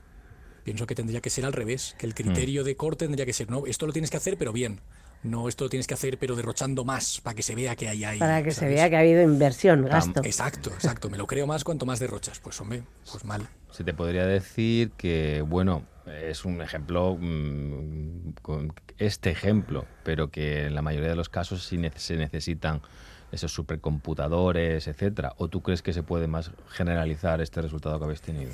Pienso 0.63 0.87
que 0.87 0.95
tendría 0.95 1.21
que 1.21 1.29
ser 1.29 1.45
al 1.45 1.53
revés, 1.53 1.95
que 1.97 2.05
el 2.05 2.13
criterio 2.13 2.61
mm. 2.61 2.65
de 2.65 2.75
corte 2.75 3.05
tendría 3.05 3.25
que 3.25 3.33
ser, 3.33 3.49
no, 3.49 3.65
esto 3.65 3.85
lo 3.85 3.93
tienes 3.93 4.09
que 4.09 4.17
hacer, 4.17 4.37
pero 4.37 4.53
bien. 4.53 4.79
No, 5.23 5.47
esto 5.47 5.63
lo 5.63 5.69
tienes 5.69 5.87
que 5.87 5.93
hacer, 5.93 6.17
pero 6.17 6.35
derrochando 6.35 6.83
más, 6.83 7.21
para 7.21 7.33
que 7.33 7.43
se 7.43 7.55
vea 7.55 7.77
que 7.77 7.87
hay 7.87 8.03
ahí. 8.03 8.19
Para 8.19 8.43
que 8.43 8.51
se 8.51 8.67
vea 8.67 8.89
que 8.89 8.97
ha 8.97 8.99
habido 8.99 9.21
inversión, 9.21 9.85
gasto. 9.85 10.21
Exacto, 10.23 10.69
exacto. 10.71 11.09
Me 11.09 11.17
lo 11.17 11.27
creo 11.27 11.47
más 11.47 11.63
cuanto 11.63 11.85
más 11.85 11.99
derrochas. 11.99 12.39
Pues 12.39 12.59
hombre, 12.59 12.83
pues 13.09 13.23
mal. 13.23 13.47
Se 13.71 13.85
te 13.85 13.93
podría 13.93 14.25
decir 14.25 14.91
que, 14.97 15.41
bueno, 15.41 15.85
es 16.05 16.43
un 16.43 16.61
ejemplo, 16.61 17.17
mm, 17.17 18.33
con 18.41 18.73
este 18.97 19.31
ejemplo, 19.31 19.85
pero 20.03 20.29
que 20.29 20.65
en 20.65 20.75
la 20.75 20.81
mayoría 20.81 21.09
de 21.09 21.15
los 21.15 21.29
casos 21.29 21.65
sí 21.65 21.79
se 21.95 22.17
necesitan 22.17 22.81
esos 23.33 23.51
supercomputadores, 23.51 24.87
etcétera? 24.87 25.33
¿O 25.37 25.47
tú 25.47 25.61
crees 25.61 25.81
que 25.81 25.91
se 25.93 26.03
puede 26.03 26.27
más 26.27 26.51
generalizar 26.69 27.41
este 27.41 27.61
resultado 27.61 27.97
que 27.99 28.05
habéis 28.05 28.21
tenido? 28.21 28.51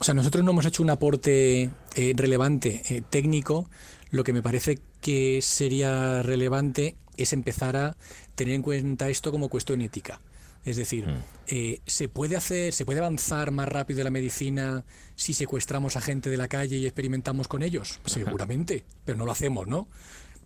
O 0.00 0.04
sea, 0.04 0.14
nosotros 0.14 0.44
no 0.44 0.50
hemos 0.50 0.66
hecho 0.66 0.82
un 0.82 0.90
aporte 0.90 1.70
eh, 1.94 2.12
relevante 2.16 2.82
eh, 2.88 3.02
técnico. 3.08 3.68
Lo 4.10 4.24
que 4.24 4.32
me 4.32 4.42
parece 4.42 4.78
que 5.00 5.40
sería 5.42 6.22
relevante 6.22 6.96
es 7.16 7.32
empezar 7.32 7.76
a 7.76 7.96
tener 8.34 8.54
en 8.54 8.62
cuenta 8.62 9.08
esto 9.08 9.30
como 9.30 9.48
cuestión 9.48 9.80
ética. 9.80 10.20
Es 10.64 10.76
decir, 10.76 11.06
Mm. 11.08 11.22
eh, 11.48 11.80
¿se 11.86 12.08
puede 12.08 12.36
hacer, 12.36 12.72
se 12.72 12.84
puede 12.84 13.00
avanzar 13.00 13.50
más 13.50 13.68
rápido 13.68 14.00
en 14.00 14.04
la 14.04 14.10
medicina 14.10 14.84
si 15.16 15.34
secuestramos 15.34 15.96
a 15.96 16.00
gente 16.00 16.30
de 16.30 16.36
la 16.36 16.46
calle 16.46 16.76
y 16.76 16.86
experimentamos 16.86 17.48
con 17.48 17.62
ellos? 17.62 18.00
Seguramente, 18.04 18.84
pero 19.04 19.18
no 19.18 19.24
lo 19.24 19.32
hacemos, 19.32 19.66
¿no? 19.66 19.88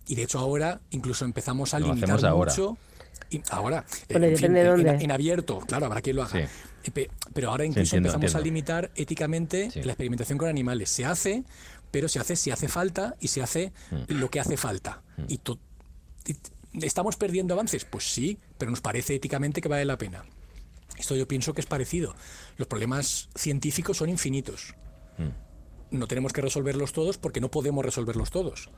Y 0.07 0.15
de 0.15 0.23
hecho 0.23 0.39
ahora 0.39 0.79
incluso 0.91 1.25
empezamos 1.25 1.73
a 1.73 1.79
Lo 1.79 1.87
limitar 1.93 2.25
ahora. 2.25 2.51
mucho. 2.51 2.77
y 3.29 3.41
ahora, 3.49 3.83
Bueno, 4.09 4.25
en, 4.27 4.33
depende 4.35 4.59
de 4.63 4.69
en- 4.69 4.83
dónde. 4.83 5.03
en 5.03 5.11
abierto, 5.11 5.59
claro, 5.59 5.87
habrá 5.87 6.01
quien 6.01 6.15
lo 6.15 6.23
haga. 6.23 6.39
Eh, 6.39 6.91
pe- 6.93 7.09
Pero 7.33 7.49
ahora 7.49 7.63
Sí, 7.65 7.69
incluso 7.71 7.95
entiendo, 7.97 8.15
empezamos 8.15 8.35
a 8.35 8.43
limitar 8.45 8.91
éticamente 8.95 9.69
Sí. 9.71 9.81
la 9.83 9.91
experimentación 9.93 10.37
con 10.37 10.47
animales. 10.47 10.89
Se 10.89 11.03
hace, 11.03 11.43
pero 11.91 12.07
se 12.07 12.19
hace 12.19 12.35
si 12.37 12.51
hace 12.51 12.67
falta 12.69 13.15
y 13.19 13.27
se 13.27 13.41
hace 13.41 13.73
Mm. 13.91 14.13
lo 14.13 14.29
que 14.29 14.39
hace 14.39 14.55
falta. 14.55 15.01
Y 15.27 15.39
to- 15.39 15.59
y- 16.25 16.37
¿Estamos 16.85 17.15
perdiendo 17.17 17.53
avances? 17.53 17.83
Pues 17.85 18.05
sí, 18.13 18.37
pero 18.57 18.69
nos 18.71 18.81
parece 18.81 19.15
éticamente 19.15 19.59
que 19.61 19.67
vale 19.67 19.83
la 19.83 19.97
pena. 19.97 20.23
Esto 20.97 21.15
yo 21.15 21.27
pienso 21.27 21.53
que 21.53 21.61
es 21.61 21.67
parecido. 21.67 22.15
Los 22.57 22.67
problemas 22.67 23.29
científicos 23.35 23.97
son 23.97 24.09
infinitos. 24.09 24.73
No 25.89 26.07
tenemos 26.07 26.33
que 26.33 26.41
resolverlos 26.41 26.91
todos 26.93 27.17
porque 27.17 27.39
no 27.41 27.49
podemos 27.49 27.83
resolverlos 27.83 28.29
todos. 28.29 28.69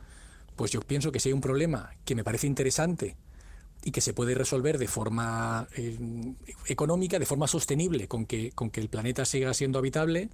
Pues 0.59 0.71
yo 0.71 0.81
pienso 0.81 1.13
que 1.13 1.21
si 1.21 1.29
hay 1.29 1.33
un 1.33 1.39
problema 1.39 1.91
que 2.03 2.15
me 2.15 2.25
parece 2.25 2.45
interesante 2.45 3.15
y 3.81 3.91
que 3.91 4.01
se 4.01 4.13
puede 4.13 4.35
resolver 4.35 4.77
de 4.77 4.89
forma 4.89 5.69
eh, 5.77 5.97
económica, 6.67 7.17
de 7.17 7.25
forma 7.25 7.47
sostenible, 7.47 8.09
con 8.09 8.25
que, 8.25 8.51
con 8.51 8.69
que 8.69 8.81
el 8.81 8.89
planeta 8.89 9.23
siga 9.23 9.53
siendo 9.53 9.79
habitable, 9.79 10.27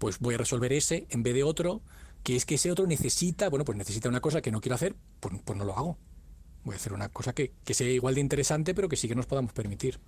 pues 0.00 0.18
voy 0.18 0.34
a 0.34 0.38
resolver 0.38 0.72
ese 0.72 1.06
en 1.10 1.22
vez 1.22 1.34
de 1.34 1.44
otro, 1.44 1.82
que 2.24 2.34
es 2.34 2.46
que 2.46 2.56
ese 2.56 2.72
otro 2.72 2.88
necesita, 2.88 3.48
bueno, 3.48 3.64
pues 3.64 3.78
necesita 3.78 4.08
una 4.08 4.18
cosa 4.18 4.42
que 4.42 4.50
no 4.50 4.60
quiero 4.60 4.74
hacer, 4.74 4.96
pues, 5.20 5.36
pues 5.44 5.56
no 5.56 5.64
lo 5.64 5.78
hago. 5.78 5.96
Voy 6.64 6.72
a 6.72 6.76
hacer 6.76 6.92
una 6.92 7.08
cosa 7.08 7.32
que, 7.32 7.52
que 7.64 7.72
sea 7.72 7.88
igual 7.88 8.16
de 8.16 8.22
interesante, 8.22 8.74
pero 8.74 8.88
que 8.88 8.96
sí 8.96 9.06
que 9.06 9.14
nos 9.14 9.26
podamos 9.26 9.52
permitir. 9.52 10.00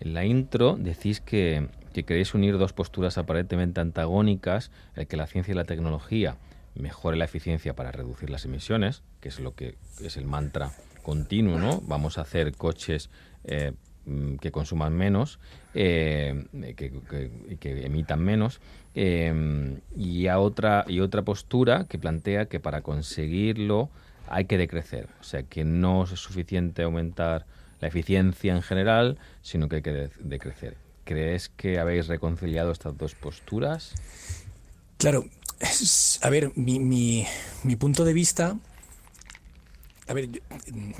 En 0.00 0.12
la 0.12 0.26
intro 0.26 0.76
decís 0.76 1.22
que, 1.22 1.66
que 1.94 2.04
queréis 2.04 2.34
unir 2.34 2.58
dos 2.58 2.74
posturas 2.74 3.16
aparentemente 3.16 3.80
antagónicas, 3.80 4.70
el 4.96 5.06
que 5.06 5.16
la 5.16 5.26
ciencia 5.26 5.52
y 5.52 5.54
la 5.54 5.64
tecnología 5.64 6.36
mejore 6.76 7.16
la 7.16 7.24
eficiencia 7.24 7.74
para 7.74 7.92
reducir 7.92 8.30
las 8.30 8.44
emisiones, 8.44 9.02
que 9.20 9.28
es 9.28 9.40
lo 9.40 9.54
que 9.54 9.76
es 10.02 10.16
el 10.16 10.26
mantra 10.26 10.72
continuo, 11.02 11.58
¿no? 11.58 11.80
Vamos 11.86 12.18
a 12.18 12.22
hacer 12.22 12.52
coches 12.54 13.10
eh, 13.44 13.72
mm, 14.06 14.36
que 14.36 14.50
consuman 14.50 14.92
menos, 14.92 15.38
eh, 15.74 16.44
que, 16.76 17.84
emitan 17.84 18.20
menos, 18.20 18.60
eh, 18.94 19.78
y 19.96 20.26
a 20.26 20.38
otra 20.38 20.84
y 20.88 21.00
otra 21.00 21.22
postura 21.22 21.86
que 21.88 21.98
plantea 21.98 22.46
que 22.46 22.60
para 22.60 22.82
conseguirlo 22.82 23.90
hay 24.28 24.46
que 24.46 24.58
decrecer, 24.58 25.08
o 25.20 25.22
sea 25.22 25.42
que 25.44 25.64
no 25.64 26.04
es 26.04 26.10
suficiente 26.10 26.82
aumentar 26.82 27.46
la 27.80 27.88
eficiencia 27.88 28.54
en 28.54 28.62
general, 28.62 29.18
sino 29.42 29.68
que 29.68 29.76
hay 29.76 29.82
que 29.82 29.92
de- 29.92 30.10
decrecer. 30.18 30.76
¿Crees 31.04 31.48
que 31.50 31.78
habéis 31.78 32.08
reconciliado 32.08 32.72
estas 32.72 32.96
dos 32.98 33.14
posturas? 33.14 33.94
Claro, 34.98 35.26
es- 35.60 36.18
a 36.22 36.30
ver, 36.30 36.52
mi, 36.56 36.78
mi- 36.78 37.26
mi 37.64 37.76
punto 37.76 38.04
de 38.04 38.12
vista, 38.12 38.58
a 40.08 40.12
ver, 40.14 40.30
yo, 40.30 40.40
mm, 40.72 40.92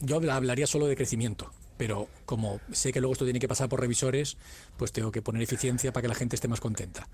yo 0.00 0.16
habla- 0.16 0.36
hablaría 0.36 0.66
solo 0.66 0.86
de 0.86 0.96
crecimiento, 0.96 1.52
pero 1.76 2.08
como 2.26 2.60
sé 2.72 2.92
que 2.92 3.00
luego 3.00 3.12
esto 3.12 3.24
tiene 3.24 3.40
que 3.40 3.48
pasar 3.48 3.68
por 3.68 3.80
revisores, 3.80 4.36
pues 4.76 4.92
tengo 4.92 5.12
que 5.12 5.22
poner 5.22 5.42
eficiencia 5.42 5.92
para 5.92 6.02
que 6.02 6.08
la 6.08 6.14
gente 6.14 6.36
esté 6.36 6.48
más 6.48 6.60
contenta. 6.60 7.08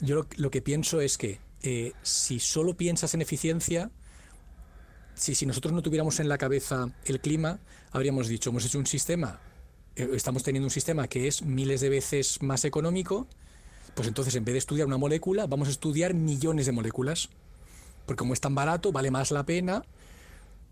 Yo 0.00 0.16
lo, 0.16 0.26
lo 0.36 0.50
que 0.50 0.62
pienso 0.62 1.00
es 1.00 1.18
que 1.18 1.40
eh, 1.62 1.92
si 2.02 2.38
solo 2.38 2.74
piensas 2.76 3.14
en 3.14 3.22
eficiencia, 3.22 3.90
si, 5.14 5.34
si 5.34 5.46
nosotros 5.46 5.72
no 5.72 5.82
tuviéramos 5.82 6.20
en 6.20 6.28
la 6.28 6.38
cabeza 6.38 6.90
el 7.04 7.20
clima, 7.20 7.58
habríamos 7.90 8.28
dicho, 8.28 8.50
hemos 8.50 8.64
hecho 8.64 8.78
un 8.78 8.86
sistema, 8.86 9.40
eh, 9.96 10.08
estamos 10.14 10.44
teniendo 10.44 10.66
un 10.66 10.70
sistema 10.70 11.08
que 11.08 11.26
es 11.26 11.42
miles 11.42 11.80
de 11.80 11.88
veces 11.88 12.40
más 12.42 12.64
económico, 12.64 13.26
pues 13.94 14.08
entonces 14.08 14.34
en 14.34 14.44
vez 14.44 14.52
de 14.54 14.58
estudiar 14.58 14.86
una 14.86 14.98
molécula, 14.98 15.46
vamos 15.46 15.68
a 15.68 15.70
estudiar 15.70 16.14
millones 16.14 16.66
de 16.66 16.72
moléculas. 16.72 17.28
Porque 18.06 18.18
como 18.18 18.32
es 18.32 18.40
tan 18.40 18.54
barato, 18.54 18.90
vale 18.92 19.10
más 19.10 19.30
la 19.30 19.44
pena. 19.44 19.84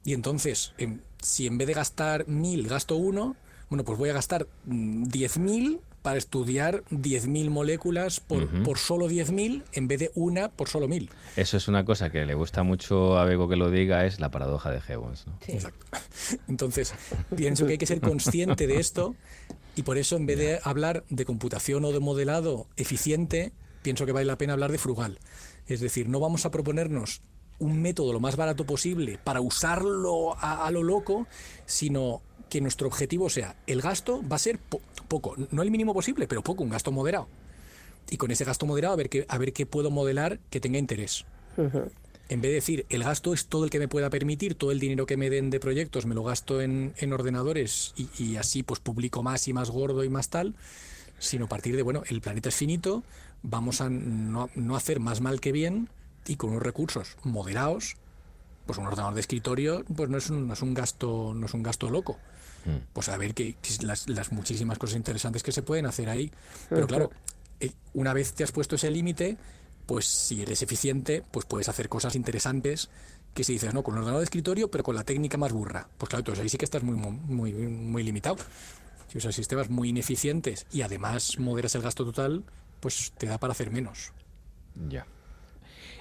Y 0.05 0.14
entonces, 0.14 0.73
em, 0.79 1.01
si 1.23 1.47
en 1.47 1.59
vez 1.59 1.67
de 1.67 1.75
gastar 1.75 2.27
mil, 2.29 2.67
gasto 2.69 2.97
uno, 2.97 3.37
bueno, 3.69 3.85
pues 3.85 3.99
voy 3.99 4.09
a 4.11 4.12
gastar 4.14 4.47
mm, 4.64 5.05
10.000 5.09 5.81
para 6.03 6.19
estudiar 6.19 6.85
10.000 6.93 7.51
moléculas 7.51 8.21
por, 8.21 8.45
Ujú. 8.45 8.62
por 8.62 8.79
solo 8.79 9.09
10.000 9.09 9.64
en 9.73 9.89
vez 9.89 9.99
de 9.99 10.12
una 10.14 10.49
por 10.51 10.69
solo 10.69 10.87
1.000. 10.87 11.11
Eso 11.35 11.57
es 11.57 11.67
una 11.67 11.85
cosa 11.85 12.11
que 12.11 12.25
le 12.25 12.35
gusta 12.35 12.62
mucho 12.62 13.19
a 13.19 13.25
Bego 13.25 13.49
que 13.49 13.57
lo 13.57 13.71
diga, 13.73 14.07
es 14.07 14.21
la 14.21 14.31
paradoja 14.31 14.71
de 14.71 14.81
Jevons. 14.81 15.27
¿no? 15.27 15.37
Exacto. 15.49 15.85
Entonces, 16.49 16.95
pienso 17.35 17.67
que 17.67 17.73
hay 17.73 17.79
que 17.79 17.87
ser 17.87 18.01
consciente 18.01 18.69
de 18.69 18.79
esto 18.79 19.17
y 19.77 19.83
por 19.83 19.99
eso 19.99 20.16
en 20.16 20.27
vez 20.27 20.39
de 20.39 20.59
hablar 20.64 21.05
de 21.09 21.24
computación 21.24 21.85
o 21.85 21.93
de 21.93 22.01
modelado 22.01 22.66
eficiente, 22.77 23.53
pienso 23.83 24.07
que 24.07 24.12
vale 24.12 24.27
la 24.27 24.37
pena 24.39 24.55
hablar 24.55 24.72
de 24.72 24.79
frugal. 24.79 25.20
Es 25.68 25.81
decir, 25.81 26.09
no 26.09 26.18
vamos 26.18 26.45
a 26.47 26.51
proponernos 26.51 27.22
un 27.59 27.81
método 27.81 28.12
lo 28.12 28.20
más 28.20 28.37
barato 28.37 28.66
posible 28.66 29.18
para 29.22 29.41
usarlo 29.41 30.37
a, 30.39 30.66
a 30.66 30.70
lo 30.70 30.83
loco, 30.83 31.27
sino 31.66 32.22
que 32.49 32.61
nuestro 32.61 32.87
objetivo 32.87 33.29
sea, 33.31 33.57
el 33.66 33.81
gasto 33.83 34.22
va 34.27 34.37
a 34.37 34.39
ser 34.41 34.59
po- 34.59 34.81
poco, 35.09 35.35
no 35.51 35.62
el 35.62 35.70
mínimo 35.70 35.95
posible, 35.95 36.27
pero 36.29 36.43
poco, 36.43 36.62
un 36.64 36.70
gasto 36.70 36.93
moderado. 36.93 37.29
Y 38.09 38.18
con 38.18 38.31
ese 38.31 38.45
gasto 38.45 38.66
moderado 38.66 38.95
a 38.95 38.97
ver 38.97 39.09
qué, 39.09 39.27
a 39.29 39.39
ver 39.39 39.53
qué 39.53 39.66
puedo 39.66 39.91
modelar 39.91 40.39
que 40.51 40.61
tenga 40.61 40.79
interés. 40.79 41.24
En 42.29 42.41
vez 42.41 42.51
de 42.51 42.55
decir, 42.57 42.87
el 42.89 43.05
gasto 43.05 43.33
es 43.33 43.47
todo 43.47 43.64
el 43.64 43.70
que 43.70 43.79
me 43.79 43.89
pueda 43.89 44.11
permitir, 44.11 44.55
todo 44.55 44.72
el 44.72 44.81
dinero 44.81 45.07
que 45.07 45.16
me 45.16 45.31
den 45.31 45.51
de 45.51 45.61
proyectos 45.61 46.07
me 46.07 46.14
lo 46.14 46.24
gasto 46.24 46.61
en, 46.61 46.93
en 46.99 47.12
ordenadores 47.12 47.95
y, 47.97 48.09
y 48.18 48.37
así 48.37 48.62
pues 48.62 48.81
publico 48.81 49.22
más 49.22 49.47
y 49.47 49.53
más 49.53 49.70
gordo 49.70 50.03
y 50.03 50.09
más 50.09 50.29
tal, 50.29 50.55
sino 51.18 51.49
partir 51.49 51.77
de, 51.77 51.83
bueno, 51.83 52.03
el 52.09 52.20
planeta 52.20 52.49
es 52.49 52.57
finito, 52.57 53.05
vamos 53.43 53.81
a 53.81 53.89
no, 53.89 54.51
no 54.57 54.77
hacer 54.77 54.99
más 54.99 55.20
mal 55.20 55.41
que 55.41 55.53
bien 55.53 55.89
y 56.27 56.37
con 56.37 56.51
unos 56.51 56.62
recursos 56.62 57.16
moderados, 57.22 57.97
pues 58.66 58.79
un 58.79 58.87
ordenador 58.87 59.14
de 59.14 59.20
escritorio 59.20 59.85
pues 59.95 60.11
no 60.11 60.18
es 60.18 60.29
un, 60.29 60.49
no 60.49 60.55
es 60.55 60.62
un 60.62 60.74
gasto 60.74 61.33
no 61.35 61.47
es 61.47 61.55
un 61.55 61.62
gasto 61.62 61.91
loco. 61.91 62.18
Pues 62.93 63.09
a 63.09 63.16
ver 63.16 63.33
que, 63.33 63.55
que 63.55 63.87
las, 63.87 64.09
las 64.09 64.33
muchísimas 64.33 64.77
cosas 64.77 64.97
interesantes 64.97 65.45
que 65.45 65.53
se 65.53 65.62
pueden 65.62 65.87
hacer 65.87 66.09
ahí. 66.09 66.33
Pero 66.68 66.89
claro, 66.89 67.11
eh, 67.61 67.70
una 67.95 68.12
vez 68.12 68.33
te 68.33 68.43
has 68.43 68.51
puesto 68.51 68.74
ese 68.74 68.91
límite, 68.91 69.37
pues 69.87 70.05
si 70.07 70.43
eres 70.43 70.62
eficiente, 70.62 71.22
pues 71.30 71.47
puedes 71.47 71.68
hacer 71.68 71.89
cosas 71.89 72.16
interesantes 72.16 72.91
que 73.34 73.45
si 73.45 73.53
dices, 73.53 73.72
no, 73.74 73.82
con 73.82 73.95
un 73.95 73.99
ordenador 73.99 74.20
de 74.20 74.24
escritorio, 74.24 74.70
pero 74.70 74.82
con 74.82 74.95
la 74.95 75.05
técnica 75.05 75.37
más 75.37 75.53
burra. 75.53 75.89
Pues 75.99 76.09
claro, 76.09 76.20
entonces 76.20 76.43
ahí 76.43 76.49
sí 76.49 76.59
que 76.59 76.64
estás 76.64 76.82
muy, 76.82 76.97
muy, 76.97 77.53
muy 77.53 78.03
limitado. 78.03 78.37
Si 79.09 79.18
usas 79.18 79.34
sistemas 79.34 79.68
muy 79.68 79.91
ineficientes 79.91 80.66
y 80.72 80.82
además 80.82 81.39
moderas 81.39 81.74
el 81.74 81.82
gasto 81.82 82.05
total, 82.05 82.45
pues 82.80 83.12
te 83.16 83.26
da 83.26 83.39
para 83.39 83.53
hacer 83.53 83.70
menos. 83.70 84.12
Ya. 84.89 85.07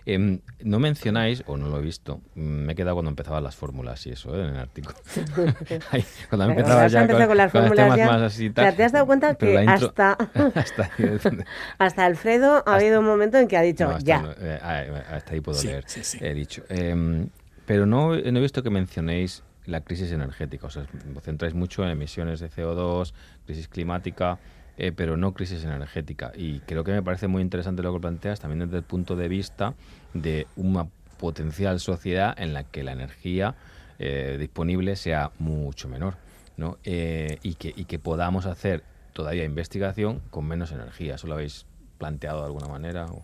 Em, 0.08 0.40
no 0.64 0.78
mencionáis, 0.80 1.44
o 1.48 1.58
no 1.58 1.68
lo 1.68 1.80
he 1.80 1.82
visto, 1.82 2.22
mm, 2.36 2.40
me 2.42 2.74
he 2.74 2.76
quedado 2.76 2.96
cuando 2.96 3.10
empezaban 3.10 3.44
las 3.44 3.56
fórmulas 3.56 4.06
y 4.06 4.12
eso, 4.12 4.36
¿eh? 4.38 4.44
en 4.44 4.50
el 4.52 4.58
artículo. 4.60 4.96
Ahí, 5.92 6.06
cuando 6.30 6.46
empezaba 6.46 6.88
ya 6.88 7.08
con 7.08 7.18
las 7.18 7.28
con 7.52 7.62
los 7.62 7.70
fórmulas 7.70 7.98
ya. 7.98 8.06
más 8.08 8.22
así 8.22 8.46
y 8.46 8.50
O 8.50 8.54
sea, 8.54 8.66
tal, 8.66 8.76
¿te 8.76 8.84
has 8.84 8.92
dado 8.92 9.06
cuenta 9.08 9.34
pero 9.34 9.52
que 9.54 9.66
intro- 9.66 9.88
hasta, 9.90 10.12
hasta, 10.56 10.84
ahí- 10.98 11.20
hasta 11.80 12.06
Alfredo 12.06 12.64
ha 12.68 12.76
habido 12.76 13.00
un 13.00 13.08
momento 13.08 13.40
en 13.40 13.48
que 13.48 13.58
ha 13.58 13.62
dicho, 13.62 13.86
No, 13.86 13.96
hasta, 13.96 14.06
ya. 14.06 14.22
no, 14.22 14.32
eh, 14.38 14.60
ah, 14.62 15.16
hasta 15.16 15.34
ahí 15.34 15.42
puedo 15.42 15.58
Sí, 15.58 15.68
leer, 15.70 15.84
sí, 15.88 16.04
sí. 16.04 16.20
he 16.22 16.34
dicho. 16.36 16.64
Em, 16.70 17.30
pero 17.66 17.88
no, 17.88 18.10
no 18.16 18.16
he 18.40 18.42
visto 18.42 18.62
que 18.62 18.70
mencionéis 18.70 19.42
la 19.66 19.82
crisis 19.82 20.12
energética. 20.12 20.68
O 20.68 20.70
sea, 20.70 20.84
os 21.16 21.24
centráis 21.24 21.56
mucho 21.56 21.84
en 21.84 21.90
emisiones 21.90 22.40
de 22.40 22.52
CO2, 22.52 23.12
crisis 23.48 23.68
climática, 23.68 24.38
eh, 24.78 24.92
pero 24.92 25.18
no 25.18 25.34
crisis 25.34 25.64
energética. 25.64 26.32
Y 26.36 26.60
creo 26.62 26.84
que 26.84 26.92
me 26.92 27.02
parece 27.02 27.28
muy 27.28 27.42
interesante 27.42 27.82
lo 27.84 27.94
que 27.94 28.00
planteas 28.00 28.40
también 28.40 28.60
desde 28.68 28.78
el 28.78 28.84
punto 28.84 29.16
de 29.16 29.28
vista 29.28 29.74
de 30.14 30.48
una 30.56 30.88
potencial 31.18 31.80
sociedad 31.80 32.34
en 32.38 32.54
la 32.54 32.64
que 32.64 32.84
la 32.84 32.92
energía 32.92 33.56
eh, 34.00 34.38
disponible 34.40 34.96
sea 34.96 35.32
mucho 35.40 35.88
menor. 35.88 36.18
¿no? 36.58 36.78
Eh, 36.84 37.40
y, 37.44 37.56
que, 37.56 37.74
y 37.76 37.86
que 37.86 38.00
podamos 38.00 38.46
hacer 38.46 38.84
todavía 39.14 39.44
investigación 39.44 40.22
con 40.30 40.46
menos 40.46 40.72
energía. 40.72 41.16
¿Eso 41.16 41.28
lo 41.28 41.36
habéis 41.36 41.66
planteado 41.98 42.40
de 42.40 42.46
alguna 42.46 42.68
manera? 42.68 43.06
o? 43.06 43.24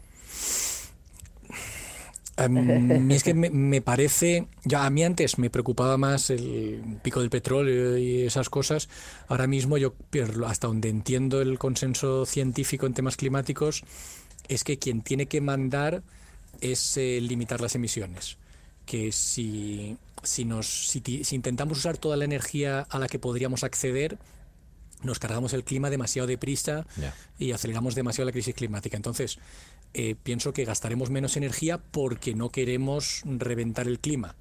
A 2.37 2.47
mí 2.49 3.13
es 3.13 3.23
que 3.23 3.33
me, 3.33 3.49
me 3.49 3.81
parece, 3.81 4.47
ya 4.63 4.85
a 4.85 4.89
mí 4.89 5.03
antes 5.03 5.37
me 5.37 5.49
preocupaba 5.49 5.97
más 5.97 6.29
el 6.29 6.97
pico 7.03 7.19
del 7.19 7.29
petróleo 7.29 7.97
y 7.97 8.21
esas 8.21 8.49
cosas. 8.49 8.89
Ahora 9.27 9.47
mismo 9.47 9.77
yo, 9.77 9.93
pero 10.09 10.47
hasta 10.47 10.67
donde 10.67 10.89
entiendo 10.89 11.41
el 11.41 11.59
consenso 11.59 12.25
científico 12.25 12.85
en 12.85 12.93
temas 12.93 13.17
climáticos, 13.17 13.83
es 14.47 14.63
que 14.63 14.79
quien 14.79 15.01
tiene 15.01 15.27
que 15.27 15.41
mandar 15.41 16.03
es 16.61 16.97
eh, 16.97 17.19
limitar 17.21 17.61
las 17.61 17.75
emisiones. 17.75 18.37
Que 18.85 19.11
si 19.11 19.97
si, 20.23 20.45
nos, 20.45 20.67
si, 20.67 21.01
si 21.23 21.35
intentamos 21.35 21.77
usar 21.79 21.97
toda 21.97 22.17
la 22.17 22.25
energía 22.25 22.85
a 22.89 22.99
la 22.99 23.07
que 23.07 23.19
podríamos 23.19 23.63
acceder, 23.63 24.17
nos 25.03 25.19
cargamos 25.19 25.53
el 25.53 25.63
clima 25.63 25.89
demasiado 25.89 26.27
deprisa 26.27 26.85
Ya. 26.95 27.15
y 27.39 27.51
aceleramos 27.53 27.95
demasiado 27.95 28.27
la 28.27 28.31
crisis 28.31 28.53
climática. 28.53 28.97
Entonces, 28.97 29.39
eh, 29.93 30.15
pienso 30.21 30.53
que 30.53 30.65
gastaremos 30.65 31.09
menos 31.09 31.37
energía 31.37 31.77
porque 31.79 32.33
no 32.33 32.49
queremos 32.49 33.21
reventar 33.25 33.87
el 33.87 33.99
clima, 33.99 34.35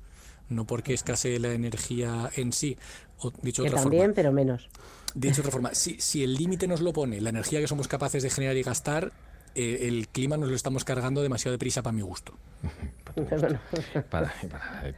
no 0.48 0.66
porque 0.66 0.94
escasee 0.94 1.38
la 1.38 1.52
energía 1.52 2.30
en 2.36 2.52
sí. 2.52 2.76
O, 3.18 3.30
dicho 3.42 3.62
de 3.62 3.68
Que 3.68 3.74
otra 3.74 3.82
también, 3.82 4.02
forma, 4.02 4.14
pero 4.14 4.32
menos. 4.32 4.68
dicho 5.14 5.36
de 5.36 5.40
otra 5.40 5.52
forma, 5.52 5.74
si, 5.74 6.00
si 6.00 6.24
el 6.24 6.34
límite 6.34 6.66
nos 6.66 6.80
lo 6.80 6.92
pone 6.92 7.20
la 7.20 7.30
energía 7.30 7.60
que 7.60 7.66
somos 7.66 7.88
capaces 7.88 8.22
de 8.22 8.30
generar 8.30 8.56
y 8.56 8.62
gastar, 8.62 9.12
eh, 9.54 9.88
el 9.88 10.06
clima 10.08 10.36
nos 10.36 10.48
lo 10.48 10.54
estamos 10.54 10.84
cargando 10.84 11.22
demasiado 11.22 11.52
deprisa 11.52 11.82
para 11.82 11.92
mi 11.92 12.02
gusto. 12.02 12.34
Para, 14.10 14.32
de 14.42 14.94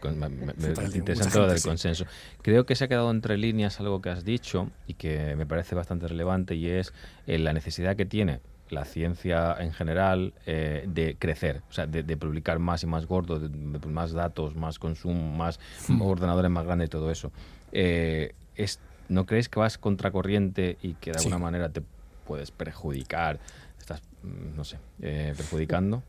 interesante 0.99 1.39
lo 1.39 1.49
del 1.49 1.59
sí. 1.59 1.69
consenso. 1.69 2.05
Creo 2.43 2.67
que 2.67 2.77
se 2.77 2.85
ha 2.85 2.89
quedado 2.89 3.11
entre 3.11 3.39
líneas 3.39 3.81
algo 3.81 4.03
que 4.03 4.11
has 4.11 4.23
dicho 4.23 4.71
y 4.87 4.95
que 4.95 5.35
me 5.35 5.47
parece 5.47 5.75
bastante 5.75 6.09
relevante 6.09 6.55
y 6.55 6.69
es 6.69 6.93
eh, 7.27 7.39
la 7.39 7.55
necesidad 7.55 7.97
que 7.97 8.05
tiene 8.05 8.41
la 8.73 8.85
ciencia 8.87 9.55
en 9.61 9.73
general 9.73 10.33
eh, 10.47 10.85
de 10.89 11.17
crecer, 11.19 11.61
o 11.69 11.73
sea, 11.73 11.87
de, 11.87 12.03
de 12.03 12.17
publicar 12.17 12.59
más 12.59 12.83
y 12.83 12.87
más 12.87 13.07
gordo, 13.07 13.39
de- 13.39 13.49
de 13.49 13.87
más 13.87 14.13
datos, 14.13 14.57
más 14.57 14.79
consumo, 14.79 15.37
más 15.37 15.61
Hmm. 15.89 16.01
ordenadores 16.01 16.51
más 16.51 16.65
grandes, 16.65 16.89
todo 16.91 17.11
eso. 17.11 17.31
Eh, 17.73 18.33
es, 18.57 18.81
¿No 19.09 19.27
crees 19.27 19.49
que 19.51 19.61
vas 19.61 19.77
contracorriente 19.77 20.79
y 20.83 20.95
que 20.95 21.13
de 21.13 21.19
Sí. 21.19 21.27
alguna 21.27 21.39
manera 21.39 21.69
te 21.69 21.83
puedes 22.27 22.51
perjudicar? 22.51 23.39
Estás, 23.79 24.01
mm, 24.23 24.57
no 24.57 24.65
sé, 24.65 24.79
eh, 25.03 25.35
perjudicando. 25.37 26.03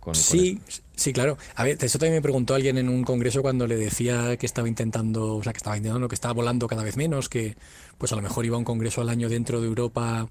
Con, 0.00 0.14
con 0.14 0.14
Sí, 0.14 0.60
sí, 0.96 1.12
claro. 1.12 1.36
A 1.54 1.62
ver, 1.64 1.76
eso 1.80 1.98
también 1.98 2.14
me 2.14 2.22
preguntó 2.22 2.54
alguien 2.54 2.78
en 2.78 2.88
un 2.88 3.04
congreso 3.04 3.42
cuando 3.42 3.66
le 3.68 3.76
decía 3.76 4.36
que 4.38 4.46
estaba 4.46 4.66
intentando, 4.68 5.36
o 5.36 5.42
sea, 5.42 5.52
que 5.52 5.58
estaba 5.58 5.76
intentando, 5.76 6.08
que 6.08 6.14
estaba 6.14 6.34
volando 6.34 6.66
cada 6.66 6.82
vez 6.82 6.96
menos, 6.96 7.28
que 7.28 7.56
pues 7.98 8.10
a 8.12 8.16
lo 8.16 8.22
mejor 8.22 8.44
iba 8.46 8.56
a 8.56 8.58
un 8.58 8.64
congreso 8.64 9.02
al 9.02 9.08
año 9.08 9.28
dentro 9.28 9.60
de 9.60 9.66
Europa 9.68 10.28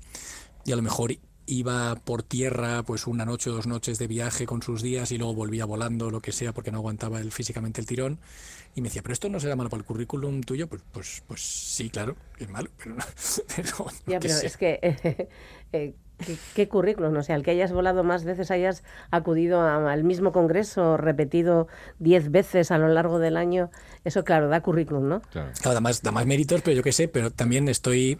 y 0.65 0.71
a 0.71 0.75
lo 0.75 0.81
mejor 0.81 1.11
iba 1.47 1.95
por 1.95 2.23
tierra 2.23 2.83
pues 2.83 3.07
una 3.07 3.25
noche 3.25 3.49
o 3.49 3.53
dos 3.53 3.67
noches 3.67 3.97
de 3.99 4.07
viaje 4.07 4.45
con 4.45 4.61
sus 4.61 4.81
días 4.83 5.11
y 5.11 5.17
luego 5.17 5.33
volvía 5.33 5.65
volando, 5.65 6.11
lo 6.11 6.21
que 6.21 6.31
sea, 6.31 6.53
porque 6.53 6.71
no 6.71 6.77
aguantaba 6.79 7.19
el, 7.19 7.31
físicamente 7.31 7.81
el 7.81 7.87
tirón. 7.87 8.19
Y 8.75 8.81
me 8.81 8.89
decía, 8.89 9.01
pero 9.01 9.13
esto 9.13 9.29
no 9.29 9.39
será 9.39 9.55
malo 9.55 9.69
para 9.71 9.79
el 9.81 9.85
currículum 9.85 10.41
tuyo. 10.41 10.67
Pues, 10.67 10.83
pues, 10.91 11.23
pues 11.27 11.41
sí, 11.41 11.89
claro, 11.89 12.15
es 12.37 12.49
malo, 12.49 12.69
pero, 12.77 12.95
pero 13.55 13.69
Ya, 14.05 14.19
qué 14.19 14.27
pero 14.27 14.39
sé. 14.39 14.47
es 14.47 14.57
que, 14.57 14.79
eh, 15.73 15.95
¿qué, 16.25 16.39
qué 16.53 16.67
currículum? 16.67 17.15
O 17.17 17.23
sea, 17.23 17.35
el 17.35 17.43
que 17.43 17.51
hayas 17.51 17.71
volado 17.71 18.03
más 18.03 18.23
veces, 18.23 18.51
hayas 18.51 18.83
acudido 19.09 19.61
a- 19.61 19.91
al 19.91 20.03
mismo 20.03 20.31
congreso, 20.31 20.97
repetido 20.97 21.67
diez 21.99 22.29
veces 22.29 22.69
a 22.71 22.77
lo 22.77 22.87
largo 22.89 23.19
del 23.19 23.35
año, 23.37 23.71
eso, 24.03 24.23
claro, 24.23 24.47
da 24.49 24.61
currículum, 24.61 25.07
¿no? 25.07 25.21
Claro. 25.31 25.51
Claro, 25.61 25.73
da 25.75 25.81
más, 25.81 26.01
da 26.03 26.11
más 26.11 26.25
méritos, 26.25 26.61
pero 26.61 26.75
yo 26.77 26.83
qué 26.83 26.91
sé, 26.91 27.07
pero 27.07 27.31
también 27.31 27.67
estoy... 27.69 28.19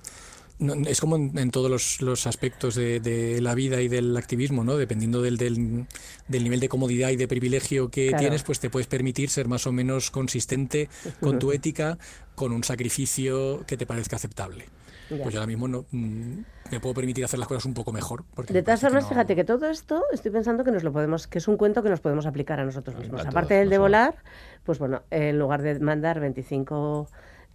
no, 0.60 0.74
es 0.88 1.00
como 1.02 1.16
en, 1.16 1.38
en 1.38 1.52
todos 1.52 1.70
los, 1.70 2.02
los 2.02 2.26
aspectos 2.28 2.76
de, 2.76 3.00
de 3.00 3.42
la 3.42 3.54
vida 3.56 3.82
y 3.82 3.88
del 3.88 4.16
activismo, 4.18 4.64
¿no? 4.64 4.76
Dependiendo 4.78 5.22
del, 5.22 5.38
del, 5.38 5.86
del 6.28 6.44
nivel 6.44 6.60
de 6.60 6.70
comodidad 6.70 7.10
y 7.10 7.16
de 7.16 7.28
privilegio 7.28 7.90
que 7.90 8.08
Claro. 8.10 8.22
tienes, 8.22 8.44
pues 8.44 8.60
te 8.60 8.70
puedes 8.70 8.88
permitir 8.88 9.30
ser 9.30 9.48
más 9.48 9.68
o 9.68 9.72
menos 9.72 10.10
consistente 10.12 10.90
con 11.20 11.40
tu 11.40 11.52
ética, 11.54 11.98
con 12.36 12.52
un 12.54 12.64
sacrificio 12.64 13.64
que 13.68 13.78
te 13.78 13.86
parezca 13.86 14.16
aceptable. 14.16 14.66
Ya. 15.10 15.24
Pues 15.24 15.34
yo 15.34 15.40
ahora 15.40 15.48
mismo 15.48 15.70
no, 15.70 15.86
mm, 15.92 16.40
me 16.72 16.80
puedo 16.82 16.94
permitir 16.94 17.24
hacer 17.24 17.40
las 17.40 17.48
cosas 17.48 17.64
un 17.66 17.74
poco 17.74 17.94
mejor. 17.94 18.26
Porque 18.36 18.52
De 18.52 18.62
todas 18.62 18.82
formas, 18.82 19.04
no- 19.04 19.10
fíjate 19.10 19.36
que 19.38 19.46
todo 19.46 19.70
esto 19.70 20.04
estoy 20.12 20.32
pensando 20.32 20.66
que 20.66 20.72
nos 20.72 20.84
lo 20.84 20.92
podemos, 20.92 21.28
que 21.28 21.38
es 21.38 21.48
un 21.48 21.56
cuento 21.56 21.82
que 21.82 21.90
nos 21.90 22.02
podemos 22.02 22.26
aplicar 22.26 22.60
a 22.60 22.66
nosotros 22.66 22.98
mismos. 22.98 23.26
Aparte 23.26 23.54
del 23.54 23.70
de 23.70 23.78
volar, 23.78 24.16
pues 24.66 24.80
bueno, 24.80 25.04
en 25.10 25.40
lugar 25.40 25.62
de 25.62 25.80
mandar 25.80 26.20
25 26.20 27.08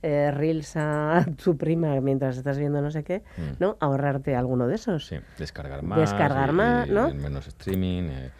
eh, 0.02 0.30
reels 0.32 0.76
a 0.76 1.24
tu 1.42 1.56
prima 1.56 2.00
mientras 2.00 2.36
estás 2.36 2.58
viendo 2.58 2.80
no 2.82 2.90
sé 2.90 3.04
qué, 3.04 3.22
Mm. 3.36 3.42
¿no? 3.60 3.76
Ahorrarte 3.80 4.34
alguno 4.36 4.66
de 4.66 4.74
esos. 4.74 5.06
Sí, 5.06 5.16
descargar 5.38 5.82
más. 5.82 5.98
Descargar 6.00 6.50
y- 6.50 6.52
más, 6.52 6.88
y 6.88 6.92
¿no? 6.92 7.14
Menos 7.14 7.46
streaming. 7.46 8.02
eh. 8.10 8.30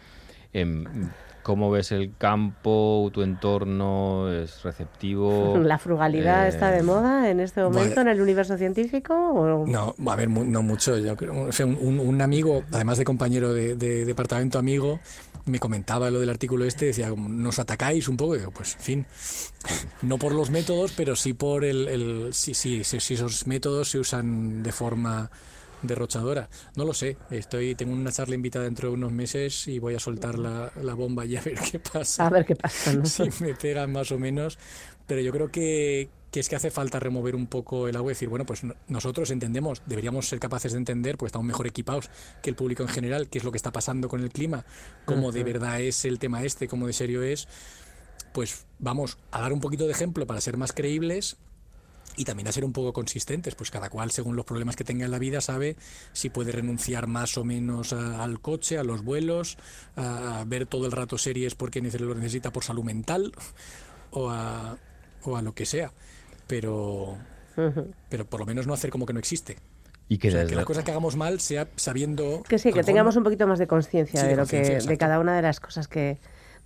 Em, 0.53 0.83
¿Cómo 1.41 1.69
ves 1.69 1.91
el 1.91 2.15
campo, 2.17 3.09
tu 3.13 3.21
entorno? 3.21 4.31
¿Es 4.31 4.63
receptivo? 4.63 5.57
¿La 5.61 5.77
frugalidad 5.77 6.45
Eh, 6.45 6.49
está 6.49 6.71
de 6.71 6.83
moda 6.83 7.29
en 7.29 7.41
este 7.41 7.61
momento 7.61 7.99
en 7.99 8.07
el 8.07 8.21
universo 8.21 8.57
científico? 8.57 9.13
o- 9.13 9.65
No, 9.67 9.93
a 10.09 10.15
ver, 10.15 10.29
mu- 10.29 10.45
no 10.45 10.61
mucho. 10.61 10.97
Yo 10.97 11.17
creo, 11.17 11.47
o 11.47 11.51
sea, 11.51 11.65
un, 11.65 11.77
un- 11.81 11.99
un 11.99 12.21
amigo, 12.21 12.63
además 12.71 12.97
de 12.97 13.03
compañero 13.03 13.53
de, 13.53 13.75
de 13.75 14.05
departamento 14.05 14.57
amigo, 14.57 14.99
me 15.45 15.59
comentaba 15.59 16.09
lo 16.09 16.19
del 16.19 16.29
artículo 16.29 16.65
este, 16.65 16.85
decía, 16.85 17.13
nos 17.15 17.59
atacáis 17.59 18.07
un 18.07 18.17
poco. 18.17 18.35
Y 18.35 18.39
digo, 18.39 18.51
pues, 18.51 18.75
en 18.75 18.81
fin, 18.81 19.05
no 20.01 20.17
por 20.17 20.33
los 20.33 20.49
métodos, 20.49 20.93
pero 20.95 21.15
sí 21.15 21.33
por 21.33 21.65
el, 21.65 21.87
el 21.87 22.33
si, 22.33 22.53
si, 22.53 22.83
si, 22.83 22.99
si 22.99 23.13
esos 23.15 23.47
métodos 23.47 23.89
se 23.89 23.99
usan 23.99 24.63
de 24.63 24.71
forma 24.71 25.29
derrochadora. 25.83 26.49
No 26.75 26.85
lo 26.85 26.93
sé. 26.93 27.17
Estoy, 27.29 27.75
tengo 27.75 27.93
una 27.93 28.11
charla 28.11 28.35
invitada 28.35 28.65
dentro 28.65 28.89
de 28.89 28.95
unos 28.95 29.11
meses 29.11 29.67
y 29.67 29.79
voy 29.79 29.95
a 29.95 29.99
soltar 29.99 30.39
la, 30.39 30.71
la 30.81 30.93
bomba 30.93 31.25
y 31.25 31.35
a 31.35 31.41
ver 31.41 31.59
qué 31.59 31.79
pasa. 31.79 32.25
A 32.25 32.29
ver 32.29 32.45
qué 32.45 32.55
pasa, 32.55 32.93
¿no? 32.93 33.05
Si 33.13 33.43
me 33.43 33.53
pegan 33.53 33.91
más 33.91 34.11
o 34.11 34.17
menos. 34.17 34.57
Pero 35.07 35.21
yo 35.21 35.31
creo 35.31 35.51
que, 35.51 36.09
que 36.31 36.39
es 36.39 36.49
que 36.49 36.55
hace 36.55 36.71
falta 36.71 36.99
remover 36.99 37.35
un 37.35 37.47
poco 37.47 37.87
el 37.87 37.95
agua 37.95 38.11
y 38.11 38.15
decir, 38.15 38.29
bueno, 38.29 38.45
pues 38.45 38.63
no- 38.63 38.73
nosotros 38.87 39.29
entendemos, 39.31 39.81
deberíamos 39.85 40.27
ser 40.27 40.39
capaces 40.39 40.71
de 40.71 40.77
entender, 40.77 41.17
pues 41.17 41.29
estamos 41.29 41.45
mejor 41.45 41.67
equipados 41.67 42.09
que 42.41 42.49
el 42.49 42.55
público 42.55 42.83
en 42.83 42.89
general, 42.89 43.27
qué 43.29 43.37
es 43.37 43.43
lo 43.43 43.51
que 43.51 43.57
está 43.57 43.71
pasando 43.71 44.07
con 44.07 44.21
el 44.21 44.29
clima, 44.31 44.65
cómo 45.05 45.31
de 45.31 45.43
verdad 45.43 45.81
es 45.81 46.05
el 46.05 46.19
tema 46.19 46.43
este, 46.43 46.67
cómo 46.67 46.87
de 46.87 46.93
serio 46.93 47.21
es. 47.23 47.47
Pues 48.33 48.65
vamos 48.79 49.17
a 49.31 49.41
dar 49.41 49.53
un 49.53 49.59
poquito 49.59 49.85
de 49.85 49.91
ejemplo 49.91 50.25
para 50.25 50.41
ser 50.41 50.57
más 50.57 50.71
creíbles 50.71 51.37
y 52.15 52.25
también 52.25 52.47
a 52.47 52.51
ser 52.51 52.63
un 52.65 52.73
poco 52.73 52.93
consistentes, 52.93 53.53
pues 53.55 53.69
cada 53.71 53.89
cual 53.89 54.09
según 54.11 54.35
los 54.35 54.45
problemas 54.45 54.75
que 54.75 54.83
tenga 54.83 55.05
en 55.05 55.11
la 55.11 55.19
vida 55.19 55.41
sabe 55.41 55.75
si 56.13 56.29
puede 56.29 56.51
renunciar 56.51 57.07
más 57.07 57.37
o 57.37 57.43
menos 57.43 57.91
a- 57.93 58.23
al 58.23 58.39
coche, 58.39 58.77
a 58.79 58.83
los 58.83 59.03
vuelos, 59.03 59.57
a, 59.95 60.39
a 60.39 60.45
ver 60.45 60.65
todo 60.65 60.85
el 60.85 60.91
rato 60.91 61.17
series 61.17 61.53
porque 61.55 61.81
lo 61.81 62.15
necesita 62.15 62.51
por 62.51 62.63
salud 62.63 62.83
mental 62.83 63.33
o 64.11 64.29
a, 64.29 64.77
o 65.25 65.37
a 65.37 65.41
lo 65.41 65.53
que 65.53 65.65
sea, 65.65 65.91
pero, 66.47 67.17
pero 68.09 68.25
por 68.25 68.39
lo 68.39 68.45
menos 68.45 68.67
no 68.67 68.73
hacer 68.73 68.89
como 68.89 69.05
que 69.05 69.13
no 69.13 69.19
existe. 69.19 69.57
Y 70.09 70.17
que 70.17 70.27
O 70.27 70.31
sea, 70.31 70.45
que 70.45 70.55
las 70.55 70.65
cosas 70.65 70.83
que 70.83 70.91
hagamos 70.91 71.15
mal 71.15 71.39
sea 71.39 71.67
sabiendo... 71.75 72.43
Que 72.47 72.59
sí, 72.59 72.73
que 72.73 72.83
tengamos 72.83 73.15
un 73.15 73.23
poquito 73.23 73.47
más 73.47 73.57
de 73.57 73.67
conciencia 73.67 74.19
Sí, 74.19 74.25
de 74.27 74.31
de 74.31 74.35
lo 74.35 74.45
que, 74.45 74.59
de 74.79 74.97
cada 74.97 75.19
una 75.19 75.35
de 75.35 75.41
las 75.41 75.59
cosas 75.59 75.87
que, 75.87 76.17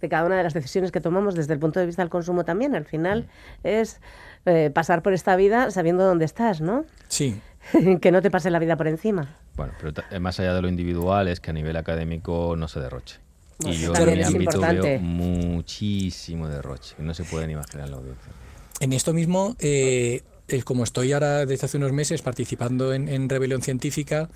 de 0.01 0.09
cada 0.09 0.25
una 0.25 0.37
de 0.37 0.43
las 0.43 0.53
decisiones 0.53 0.91
que 0.91 1.01
tomamos 1.01 1.35
desde 1.35 1.53
el 1.53 1.59
punto 1.59 1.79
de 1.79 1.85
vista 1.85 2.01
del 2.01 2.09
consumo 2.09 2.45
también. 2.45 2.75
Al 2.75 2.85
final 2.85 3.27
Mm. 3.63 3.67
es 3.67 3.99
eh, 4.45 4.71
pasar 4.73 5.03
por 5.03 5.13
esta 5.13 5.35
vida 5.35 5.71
sabiendo 5.71 6.03
dónde 6.05 6.25
estás, 6.25 6.61
¿no? 6.61 6.85
Sí. 7.09 7.39
que 8.01 8.11
no 8.11 8.21
te 8.21 8.31
pase 8.31 8.49
la 8.49 8.59
vida 8.59 8.75
por 8.75 8.87
encima. 8.87 9.35
Bueno, 9.55 9.73
pero 9.79 9.93
eh, 10.09 10.19
más 10.19 10.39
allá 10.39 10.53
de 10.53 10.61
lo 10.61 10.67
individual 10.67 11.27
es 11.27 11.39
que 11.39 11.51
a 11.51 11.53
nivel 11.53 11.75
académico 11.77 12.55
no 12.57 12.67
se 12.67 12.79
derroche. 12.79 13.19
Bueno, 13.59 13.75
y 13.75 13.79
yo 13.79 13.93
en 13.95 14.17
mi 14.17 14.23
ámbito 14.23 14.51
importante. 14.57 14.81
veo 14.81 14.99
muchísimo 14.99 16.47
derroche. 16.47 16.95
No 16.99 17.13
se 17.13 17.23
puede 17.23 17.47
ni 17.47 17.53
imaginar 17.53 17.89
la 17.89 17.97
audiencia. 17.97 18.31
En 18.79 18.93
esto 18.93 19.13
mismo, 19.13 19.55
eh, 19.59 20.21
eh, 20.47 20.63
como 20.63 20.83
estoy 20.83 21.11
ahora 21.13 21.45
desde 21.45 21.65
hace 21.65 21.77
unos 21.77 21.91
meses 21.91 22.21
participando 22.21 22.93
en, 22.93 23.09
en 23.09 23.27
Rebelión 23.27 23.61
Científica, 23.61 24.29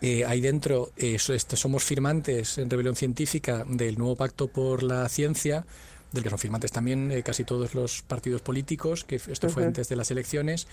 eh, 0.00 0.24
ahí 0.24 0.40
dentro 0.40 0.92
eh, 0.96 1.16
este, 1.28 1.56
somos 1.56 1.82
firmantes 1.82 2.58
en 2.58 2.70
Rebelión 2.70 2.94
Científica 2.94 3.64
del 3.68 3.98
nuevo 3.98 4.16
Pacto 4.16 4.48
por 4.48 4.82
la 4.82 5.08
Ciencia, 5.08 5.66
del 6.12 6.22
que 6.22 6.30
son 6.30 6.38
firmantes 6.38 6.72
también 6.72 7.10
eh, 7.10 7.22
casi 7.22 7.44
todos 7.44 7.74
los 7.74 8.02
partidos 8.02 8.40
políticos, 8.40 9.04
que 9.04 9.16
esto 9.16 9.48
fue 9.48 9.64
antes 9.64 9.88
de 9.88 9.96
las 9.96 10.10
elecciones, 10.10 10.66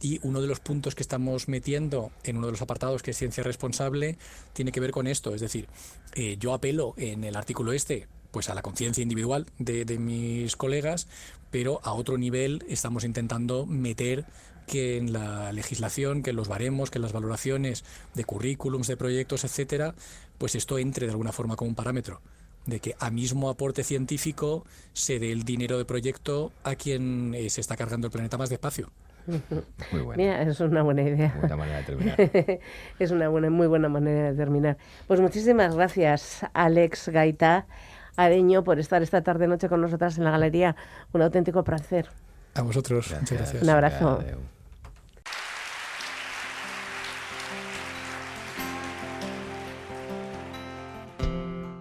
y 0.00 0.18
uno 0.22 0.40
de 0.40 0.48
los 0.48 0.60
puntos 0.60 0.94
que 0.94 1.02
estamos 1.02 1.48
metiendo 1.48 2.10
en 2.24 2.36
uno 2.36 2.46
de 2.46 2.52
los 2.52 2.62
apartados, 2.62 3.02
que 3.02 3.12
es 3.12 3.16
ciencia 3.16 3.44
responsable, 3.44 4.18
tiene 4.52 4.72
que 4.72 4.80
ver 4.80 4.90
con 4.90 5.06
esto. 5.06 5.34
Es 5.34 5.40
decir, 5.40 5.68
eh, 6.14 6.36
yo 6.38 6.52
apelo 6.52 6.94
en 6.96 7.24
el 7.24 7.36
artículo 7.36 7.72
este 7.72 8.08
pues 8.32 8.50
a 8.50 8.54
la 8.54 8.62
conciencia 8.62 9.00
individual 9.00 9.46
de, 9.60 9.84
de 9.84 9.96
mis 9.96 10.56
colegas, 10.56 11.06
pero 11.54 11.78
a 11.84 11.92
otro 11.92 12.18
nivel 12.18 12.64
estamos 12.68 13.04
intentando 13.04 13.64
meter 13.64 14.24
que 14.66 14.96
en 14.96 15.12
la 15.12 15.52
legislación, 15.52 16.24
que 16.24 16.30
en 16.30 16.36
los 16.36 16.48
baremos, 16.48 16.90
que 16.90 16.98
en 16.98 17.02
las 17.02 17.12
valoraciones 17.12 17.84
de 18.12 18.24
currículums, 18.24 18.88
de 18.88 18.96
proyectos, 18.96 19.44
etcétera, 19.44 19.94
pues 20.36 20.56
esto 20.56 20.78
entre 20.80 21.06
de 21.06 21.12
alguna 21.12 21.30
forma 21.30 21.54
como 21.54 21.68
un 21.68 21.76
parámetro 21.76 22.20
de 22.66 22.80
que 22.80 22.96
a 22.98 23.08
mismo 23.08 23.50
aporte 23.50 23.84
científico 23.84 24.64
se 24.94 25.20
dé 25.20 25.30
el 25.30 25.44
dinero 25.44 25.78
de 25.78 25.84
proyecto 25.84 26.50
a 26.64 26.74
quien 26.74 27.36
eh, 27.36 27.48
se 27.50 27.60
está 27.60 27.76
cargando 27.76 28.08
el 28.08 28.12
planeta 28.12 28.36
más 28.36 28.50
despacio. 28.50 28.90
Muy 29.92 30.02
bueno. 30.02 30.20
Mira, 30.20 30.42
es 30.42 30.58
una 30.58 30.82
buena 30.82 31.02
idea. 31.02 31.36
Buena 31.38 31.56
manera 31.56 31.78
de 31.78 31.84
terminar. 31.84 32.16
es 32.98 33.10
una 33.12 33.28
buena, 33.28 33.48
muy 33.48 33.68
buena 33.68 33.88
manera 33.88 34.32
de 34.32 34.36
terminar. 34.36 34.76
Pues 35.06 35.20
muchísimas 35.20 35.76
gracias, 35.76 36.44
Alex 36.52 37.10
Gaita 37.10 37.68
Areño, 38.16 38.62
por 38.64 38.78
estar 38.78 39.02
esta 39.02 39.22
tarde 39.22 39.46
noche 39.46 39.68
con 39.68 39.80
nosotras 39.80 40.18
en 40.18 40.24
la 40.24 40.30
galería. 40.30 40.76
Un 41.12 41.22
auténtico 41.22 41.64
placer. 41.64 42.08
A 42.54 42.62
vosotros, 42.62 43.08
gracias. 43.08 43.20
muchas 43.20 43.38
gracias. 43.38 43.62
Un 43.62 43.70
abrazo. 43.70 44.24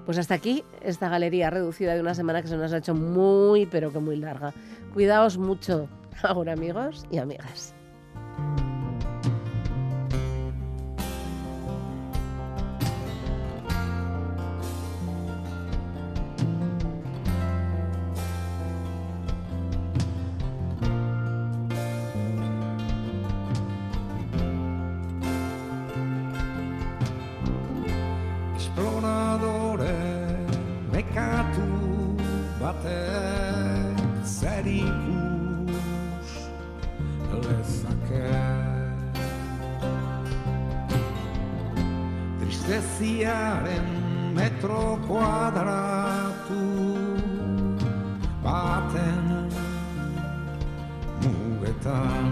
Pues 0.05 0.17
hasta 0.17 0.33
aquí 0.33 0.63
esta 0.81 1.07
galería 1.07 1.49
reducida 1.49 1.93
de 1.93 2.01
una 2.01 2.13
semana 2.13 2.41
que 2.41 2.47
se 2.47 2.57
nos 2.57 2.73
ha 2.73 2.77
hecho 2.77 2.93
muy, 2.93 3.65
pero 3.65 3.91
que 3.91 3.99
muy 3.99 4.17
larga. 4.17 4.53
Cuidaos 4.93 5.37
mucho 5.37 5.87
ahora, 6.23 6.53
amigos 6.53 7.05
y 7.09 7.19
amigas. 7.19 7.73
tristeziaren 42.63 43.87
metro 44.33 44.97
kuadratu 45.07 46.63
baten 48.43 49.49
mugetan. 51.23 52.27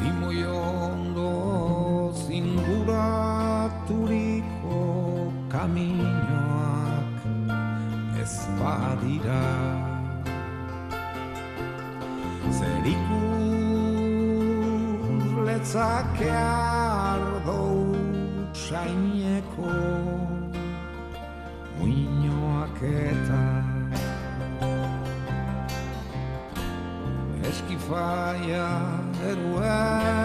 Limoi 0.00 0.40
ondo 0.48 1.32
zinguraturiko 2.24 4.80
kaminoak 5.52 7.20
ez 8.22 8.34
badira. 8.56 9.44
Zerikun 12.54 13.23
dezake 15.74 16.30
ardo 16.30 17.60
utxaineko 18.46 19.72
Muinoak 21.78 22.78
eta 22.82 23.42
Eskifaia 27.50 28.68
eruen 29.30 30.23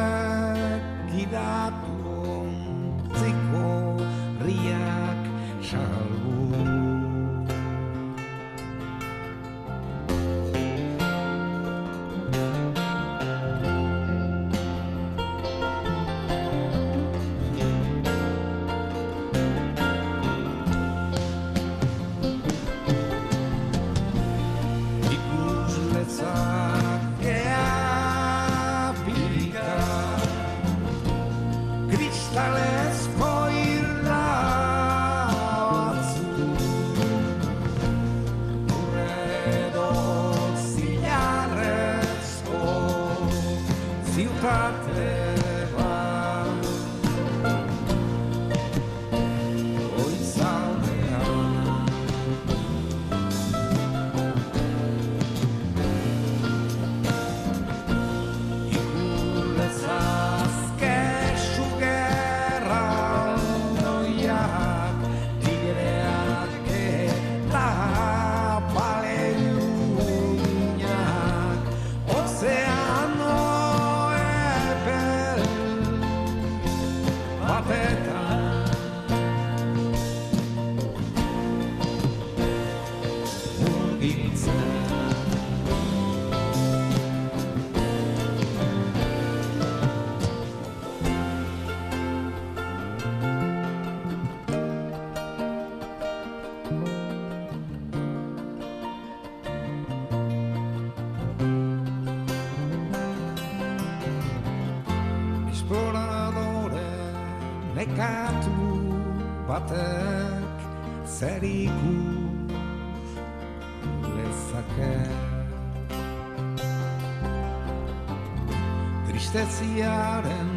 stetsi 119.30 119.66
jaren 119.78 120.49